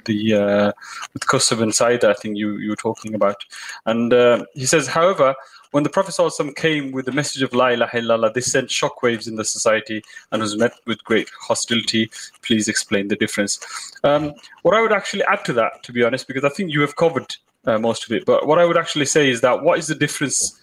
the 0.06 0.34
uh, 0.34 0.72
with 1.14 1.26
Qus 1.26 1.52
ibn 1.52 1.72
Sa'idah, 1.72 2.10
I 2.10 2.14
think 2.14 2.38
you, 2.38 2.58
you 2.58 2.70
were 2.70 2.76
talking 2.76 3.16
about. 3.16 3.44
And 3.86 4.14
uh, 4.14 4.46
he 4.54 4.66
says, 4.66 4.88
however, 4.88 5.36
when 5.72 5.84
the 5.84 5.90
Prophet 5.90 6.16
came 6.56 6.92
with 6.92 7.06
the 7.06 7.12
message 7.12 7.42
of 7.42 7.54
La 7.54 7.70
ilaha 7.70 7.98
illallah, 7.98 8.34
this 8.34 8.52
sent 8.52 8.68
shockwaves 8.68 9.28
in 9.28 9.36
the 9.36 9.46
society 9.46 10.04
and 10.32 10.42
was 10.42 10.58
met 10.58 10.74
with 10.86 11.04
great 11.04 11.30
hostility. 11.40 12.12
Please 12.42 12.68
explain 12.68 13.08
the 13.08 13.16
difference. 13.16 13.60
Um, 14.04 14.34
what 14.64 14.76
I 14.76 14.82
would 14.82 14.92
actually 14.92 15.24
add 15.24 15.46
to 15.46 15.54
that, 15.54 15.84
to 15.84 15.94
be 15.94 16.04
honest, 16.04 16.28
because 16.28 16.44
I 16.44 16.50
think 16.50 16.72
you 16.72 16.82
have 16.82 16.96
covered 16.98 17.36
uh, 17.66 17.80
most 17.80 18.04
of 18.06 18.12
it, 18.12 18.26
but 18.26 18.48
what 18.48 18.60
I 18.60 18.66
would 18.66 18.78
actually 18.78 19.06
say 19.06 19.30
is 19.30 19.42
that 19.42 19.64
what 19.64 19.80
is 19.80 19.88
the 19.88 19.96
difference 19.96 20.60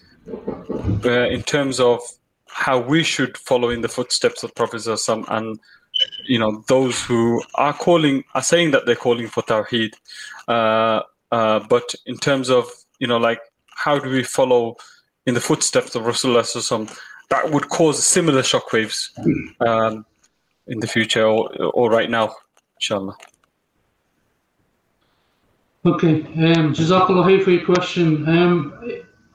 uh, 1.05 1.27
in 1.29 1.41
terms 1.43 1.79
of 1.79 2.01
how 2.47 2.79
we 2.79 3.03
should 3.03 3.37
follow 3.37 3.69
in 3.69 3.81
the 3.81 3.87
footsteps 3.89 4.43
of 4.43 4.53
Prophet 4.53 4.85
and 4.85 5.59
you 6.25 6.39
know 6.39 6.63
those 6.67 7.03
who 7.03 7.41
are 7.55 7.73
calling 7.73 8.23
are 8.35 8.43
saying 8.43 8.71
that 8.71 8.85
they're 8.85 8.95
calling 8.95 9.27
for 9.27 9.43
tawheed. 9.43 9.93
Uh, 10.47 11.01
uh, 11.31 11.59
but 11.69 11.93
in 12.05 12.17
terms 12.17 12.49
of 12.49 12.65
you 12.99 13.07
know 13.07 13.17
like 13.17 13.39
how 13.67 13.97
do 13.99 14.09
we 14.09 14.23
follow 14.23 14.75
in 15.25 15.33
the 15.33 15.41
footsteps 15.41 15.95
of 15.95 16.03
Rasulullah 16.03 16.97
that 17.29 17.51
would 17.51 17.69
cause 17.69 18.03
similar 18.03 18.41
shockwaves 18.41 19.09
um, 19.65 20.05
in 20.67 20.79
the 20.79 20.87
future 20.87 21.25
or, 21.25 21.55
or 21.73 21.89
right 21.89 22.09
now 22.09 22.35
inshallah? 22.77 23.15
Okay 25.85 26.21
um, 26.21 26.73
jazakallah 26.73 27.43
for 27.43 27.51
your 27.51 27.65
question. 27.65 28.27
Um, 28.27 28.73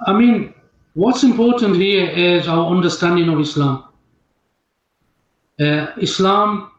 i 0.07 0.13
mean 0.13 0.53
what's 0.95 1.23
important 1.23 1.77
here 1.77 2.09
is 2.11 2.49
our 2.49 2.67
understanding 2.67 3.29
of 3.29 3.41
islam 3.41 3.85
uh, 5.61 5.93
Islam 5.99 6.71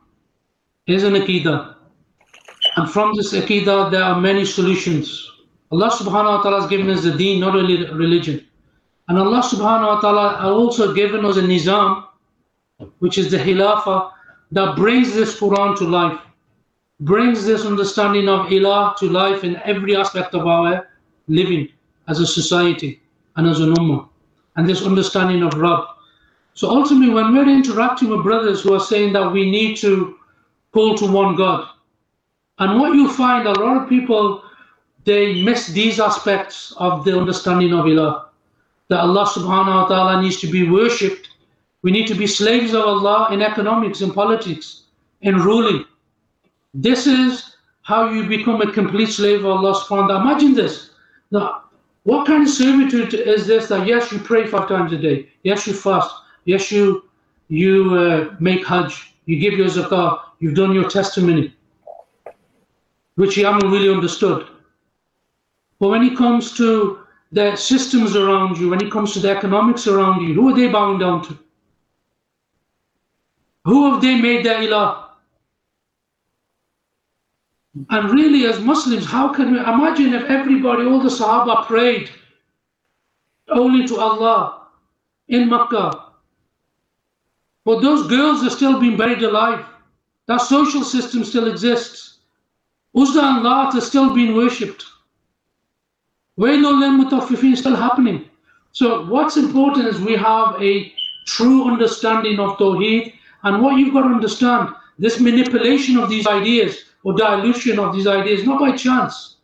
is 0.88 1.04
an 1.04 1.14
Aqidah. 1.14 1.76
And 2.78 2.90
from 2.90 3.14
this 3.16 3.34
Aqidah, 3.34 3.92
there 3.92 4.04
are 4.04 4.20
many 4.20 4.46
solutions. 4.46 5.32
Allah 5.72 5.90
subhanahu 5.90 6.38
wa 6.38 6.42
ta'ala 6.42 6.62
has 6.62 6.70
given 6.70 6.90
us 6.90 7.04
the 7.04 7.12
deen, 7.12 7.40
not 7.40 7.56
only 7.56 7.90
religion. 7.92 8.46
And 9.08 9.18
Allah 9.18 9.42
subhanahu 9.42 9.96
wa 9.96 10.00
ta'ala 10.02 10.38
has 10.38 10.52
also 10.52 10.94
given 10.94 11.26
us 11.26 11.38
a 11.38 11.42
nizam, 11.42 12.06
which 13.00 13.18
is 13.18 13.32
the 13.32 13.38
Khilafah, 13.38 14.12
that 14.52 14.76
brings 14.76 15.14
this 15.14 15.40
Quran 15.40 15.78
to 15.78 15.86
life, 15.86 16.20
brings 17.00 17.46
this 17.46 17.66
understanding 17.66 18.30
of 18.30 18.48
Ilah 18.48 18.96
to 18.98 19.10
life 19.10 19.44
in 19.44 19.58
every 19.64 19.96
aspect 19.96 20.34
of 20.34 20.48
our 20.48 20.88
living 21.28 21.68
as 22.08 22.20
a 22.20 22.28
society 22.28 23.02
and 23.36 23.48
as 23.48 23.60
an 23.60 23.74
ummah. 23.74 24.08
And 24.56 24.68
this 24.68 24.86
understanding 24.86 25.44
of 25.44 25.54
Rabb. 25.56 25.95
So 26.56 26.70
ultimately, 26.70 27.14
when 27.14 27.34
we're 27.34 27.49
interacting 27.49 28.10
with 28.10 28.24
brothers 28.24 28.62
who 28.64 28.74
are 28.74 28.80
saying 28.80 29.14
that 29.14 29.32
we 29.32 29.51
need 29.51 29.76
to 29.78 30.18
call 30.72 30.95
to 30.95 31.06
one 31.06 31.36
God. 31.36 31.68
And 32.60 32.80
what 32.80 32.95
you 32.95 33.12
find, 33.12 33.47
a 33.47 33.51
lot 33.51 33.84
of 33.84 33.89
people, 33.89 34.41
they 35.03 35.41
miss 35.43 35.68
these 35.68 35.99
aspects 35.99 36.74
of 36.78 37.06
the 37.06 37.18
understanding 37.18 37.74
of 37.74 37.86
Ilah. 37.86 38.26
That 38.88 38.99
Allah 38.99 39.26
subhanahu 39.26 39.82
wa 39.82 39.88
ta'ala 39.88 40.22
needs 40.22 40.39
to 40.41 40.47
be 40.47 40.70
worshipped. 40.70 41.30
We 41.82 41.91
need 41.91 42.08
to 42.08 42.16
be 42.16 42.28
slaves 42.28 42.74
of 42.74 42.84
Allah 42.84 43.30
in 43.32 43.41
economics, 43.41 44.01
in 44.01 44.12
politics, 44.12 44.84
in 45.22 45.36
ruling. 45.38 45.86
This 46.74 47.08
is 47.08 47.56
how 47.82 48.10
you 48.10 48.28
become 48.28 48.62
a 48.62 48.72
complete 48.72 49.10
slave 49.10 49.39
of 49.39 49.58
Allah 49.58 49.76
subhanahu 49.76 50.08
wa 50.08 50.08
ta'ala. 50.08 50.22
Imagine 50.22 50.53
this. 50.53 50.91
Now, 51.32 51.64
what 52.03 52.28
kind 52.28 52.43
of 52.43 52.49
servitude 52.49 53.14
is 53.14 53.47
this 53.47 53.68
that 53.68 53.88
yes, 53.88 54.12
you 54.12 54.20
pray 54.20 54.45
five 54.47 54.68
times 54.68 54.93
a 54.93 54.97
day, 54.97 55.30
yes, 55.43 55.68
you 55.68 55.74
fast, 55.74 56.14
yes, 56.46 56.72
you 56.72 57.10
you 57.50 57.96
uh, 57.96 58.36
make 58.39 58.66
Hajj, 58.66 59.14
you 59.26 59.39
give 59.39 59.54
your 59.54 59.68
zakah, 59.68 60.20
you've 60.39 60.56
done 60.56 60.74
your 60.74 60.89
testimony, 60.89 61.54
which 63.16 63.38
you 63.38 63.46
haven't 63.46 63.70
really 63.70 63.93
understood. 63.93 64.48
But 65.80 65.89
when 65.89 66.04
it 66.04 66.18
comes 66.18 66.56
to 66.58 67.00
the 67.32 67.56
systems 67.56 68.16
around 68.16 68.58
you, 68.58 68.70
when 68.70 68.82
it 68.82 68.91
comes 68.91 69.14
to 69.14 69.20
the 69.20 69.30
economics 69.30 69.88
around 69.88 70.22
you, 70.22 70.34
who 70.34 70.50
are 70.50 70.56
they 70.56 70.70
bowing 70.70 71.00
down 71.00 71.24
to? 71.26 71.38
Who 73.66 73.91
have 73.91 74.02
they 74.02 74.20
made 74.20 74.46
their 74.46 74.60
ilah? 74.60 75.06
And 77.89 78.10
really, 78.12 78.46
as 78.46 78.60
Muslims, 78.60 79.06
how 79.06 79.34
can 79.34 79.52
we 79.52 79.60
imagine 79.60 80.14
if 80.14 80.24
everybody, 80.30 80.86
all 80.86 81.02
the 81.02 81.10
Sahaba 81.10 81.66
prayed 81.66 82.10
only 83.50 83.86
to 83.88 84.00
Allah 84.00 84.68
in 85.28 85.50
Makkah? 85.50 86.05
But 87.66 87.82
those 87.82 88.07
girls 88.07 88.43
are 88.43 88.49
still 88.51 88.80
being 88.80 88.95
buried 88.95 89.24
alive. 89.24 89.66
That 90.28 90.41
social 90.41 90.84
system 90.84 91.24
still 91.24 91.47
exists. 91.47 92.20
Uzza 92.95 93.22
and 93.22 93.43
Lat 93.43 93.76
are 93.76 93.82
still 93.82 94.13
being 94.13 94.36
worshipped. 94.36 94.86
Wailul 96.39 96.80
lil 96.80 96.91
Mutaffifin 97.03 97.53
is 97.53 97.59
still 97.59 97.76
happening. 97.76 98.30
So 98.72 99.05
what's 99.05 99.38
important 99.38 99.88
is 99.88 99.99
we 99.99 100.16
have 100.16 100.61
a 100.61 100.93
true 101.26 101.66
understanding 101.66 102.39
of 102.39 102.57
Tawheed 102.57 103.13
and 103.43 103.61
what 103.61 103.78
you've 103.78 103.93
got 103.93 104.03
to 104.03 104.13
understand, 104.13 104.70
this 104.99 105.20
manipulation 105.20 105.97
of 105.97 106.09
these 106.09 106.28
ideas 106.28 106.86
or 107.03 107.13
dilution 107.13 107.80
of 107.80 107.93
these 107.93 108.07
ideas, 108.07 108.45
not 108.45 108.59
by 108.59 108.76
chance. 108.76 109.38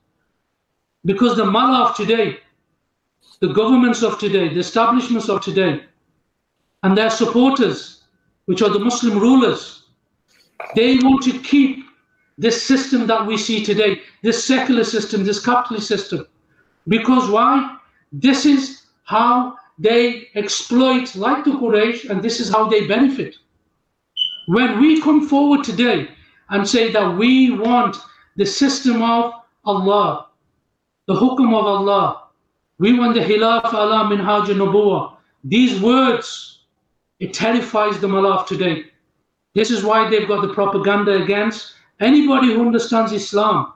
Because 1.06 1.36
the 1.38 1.46
mala 1.46 1.90
of 1.90 1.96
today, 1.96 2.40
the 3.40 3.54
governments 3.54 4.04
of 4.04 4.20
today, 4.20 4.50
the 4.50 4.60
establishments 4.60 5.30
of 5.30 5.42
today, 5.42 5.84
and 6.84 6.98
their 6.98 7.10
supporters, 7.10 8.01
which 8.46 8.62
are 8.62 8.70
the 8.70 8.80
Muslim 8.80 9.20
rulers, 9.20 9.84
they 10.76 10.98
want 10.98 11.24
to 11.24 11.40
keep 11.40 11.86
this 12.38 12.64
system 12.64 13.08
that 13.08 13.26
we 13.26 13.38
see 13.38 13.64
today, 13.64 14.02
this 14.24 14.44
secular 14.44 14.84
system, 14.84 15.24
this 15.24 15.44
capitalist 15.44 15.88
system. 15.88 16.26
Because 16.88 17.30
why? 17.30 17.78
This 18.12 18.46
is 18.46 18.84
how 19.04 19.56
they 19.78 20.28
exploit, 20.36 21.16
like 21.16 21.44
the 21.44 21.52
Quraysh, 21.52 22.10
and 22.10 22.22
this 22.22 22.40
is 22.40 22.50
how 22.50 22.68
they 22.68 22.88
benefit. 22.88 23.36
When 24.48 24.80
we 24.80 25.02
come 25.02 25.28
forward 25.28 25.64
today 25.64 26.10
and 26.50 26.68
say 26.68 26.92
that 26.92 27.18
we 27.18 27.52
want 27.52 27.98
the 28.36 28.46
system 28.46 29.02
of 29.02 29.34
Allah, 29.66 30.28
the 31.08 31.14
hukum 31.14 31.54
of 31.54 31.66
Allah, 31.66 32.24
we 32.80 32.98
want 32.98 33.14
the 33.14 33.22
Khilafah 33.22 33.74
ala 33.74 34.10
minhaj 34.10 34.48
nubuwa. 34.48 35.18
These 35.44 35.80
words, 35.82 36.51
it 37.22 37.36
terrifies 37.36 38.00
the 38.00 38.08
malaf 38.08 38.48
today. 38.48 38.86
This 39.54 39.70
is 39.70 39.84
why 39.84 40.10
they've 40.10 40.28
got 40.28 40.42
the 40.42 40.54
propaganda 40.54 41.24
against 41.24 41.76
anybody 42.00 42.48
who 42.48 42.66
understands 42.66 43.14
Islam 43.14 43.74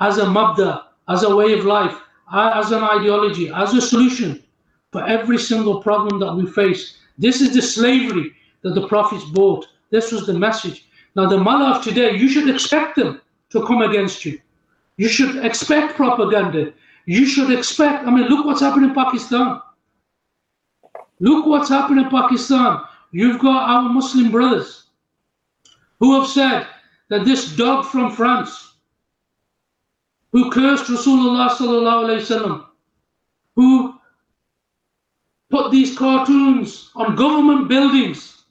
as 0.00 0.16
a 0.16 0.24
mabda, 0.24 0.84
as 1.08 1.22
a 1.22 1.36
way 1.36 1.52
of 1.52 1.66
life, 1.66 1.96
as 2.32 2.72
an 2.72 2.82
ideology, 2.82 3.50
as 3.50 3.74
a 3.74 3.80
solution 3.80 4.42
for 4.90 5.06
every 5.06 5.36
single 5.36 5.82
problem 5.82 6.18
that 6.20 6.34
we 6.34 6.46
face. 6.46 6.96
This 7.18 7.42
is 7.42 7.52
the 7.52 7.60
slavery 7.60 8.32
that 8.62 8.74
the 8.74 8.88
prophets 8.88 9.24
brought. 9.26 9.66
This 9.90 10.10
was 10.10 10.26
the 10.26 10.32
message. 10.32 10.86
Now, 11.14 11.28
the 11.28 11.36
mala 11.36 11.76
of 11.76 11.84
today, 11.84 12.16
you 12.16 12.28
should 12.28 12.48
expect 12.48 12.96
them 12.96 13.20
to 13.50 13.66
come 13.66 13.82
against 13.82 14.24
you. 14.24 14.40
You 14.96 15.08
should 15.08 15.44
expect 15.44 15.96
propaganda. 15.96 16.72
You 17.04 17.26
should 17.26 17.50
expect, 17.52 18.06
I 18.06 18.10
mean, 18.10 18.28
look 18.28 18.46
what's 18.46 18.62
happening 18.62 18.90
in 18.90 18.94
Pakistan. 18.94 19.60
Look 21.22 21.46
what's 21.46 21.68
happened 21.68 22.00
in 22.00 22.10
Pakistan. 22.10 22.80
You've 23.12 23.38
got 23.38 23.70
our 23.70 23.88
Muslim 23.88 24.32
brothers 24.32 24.86
who 26.00 26.18
have 26.18 26.28
said 26.28 26.66
that 27.10 27.24
this 27.24 27.54
dog 27.54 27.84
from 27.86 28.10
France, 28.10 28.74
who 30.32 30.50
cursed 30.50 30.86
Rasulullah 30.86 31.50
sallallahu 31.50 32.06
alaihi 32.06 32.22
wasallam, 32.26 32.66
who 33.54 33.94
put 35.48 35.70
these 35.70 35.96
cartoons 35.96 36.90
on 36.96 37.14
government 37.14 37.68
buildings 37.68 38.42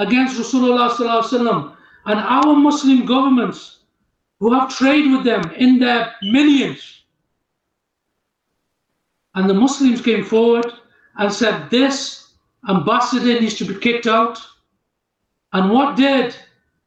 against 0.00 0.36
Rasulullah 0.36 0.90
sallallahu 0.90 1.22
alaihi 1.22 1.38
wasallam, 1.38 1.76
and 2.06 2.18
our 2.18 2.56
Muslim 2.56 3.06
governments 3.06 3.84
who 4.40 4.52
have 4.52 4.74
trade 4.74 5.12
with 5.12 5.22
them 5.22 5.42
in 5.52 5.78
their 5.78 6.12
millions. 6.22 7.04
And 9.36 9.48
the 9.48 9.54
Muslims 9.54 10.00
came 10.00 10.24
forward 10.24 10.72
and 11.18 11.32
said, 11.32 11.70
This 11.70 12.32
ambassador 12.68 13.40
needs 13.40 13.54
to 13.54 13.64
be 13.64 13.74
kicked 13.74 14.06
out. 14.06 14.38
And 15.52 15.70
what 15.70 15.96
did 15.96 16.34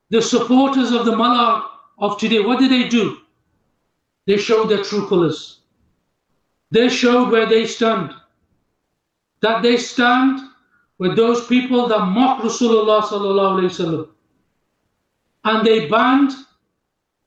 the 0.09 0.21
supporters 0.21 0.91
of 0.91 1.05
the 1.05 1.15
Mala 1.15 1.69
of 1.99 2.17
today, 2.17 2.39
what 2.39 2.59
did 2.59 2.71
they 2.71 2.88
do? 2.88 3.17
They 4.25 4.38
showed 4.38 4.69
their 4.69 4.84
true 4.84 5.07
colors. 5.07 5.59
They 6.71 6.89
showed 6.89 7.32
where 7.32 7.45
they 7.45 7.65
stand. 7.65 8.13
That 9.41 9.61
they 9.63 9.77
stand 9.77 10.39
with 10.97 11.15
those 11.15 11.45
people 11.47 11.88
that 11.88 12.05
mock 12.05 12.41
Rasulullah 12.41 13.01
sallallahu 13.01 13.63
wasallam 13.69 14.09
and 15.45 15.65
they 15.65 15.88
banned 15.88 16.32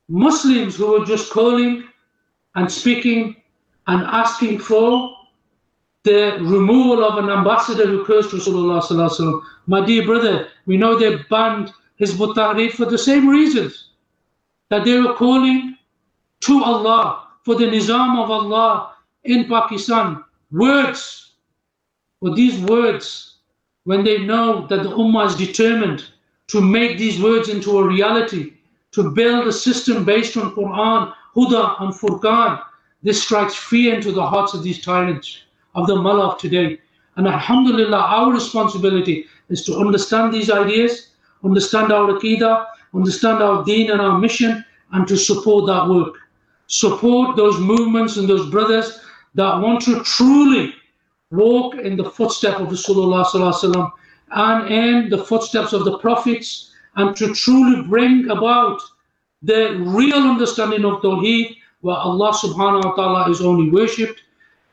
Muslims 0.08 0.76
who 0.76 0.88
were 0.92 1.06
just 1.06 1.32
calling 1.32 1.84
and 2.54 2.70
speaking 2.70 3.36
and 3.86 4.02
asking 4.02 4.58
for 4.58 5.16
the 6.04 6.38
removal 6.40 7.04
of 7.04 7.22
an 7.22 7.30
ambassador 7.30 7.86
who 7.86 8.04
cursed 8.04 8.30
Rasulullah. 8.30 9.42
My 9.66 9.84
dear 9.84 10.04
brother, 10.04 10.48
we 10.66 10.76
know 10.76 10.98
they 10.98 11.16
banned 11.30 11.72
Hizb 12.00 12.20
ut 12.20 12.72
for 12.72 12.84
the 12.86 12.98
same 12.98 13.28
reasons 13.28 13.90
that 14.70 14.84
they 14.84 14.98
were 14.98 15.14
calling 15.14 15.76
to 16.40 16.64
Allah 16.64 17.28
for 17.44 17.54
the 17.54 17.66
Nizam 17.66 18.22
of 18.22 18.30
Allah 18.30 18.94
in 19.24 19.46
Pakistan. 19.48 20.24
Words, 20.50 21.34
but 22.20 22.34
these 22.34 22.58
words, 22.60 23.36
when 23.84 24.04
they 24.04 24.18
know 24.18 24.66
that 24.66 24.82
the 24.82 24.90
Ummah 24.90 25.26
is 25.26 25.36
determined 25.36 26.04
to 26.48 26.60
make 26.60 26.98
these 26.98 27.20
words 27.20 27.48
into 27.48 27.78
a 27.78 27.86
reality, 27.86 28.54
to 28.92 29.10
build 29.10 29.46
a 29.46 29.52
system 29.52 30.04
based 30.04 30.36
on 30.36 30.54
Quran, 30.54 31.12
Huda, 31.34 31.80
and 31.82 31.94
Furqan. 31.94 32.62
This 33.02 33.22
strikes 33.22 33.54
fear 33.54 33.94
into 33.94 34.12
the 34.12 34.24
hearts 34.24 34.54
of 34.54 34.62
these 34.62 34.82
tyrants, 34.82 35.38
of 35.74 35.86
the 35.86 35.96
mala 35.96 36.28
of 36.28 36.38
today. 36.38 36.78
And 37.16 37.26
Alhamdulillah, 37.26 37.96
our 37.96 38.32
responsibility 38.32 39.26
is 39.48 39.64
to 39.64 39.76
understand 39.76 40.32
these 40.32 40.50
ideas, 40.50 41.08
understand 41.44 41.92
our 41.92 42.12
Aqidah, 42.12 42.66
understand 42.94 43.42
our 43.42 43.64
deen 43.64 43.90
and 43.90 44.00
our 44.00 44.18
mission, 44.18 44.64
and 44.92 45.06
to 45.08 45.16
support 45.16 45.66
that 45.66 45.88
work. 45.88 46.14
Support 46.66 47.36
those 47.36 47.58
movements 47.58 48.16
and 48.16 48.28
those 48.28 48.50
brothers 48.50 49.00
that 49.34 49.60
want 49.60 49.82
to 49.82 50.02
truly 50.04 50.74
walk 51.30 51.74
in 51.76 51.96
the 51.96 52.10
footsteps 52.10 52.60
of 52.60 52.68
Rasulullah 52.68 53.92
and 54.32 54.68
in 54.68 55.08
the 55.10 55.24
footsteps 55.24 55.72
of 55.72 55.84
the 55.84 55.98
prophets 55.98 56.72
and 56.96 57.16
to 57.16 57.34
truly 57.34 57.82
bring 57.82 58.30
about 58.30 58.80
the 59.42 59.76
real 59.86 60.18
understanding 60.18 60.84
of 60.84 61.02
Tawheed, 61.02 61.56
where 61.80 61.96
Allah 61.96 62.32
subhanahu 62.32 62.84
wa 62.84 62.94
ta'ala 62.94 63.30
is 63.30 63.40
only 63.40 63.70
worshipped, 63.70 64.22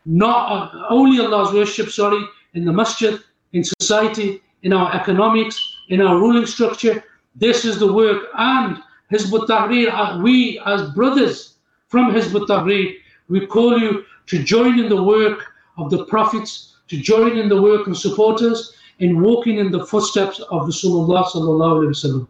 not 0.06 0.74
only 0.90 1.20
Allah 1.20 1.50
is 1.50 1.54
worshipped, 1.54 1.92
sorry, 1.92 2.24
in 2.54 2.66
the 2.66 2.74
masjid, 2.74 3.20
in 3.54 3.64
society, 3.64 4.42
in 4.64 4.74
our 4.74 4.94
economics, 4.94 5.58
in 5.90 6.02
our 6.02 6.18
ruling 6.18 6.46
structure. 6.46 7.04
This 7.36 7.66
is 7.66 7.80
the 7.80 7.92
work. 7.92 8.24
And 8.38 8.78
Hizb 9.12 9.34
ut-Tahrir, 9.34 9.92
uh, 9.92 10.22
we 10.22 10.60
as 10.66 10.90
brothers 10.92 11.56
from 11.88 12.12
Hizb 12.12 12.36
ut-Tahrir, 12.42 12.96
we 13.28 13.46
call 13.46 13.80
you 13.80 14.06
to 14.28 14.44
join 14.44 14.80
in 14.80 14.90
the 14.90 15.02
work 15.02 15.46
of 15.78 15.90
the 15.90 16.06
prophets, 16.06 16.76
to 16.88 16.98
join 16.98 17.38
in 17.38 17.50
the 17.50 17.62
work 17.62 17.88
and 17.88 17.98
supporters, 17.98 18.74
in 19.00 19.22
walking 19.22 19.58
in 19.58 19.72
the 19.72 19.86
footsteps 19.86 20.40
of 20.40 20.68
Rasulullah 20.68 21.26
sallallahu 21.26 21.86
alaihi 21.86 21.96
wasallam. 21.96 22.28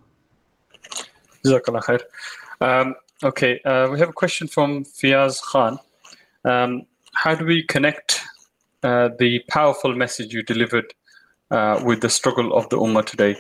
Um, 2.62 2.96
okay, 3.24 3.60
uh, 3.66 3.90
we 3.90 4.00
have 4.00 4.10
a 4.10 4.14
question 4.14 4.48
from 4.48 4.84
Fiaz 4.84 5.42
Khan. 5.42 5.80
Um, 6.46 6.86
how 7.24 7.36
do 7.36 7.44
we 7.44 7.64
connect 7.64 8.22
uh, 8.82 9.10
the 9.20 9.40
powerful 9.50 9.94
message 9.94 10.34
you 10.34 10.42
delivered 10.42 10.94
uh, 11.52 11.82
with 11.84 12.00
the 12.00 12.10
struggle 12.10 12.54
of 12.54 12.70
the 12.70 12.78
Ummah 12.78 13.06
today? 13.06 13.36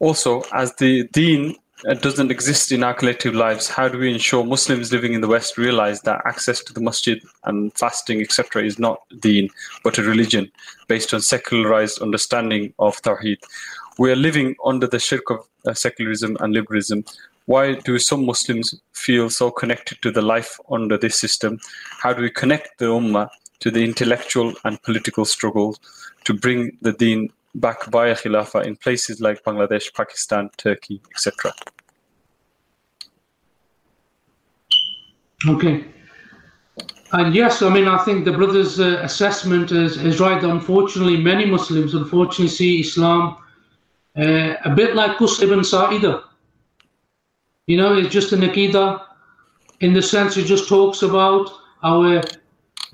Also, 0.00 0.42
as 0.52 0.74
the 0.74 1.08
Deen 1.12 1.54
uh, 1.88 1.94
doesn't 1.94 2.30
exist 2.30 2.72
in 2.72 2.84
our 2.84 2.92
collective 2.92 3.34
lives, 3.34 3.68
how 3.68 3.88
do 3.88 3.96
we 3.96 4.12
ensure 4.12 4.44
Muslims 4.44 4.92
living 4.92 5.14
in 5.14 5.22
the 5.22 5.28
West 5.28 5.56
realize 5.56 6.02
that 6.02 6.20
access 6.26 6.62
to 6.62 6.74
the 6.74 6.82
masjid 6.82 7.22
and 7.44 7.72
fasting, 7.72 8.20
etc., 8.20 8.64
is 8.64 8.78
not 8.78 9.00
deen, 9.20 9.48
but 9.82 9.96
a 9.96 10.02
religion 10.02 10.52
based 10.86 11.14
on 11.14 11.22
secularized 11.22 12.02
understanding 12.02 12.74
of 12.78 13.00
Tawheed? 13.00 13.38
We 13.98 14.12
are 14.12 14.16
living 14.16 14.56
under 14.62 14.86
the 14.86 14.98
shirk 14.98 15.30
of 15.30 15.48
uh, 15.66 15.72
secularism 15.72 16.36
and 16.40 16.52
liberalism. 16.52 17.04
Why 17.46 17.74
do 17.74 17.98
some 17.98 18.24
Muslims 18.24 18.80
feel 18.92 19.28
so 19.30 19.50
connected 19.50 20.00
to 20.02 20.10
the 20.10 20.22
life 20.22 20.58
under 20.70 20.96
this 20.96 21.18
system? 21.18 21.58
How 22.00 22.12
do 22.12 22.22
we 22.22 22.30
connect 22.30 22.78
the 22.78 22.86
Ummah 22.86 23.28
to 23.60 23.70
the 23.70 23.84
intellectual 23.84 24.54
and 24.64 24.82
political 24.82 25.24
struggles 25.24 25.78
to 26.24 26.34
bring 26.34 26.76
the 26.82 26.92
deen 26.92 27.30
back 27.54 27.84
via 27.86 28.14
Khilafah 28.14 28.64
in 28.64 28.76
places 28.76 29.20
like 29.20 29.42
Bangladesh, 29.44 29.92
Pakistan, 29.94 30.50
Turkey, 30.56 31.00
etc. 31.14 31.52
Okay. 35.48 35.84
And 37.12 37.34
yes, 37.34 37.60
I 37.60 37.68
mean, 37.68 37.88
I 37.88 38.02
think 38.04 38.24
the 38.24 38.32
brother's 38.32 38.80
uh, 38.80 39.00
assessment 39.02 39.70
is, 39.70 39.98
is 39.98 40.18
right. 40.18 40.42
Unfortunately, 40.42 41.18
many 41.18 41.44
Muslims 41.44 41.94
unfortunately 41.94 42.48
see 42.48 42.80
Islam 42.80 43.36
uh, 44.16 44.54
a 44.64 44.70
bit 44.74 44.94
like 44.94 45.18
Qus 45.18 45.42
ibn 45.42 45.60
Sa'idah. 45.60 46.22
You 47.66 47.76
know, 47.76 47.96
it's 47.96 48.12
just 48.12 48.32
an 48.32 48.40
Aqidah 48.40 49.04
in 49.80 49.92
the 49.92 50.02
sense 50.02 50.36
it 50.36 50.44
just 50.44 50.68
talks 50.68 51.02
about 51.02 51.50
our 51.82 52.22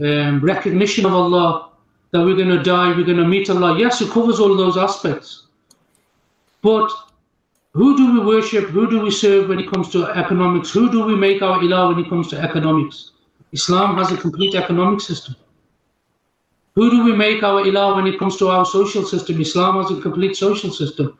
um, 0.00 0.40
recognition 0.40 1.06
of 1.06 1.14
Allah 1.14 1.70
that 2.10 2.24
we're 2.24 2.36
going 2.36 2.48
to 2.48 2.62
die, 2.62 2.88
we're 2.88 3.04
going 3.04 3.18
to 3.18 3.26
meet 3.26 3.50
Allah. 3.50 3.78
Yes, 3.78 4.00
it 4.00 4.10
covers 4.10 4.40
all 4.40 4.56
those 4.56 4.76
aspects. 4.76 5.46
But 6.62 6.90
who 7.72 7.96
do 7.96 8.12
we 8.12 8.26
worship? 8.26 8.70
Who 8.70 8.88
do 8.88 9.00
we 9.00 9.10
serve 9.10 9.48
when 9.48 9.58
it 9.58 9.70
comes 9.70 9.90
to 9.90 10.06
economics? 10.06 10.70
Who 10.70 10.90
do 10.90 11.04
we 11.04 11.14
make 11.14 11.42
our 11.42 11.60
ilah 11.60 11.94
when 11.94 12.04
it 12.04 12.08
comes 12.08 12.28
to 12.28 12.40
economics? 12.40 13.12
Islam 13.52 13.96
has 13.96 14.10
a 14.12 14.16
complete 14.16 14.54
economic 14.54 15.00
system. 15.00 15.36
Who 16.74 16.90
do 16.90 17.04
we 17.04 17.12
make 17.14 17.42
our 17.42 17.62
ilah 17.62 17.96
when 17.96 18.06
it 18.06 18.18
comes 18.18 18.36
to 18.36 18.48
our 18.48 18.64
social 18.64 19.04
system? 19.04 19.40
Islam 19.40 19.82
has 19.82 19.96
a 19.96 20.00
complete 20.00 20.36
social 20.36 20.70
system. 20.70 21.18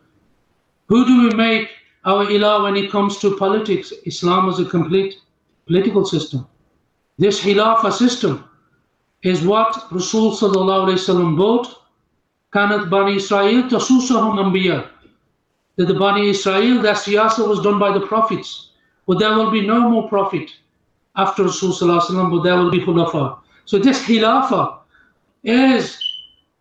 Who 0.86 1.05
do 1.05 1.28
we 1.28 1.34
make 1.34 1.68
our 2.09 2.24
ilah 2.26 2.62
when 2.62 2.76
it 2.76 2.90
comes 2.90 3.18
to 3.18 3.36
politics? 3.36 3.92
Islam 4.06 4.46
has 4.46 4.59
a 4.59 4.64
complete 4.64 5.16
political 5.66 6.04
system. 6.04 6.46
This 7.18 7.40
Khilafah 7.40 7.92
system 7.92 8.48
is 9.22 9.42
what 9.42 9.92
Rasul 9.92 10.30
brought. 11.36 11.66
Kanat 12.54 12.88
Bani 12.88 13.16
Israel 13.16 13.64
tasusahum 13.64 14.38
anbiya. 14.44 14.88
That 15.76 15.88
the 15.88 15.94
Bani 15.94 16.30
Israel, 16.30 16.80
that 16.82 16.96
siyasa 16.96 17.46
was 17.46 17.61
done 17.61 17.78
by 17.78 17.92
the 17.92 18.06
prophets. 18.06 18.70
But 19.06 19.18
there 19.18 19.34
will 19.34 19.50
be 19.50 19.66
no 19.66 19.90
more 19.90 20.09
prophet 20.09 20.50
after 21.16 21.44
Rasul 21.44 21.72
but 22.30 22.42
there 22.42 22.56
will 22.56 22.70
be 22.70 22.80
khulafa. 22.80 23.38
So 23.66 23.78
this 23.78 24.02
khilafah 24.06 24.78
is 25.44 25.98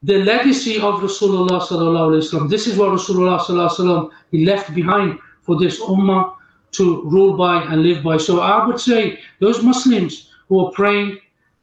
the 0.04 0.24
legacy 0.24 0.76
of 0.78 0.96
Rasulullah. 0.96 2.50
This 2.50 2.68
is 2.68 2.78
what 2.78 2.90
Rasulullah 2.90 4.12
he 4.32 4.46
left 4.46 4.76
behind 4.76 5.20
for 5.48 5.58
this 5.58 5.80
ummah 5.80 6.36
to 6.74 7.02
rule 7.04 7.36
by 7.36 7.64
and 7.64 7.82
live 7.82 8.04
by. 8.04 8.18
So 8.18 8.42
I 8.42 8.68
would 8.68 8.80
say 8.80 9.20
those 9.40 9.64
Muslims 9.64 10.30
who 10.48 10.64
are 10.64 10.72
praying 10.72 11.18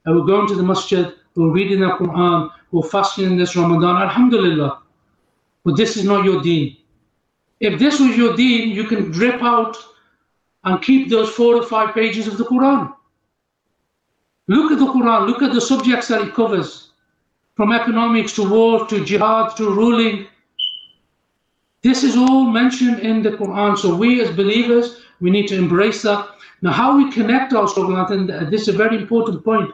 and 0.04 0.16
we're 0.16 0.26
going 0.26 0.48
to 0.48 0.56
the 0.56 0.62
masjid, 0.62 1.14
who 1.34 1.48
are 1.48 1.52
reading 1.52 1.80
the 1.80 1.90
Quran, 1.90 2.50
who 2.70 2.82
are 2.82 2.88
fasting 2.88 3.26
in 3.26 3.36
this 3.36 3.54
Ramadan, 3.54 4.02
Alhamdulillah. 4.02 4.80
But 5.64 5.76
this 5.76 5.96
is 5.96 6.04
not 6.04 6.24
your 6.24 6.42
deen. 6.42 6.76
If 7.60 7.78
this 7.78 8.00
was 8.00 8.16
your 8.16 8.34
deen, 8.36 8.70
you 8.70 8.84
can 8.84 9.10
drip 9.10 9.42
out 9.42 9.76
and 10.64 10.82
keep 10.82 11.08
those 11.08 11.30
four 11.30 11.56
or 11.56 11.62
five 11.62 11.94
pages 11.94 12.26
of 12.26 12.38
the 12.38 12.44
Quran. 12.44 12.92
Look 14.48 14.72
at 14.72 14.78
the 14.78 14.86
Quran, 14.86 15.26
look 15.26 15.42
at 15.42 15.52
the 15.52 15.60
subjects 15.60 16.08
that 16.08 16.20
it 16.20 16.34
covers 16.34 16.90
from 17.56 17.72
economics 17.72 18.34
to 18.34 18.48
war 18.48 18.86
to 18.88 19.04
jihad 19.04 19.56
to 19.56 19.70
ruling. 19.70 20.26
This 21.84 22.02
is 22.02 22.16
all 22.16 22.44
mentioned 22.50 23.00
in 23.00 23.22
the 23.22 23.32
Quran. 23.32 23.76
So 23.76 23.94
we 23.94 24.22
as 24.22 24.34
believers, 24.34 25.02
we 25.20 25.30
need 25.30 25.46
to 25.48 25.56
embrace 25.56 26.00
that. 26.02 26.26
Now, 26.62 26.72
how 26.72 26.96
we 26.96 27.12
connect 27.12 27.52
our 27.52 27.68
struggle, 27.68 27.96
I 27.96 28.06
think 28.06 28.26
this 28.50 28.62
is 28.62 28.68
a 28.68 28.72
very 28.72 28.96
important 28.96 29.44
point 29.44 29.70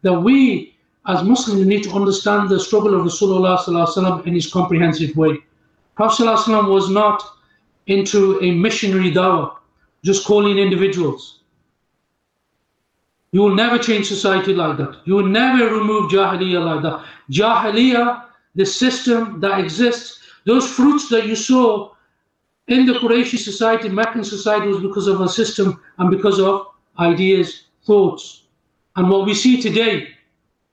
that 0.00 0.14
we 0.14 0.74
as 1.06 1.22
Muslims 1.22 1.66
need 1.66 1.82
to 1.82 1.90
understand 1.90 2.48
the 2.48 2.58
struggle 2.58 2.94
of 2.94 3.04
Rasulullah 3.04 4.26
in 4.26 4.34
his 4.34 4.50
comprehensive 4.50 5.14
way. 5.14 5.40
Prophet 5.94 6.24
was 6.68 6.88
not 6.88 7.22
into 7.86 8.40
a 8.42 8.50
missionary 8.52 9.10
dawah, 9.10 9.56
just 10.02 10.24
calling 10.24 10.56
individuals. 10.56 11.40
You 13.32 13.42
will 13.42 13.54
never 13.54 13.78
change 13.78 14.06
society 14.06 14.54
like 14.54 14.78
that. 14.78 15.00
You 15.04 15.16
will 15.16 15.26
never 15.26 15.74
remove 15.74 16.10
Jahiliyyah 16.10 16.64
like 16.64 16.82
that. 16.82 17.04
Jahiliyyah, 17.30 18.24
the 18.54 18.64
system 18.64 19.40
that 19.40 19.60
exists, 19.60 20.20
those 20.44 20.68
fruits 20.68 21.08
that 21.08 21.26
you 21.26 21.36
saw 21.36 21.92
in 22.68 22.86
the 22.86 22.94
Qurayshi 22.94 23.38
society, 23.38 23.88
Meccan 23.88 24.24
society, 24.24 24.68
was 24.68 24.80
because 24.80 25.06
of 25.06 25.20
a 25.20 25.28
system 25.28 25.80
and 25.98 26.10
because 26.10 26.38
of 26.38 26.66
ideas, 26.98 27.64
thoughts. 27.84 28.44
And 28.96 29.08
what 29.08 29.26
we 29.26 29.34
see 29.34 29.60
today, 29.60 30.08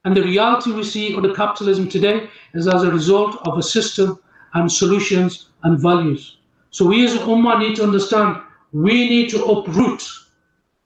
and 0.05 0.15
the 0.15 0.23
reality 0.23 0.71
we 0.71 0.83
see 0.83 1.19
the 1.19 1.33
capitalism 1.33 1.89
today, 1.89 2.29
is 2.53 2.67
as 2.67 2.83
a 2.83 2.91
result 2.91 3.37
of 3.47 3.57
a 3.57 3.63
system 3.63 4.19
and 4.53 4.71
solutions 4.71 5.49
and 5.63 5.79
values. 5.79 6.37
So 6.71 6.85
we 6.85 7.05
as 7.05 7.15
Ummah 7.15 7.59
need 7.59 7.75
to 7.77 7.83
understand 7.83 8.41
we 8.71 9.09
need 9.09 9.29
to 9.29 9.43
uproot 9.43 10.07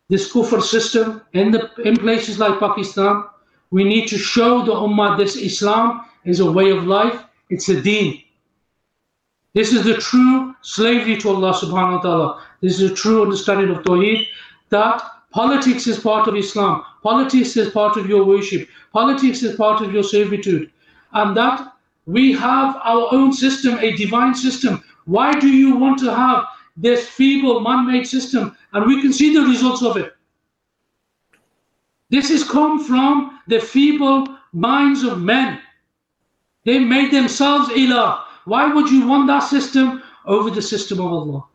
this 0.10 0.32
kufr 0.32 0.62
system 0.62 1.22
in 1.34 1.52
the 1.52 1.70
in 1.84 1.98
places 1.98 2.40
like 2.40 2.60
Pakistan. 2.60 3.26
We 3.72 3.84
need 3.84 4.08
to 4.08 4.18
show 4.18 4.64
the 4.64 4.72
Ummah 4.72 5.18
this 5.18 5.36
Islam 5.36 6.06
is 6.24 6.40
a 6.40 6.52
way 6.52 6.70
of 6.70 6.86
life, 6.86 7.24
it's 7.50 7.70
a 7.70 7.82
deen. 7.82 8.23
This 9.54 9.72
is 9.72 9.84
the 9.84 9.96
true 9.96 10.56
slavery 10.62 11.18
to 11.18 11.30
Allah 11.30 11.54
subhanahu 11.54 11.98
wa 11.98 12.02
ta'ala. 12.02 12.44
This 12.62 12.80
is 12.80 12.92
a 12.92 12.96
true 12.96 13.22
understanding 13.22 13.70
of 13.70 13.84
Tawheed 13.84 14.28
that 14.70 15.02
Politics 15.34 15.88
is 15.88 16.00
part 16.00 16.28
of 16.28 16.36
Islam. 16.36 16.84
Politics 17.02 17.58
is 17.58 17.72
part 17.72 17.98
of 17.98 18.08
your 18.08 18.24
worship. 18.24 18.70
Politics 18.94 19.42
is 19.42 19.56
part 19.56 19.82
of 19.82 19.92
your 19.92 20.04
servitude. 20.04 20.72
And 21.14 21.36
that 21.36 21.74
we 22.06 22.34
have 22.34 22.76
our 22.84 23.08
own 23.12 23.34
system, 23.34 23.80
a 23.80 23.96
divine 23.98 24.36
system. 24.36 24.84
Why 25.06 25.38
do 25.40 25.48
you 25.48 25.76
want 25.76 25.98
to 26.00 26.16
have 26.16 26.46
this 26.78 27.10
feeble 27.10 27.62
man 27.62 27.88
made 27.88 28.06
system? 28.06 28.56
And 28.74 28.86
we 28.86 29.02
can 29.02 29.12
see 29.12 29.34
the 29.34 29.42
results 29.42 29.82
of 29.82 29.98
it. 29.98 30.14
This 32.12 32.30
has 32.30 32.44
come 32.44 32.84
from 32.84 33.40
the 33.48 33.60
feeble 33.60 34.38
minds 34.54 35.02
of 35.02 35.20
men. 35.20 35.60
They 36.64 36.78
made 36.78 37.12
themselves 37.12 37.70
ilah. 37.70 38.24
Why 38.46 38.74
would 38.74 38.90
you 38.90 39.08
want 39.08 39.28
that 39.28 39.40
system 39.40 40.04
over 40.26 40.50
the 40.50 40.62
system 40.62 41.00
of 41.00 41.12
Allah? 41.12 41.46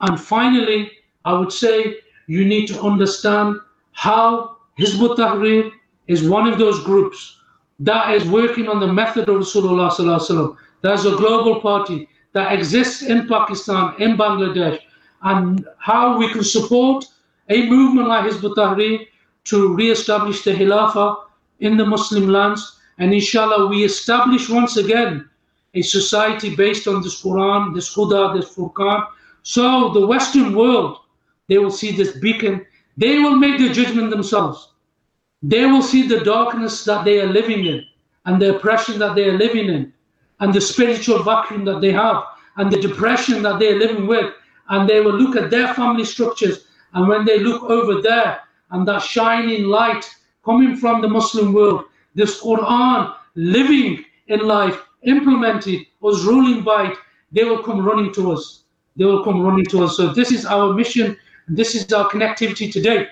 And 0.00 0.20
finally, 0.20 0.90
I 1.24 1.32
would 1.38 1.52
say 1.52 1.96
you 2.26 2.44
need 2.44 2.66
to 2.68 2.80
understand 2.80 3.56
how 3.92 4.56
Hizb 4.78 5.10
ut-Tahrir 5.10 5.72
is 6.06 6.28
one 6.28 6.46
of 6.46 6.58
those 6.58 6.82
groups 6.84 7.40
that 7.80 8.14
is 8.14 8.24
working 8.28 8.68
on 8.68 8.80
the 8.80 8.92
method 8.92 9.28
of 9.28 9.36
Rasulullah 9.36 10.56
There's 10.82 11.04
a 11.04 11.16
global 11.16 11.60
party 11.60 12.08
that 12.32 12.52
exists 12.52 13.02
in 13.02 13.26
Pakistan, 13.26 13.94
in 13.98 14.16
Bangladesh, 14.16 14.78
and 15.22 15.66
how 15.78 16.18
we 16.18 16.30
can 16.32 16.44
support 16.44 17.04
a 17.48 17.66
movement 17.68 18.08
like 18.08 18.30
Hizb 18.30 18.44
ut-Tahrir 18.50 19.06
to 19.44 19.74
re-establish 19.74 20.44
the 20.44 20.52
Khilafah 20.52 21.16
in 21.60 21.76
the 21.76 21.86
Muslim 21.86 22.28
lands. 22.28 22.78
And 22.98 23.14
inshallah, 23.14 23.68
we 23.68 23.84
establish 23.84 24.50
once 24.50 24.76
again 24.76 25.28
a 25.78 25.82
society 25.82 26.54
based 26.54 26.86
on 26.86 27.02
this 27.02 27.22
Quran, 27.22 27.74
this 27.74 27.94
Huda, 27.94 28.34
this 28.34 28.54
Furqan. 28.54 29.06
So 29.42 29.90
the 29.90 30.06
Western 30.06 30.54
world 30.54 30.98
they 31.48 31.58
will 31.58 31.70
see 31.70 31.92
this 31.92 32.16
beacon. 32.18 32.64
They 32.96 33.18
will 33.18 33.36
make 33.36 33.58
the 33.58 33.70
judgment 33.70 34.10
themselves. 34.10 34.72
They 35.42 35.64
will 35.64 35.82
see 35.82 36.06
the 36.06 36.20
darkness 36.20 36.84
that 36.84 37.04
they 37.04 37.20
are 37.20 37.26
living 37.26 37.64
in 37.66 37.84
and 38.26 38.40
the 38.40 38.56
oppression 38.56 38.98
that 38.98 39.14
they 39.14 39.28
are 39.28 39.38
living 39.38 39.68
in 39.68 39.92
and 40.40 40.52
the 40.52 40.60
spiritual 40.60 41.22
vacuum 41.22 41.64
that 41.64 41.80
they 41.80 41.92
have 41.92 42.22
and 42.56 42.70
the 42.70 42.80
depression 42.80 43.42
that 43.42 43.58
they 43.58 43.72
are 43.72 43.78
living 43.78 44.06
with. 44.06 44.32
And 44.68 44.88
they 44.88 45.00
will 45.00 45.14
look 45.14 45.36
at 45.36 45.50
their 45.50 45.72
family 45.74 46.04
structures. 46.04 46.66
And 46.92 47.08
when 47.08 47.24
they 47.24 47.38
look 47.38 47.62
over 47.62 48.02
there 48.02 48.40
and 48.70 48.86
that 48.86 49.02
shining 49.02 49.64
light 49.64 50.04
coming 50.44 50.76
from 50.76 51.00
the 51.00 51.08
Muslim 51.08 51.54
world, 51.54 51.84
this 52.14 52.42
Quran 52.42 53.14
living 53.34 54.04
in 54.26 54.40
life, 54.40 54.84
implemented, 55.04 55.86
was 56.00 56.24
ruling 56.24 56.62
by 56.62 56.90
it, 56.90 56.98
they 57.32 57.44
will 57.44 57.62
come 57.62 57.84
running 57.84 58.12
to 58.14 58.32
us. 58.32 58.64
They 58.96 59.04
will 59.04 59.22
come 59.22 59.40
running 59.40 59.66
to 59.66 59.84
us. 59.84 59.96
So 59.96 60.12
this 60.12 60.32
is 60.32 60.44
our 60.46 60.72
mission 60.72 61.16
this 61.48 61.74
is 61.74 61.90
our 61.92 62.08
connectivity 62.10 62.70
today. 62.70 63.08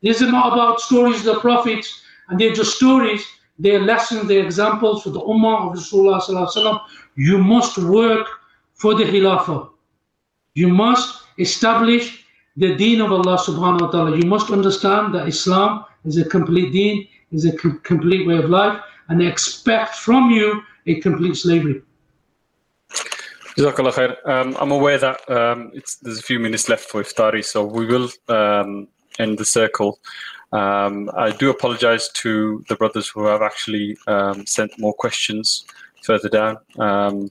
These 0.00 0.22
are 0.22 0.30
not 0.30 0.52
about 0.52 0.80
stories 0.80 1.24
of 1.26 1.36
the 1.36 1.40
prophets, 1.40 2.02
and 2.28 2.38
they're 2.38 2.52
just 2.52 2.76
stories, 2.76 3.24
they're 3.58 3.80
lessons, 3.80 4.28
they're 4.28 4.44
examples 4.44 5.02
for 5.02 5.10
the 5.10 5.20
Ummah 5.20 5.70
of 5.70 5.78
Rasulullah. 5.78 6.80
You 7.16 7.38
must 7.38 7.78
work 7.78 8.26
for 8.74 8.94
the 8.94 9.04
Khilafah. 9.04 9.70
You 10.54 10.68
must 10.68 11.22
establish 11.38 12.24
the 12.56 12.74
deen 12.74 13.00
of 13.00 13.12
Allah 13.12 13.38
subhanahu 13.38 13.82
wa 13.82 13.90
ta'ala. 13.90 14.16
You 14.16 14.26
must 14.26 14.50
understand 14.50 15.14
that 15.14 15.28
Islam 15.28 15.84
is 16.04 16.16
a 16.16 16.24
complete 16.24 16.72
deen, 16.72 17.06
is 17.30 17.44
a 17.44 17.52
com- 17.56 17.80
complete 17.84 18.26
way 18.26 18.38
of 18.38 18.50
life, 18.50 18.80
and 19.08 19.22
expect 19.22 19.94
from 19.96 20.30
you 20.30 20.62
a 20.88 21.00
complete 21.00 21.36
slavery. 21.36 21.82
Um, 24.24 24.56
I'm 24.60 24.70
aware 24.70 24.98
that 24.98 25.28
um, 25.30 25.72
there's 26.02 26.18
a 26.18 26.22
few 26.22 26.38
minutes 26.38 26.68
left 26.68 26.88
for 26.88 27.02
iftari, 27.02 27.44
so 27.44 27.64
we 27.64 27.86
will 27.86 28.08
um, 28.28 28.88
end 29.18 29.38
the 29.38 29.44
circle. 29.44 29.98
Um, 30.52 31.10
I 31.16 31.30
do 31.32 31.50
apologize 31.50 32.08
to 32.22 32.64
the 32.68 32.76
brothers 32.76 33.08
who 33.08 33.24
have 33.26 33.42
actually 33.42 33.98
um, 34.06 34.46
sent 34.46 34.78
more 34.78 34.94
questions 34.94 35.64
further 36.04 36.28
down. 36.28 36.58
Um, 36.78 37.30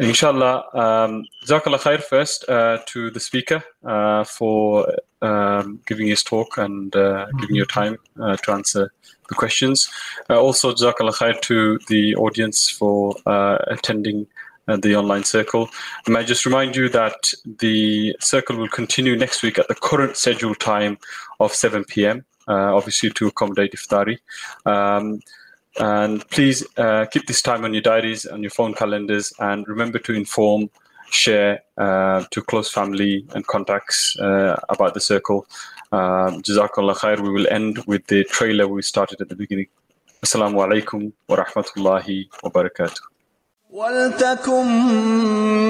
inshallah, 0.00 0.64
um, 0.74 1.24
khair 1.44 2.02
first 2.02 2.48
uh, 2.48 2.78
to 2.86 3.10
the 3.10 3.20
speaker 3.20 3.62
uh, 3.84 4.24
for 4.24 4.94
um, 5.20 5.80
giving 5.86 6.06
his 6.06 6.22
talk 6.22 6.56
and 6.56 6.94
uh, 6.94 7.26
giving 7.40 7.56
your 7.56 7.66
time 7.66 7.96
uh, 8.20 8.36
to 8.36 8.52
answer 8.52 8.92
the 9.32 9.38
questions. 9.44 9.88
Uh, 10.30 10.40
also, 10.40 10.72
Jazakallah 10.72 11.16
khair 11.20 11.40
to 11.42 11.78
the 11.88 12.14
audience 12.16 12.70
for 12.70 13.14
uh, 13.26 13.58
attending 13.66 14.26
uh, 14.68 14.76
the 14.76 14.94
online 14.94 15.24
circle. 15.24 15.68
May 16.06 16.20
I 16.20 16.24
just 16.24 16.46
remind 16.46 16.76
you 16.76 16.88
that 16.90 17.32
the 17.58 18.14
circle 18.20 18.56
will 18.56 18.68
continue 18.68 19.16
next 19.16 19.42
week 19.42 19.58
at 19.58 19.68
the 19.68 19.74
current 19.74 20.16
scheduled 20.16 20.60
time 20.60 20.98
of 21.40 21.52
7 21.52 21.84
p.m., 21.84 22.24
uh, 22.48 22.76
obviously 22.76 23.10
to 23.10 23.26
accommodate 23.26 23.72
iftari. 23.72 24.18
Um, 24.66 25.20
and 25.78 26.28
please 26.28 26.64
uh, 26.76 27.06
keep 27.06 27.26
this 27.26 27.42
time 27.42 27.64
on 27.64 27.72
your 27.72 27.82
diaries 27.82 28.24
and 28.24 28.42
your 28.42 28.50
phone 28.50 28.74
calendars 28.74 29.32
and 29.38 29.66
remember 29.66 29.98
to 30.00 30.12
inform, 30.12 30.70
share 31.11 31.63
uh, 31.77 32.23
to 32.31 32.41
close 32.41 32.69
family 32.71 33.25
and 33.33 33.45
contacts 33.47 34.17
uh, 34.19 34.55
about 34.69 34.93
the 34.93 34.99
circle. 34.99 35.47
Um, 35.91 36.41
Jazakallah 36.41 36.95
khair. 36.95 37.19
We 37.19 37.29
will 37.29 37.47
end 37.49 37.83
with 37.87 38.07
the 38.07 38.23
trailer 38.25 38.67
we 38.67 38.81
started 38.81 39.21
at 39.21 39.29
the 39.29 39.35
beginning. 39.35 39.67
Assalamu 40.23 40.57
alaikum 40.65 41.11
wa 41.27 41.37
rahmatullahi 41.37 42.27
wa 42.43 42.49
barakatuh. 42.49 43.01
ولتكن 43.69 44.67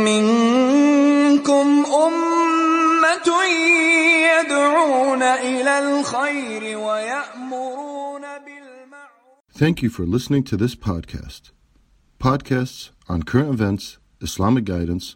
منكم 0.05 1.85
أمة 1.85 3.29
يدعون 4.39 5.23
إلى 5.23 5.79
الخير 5.79 6.77
ويأمرون 6.77 8.21
بالمعروف 8.21 9.53
Thank 9.53 9.81
you 9.81 9.89
for 9.89 10.05
listening 10.05 10.43
to 10.43 10.55
this 10.55 10.75
podcast. 10.75 11.51
Podcasts 12.19 12.91
on 13.09 13.23
current 13.23 13.49
events, 13.49 13.97
Islamic 14.21 14.65
guidance, 14.65 15.15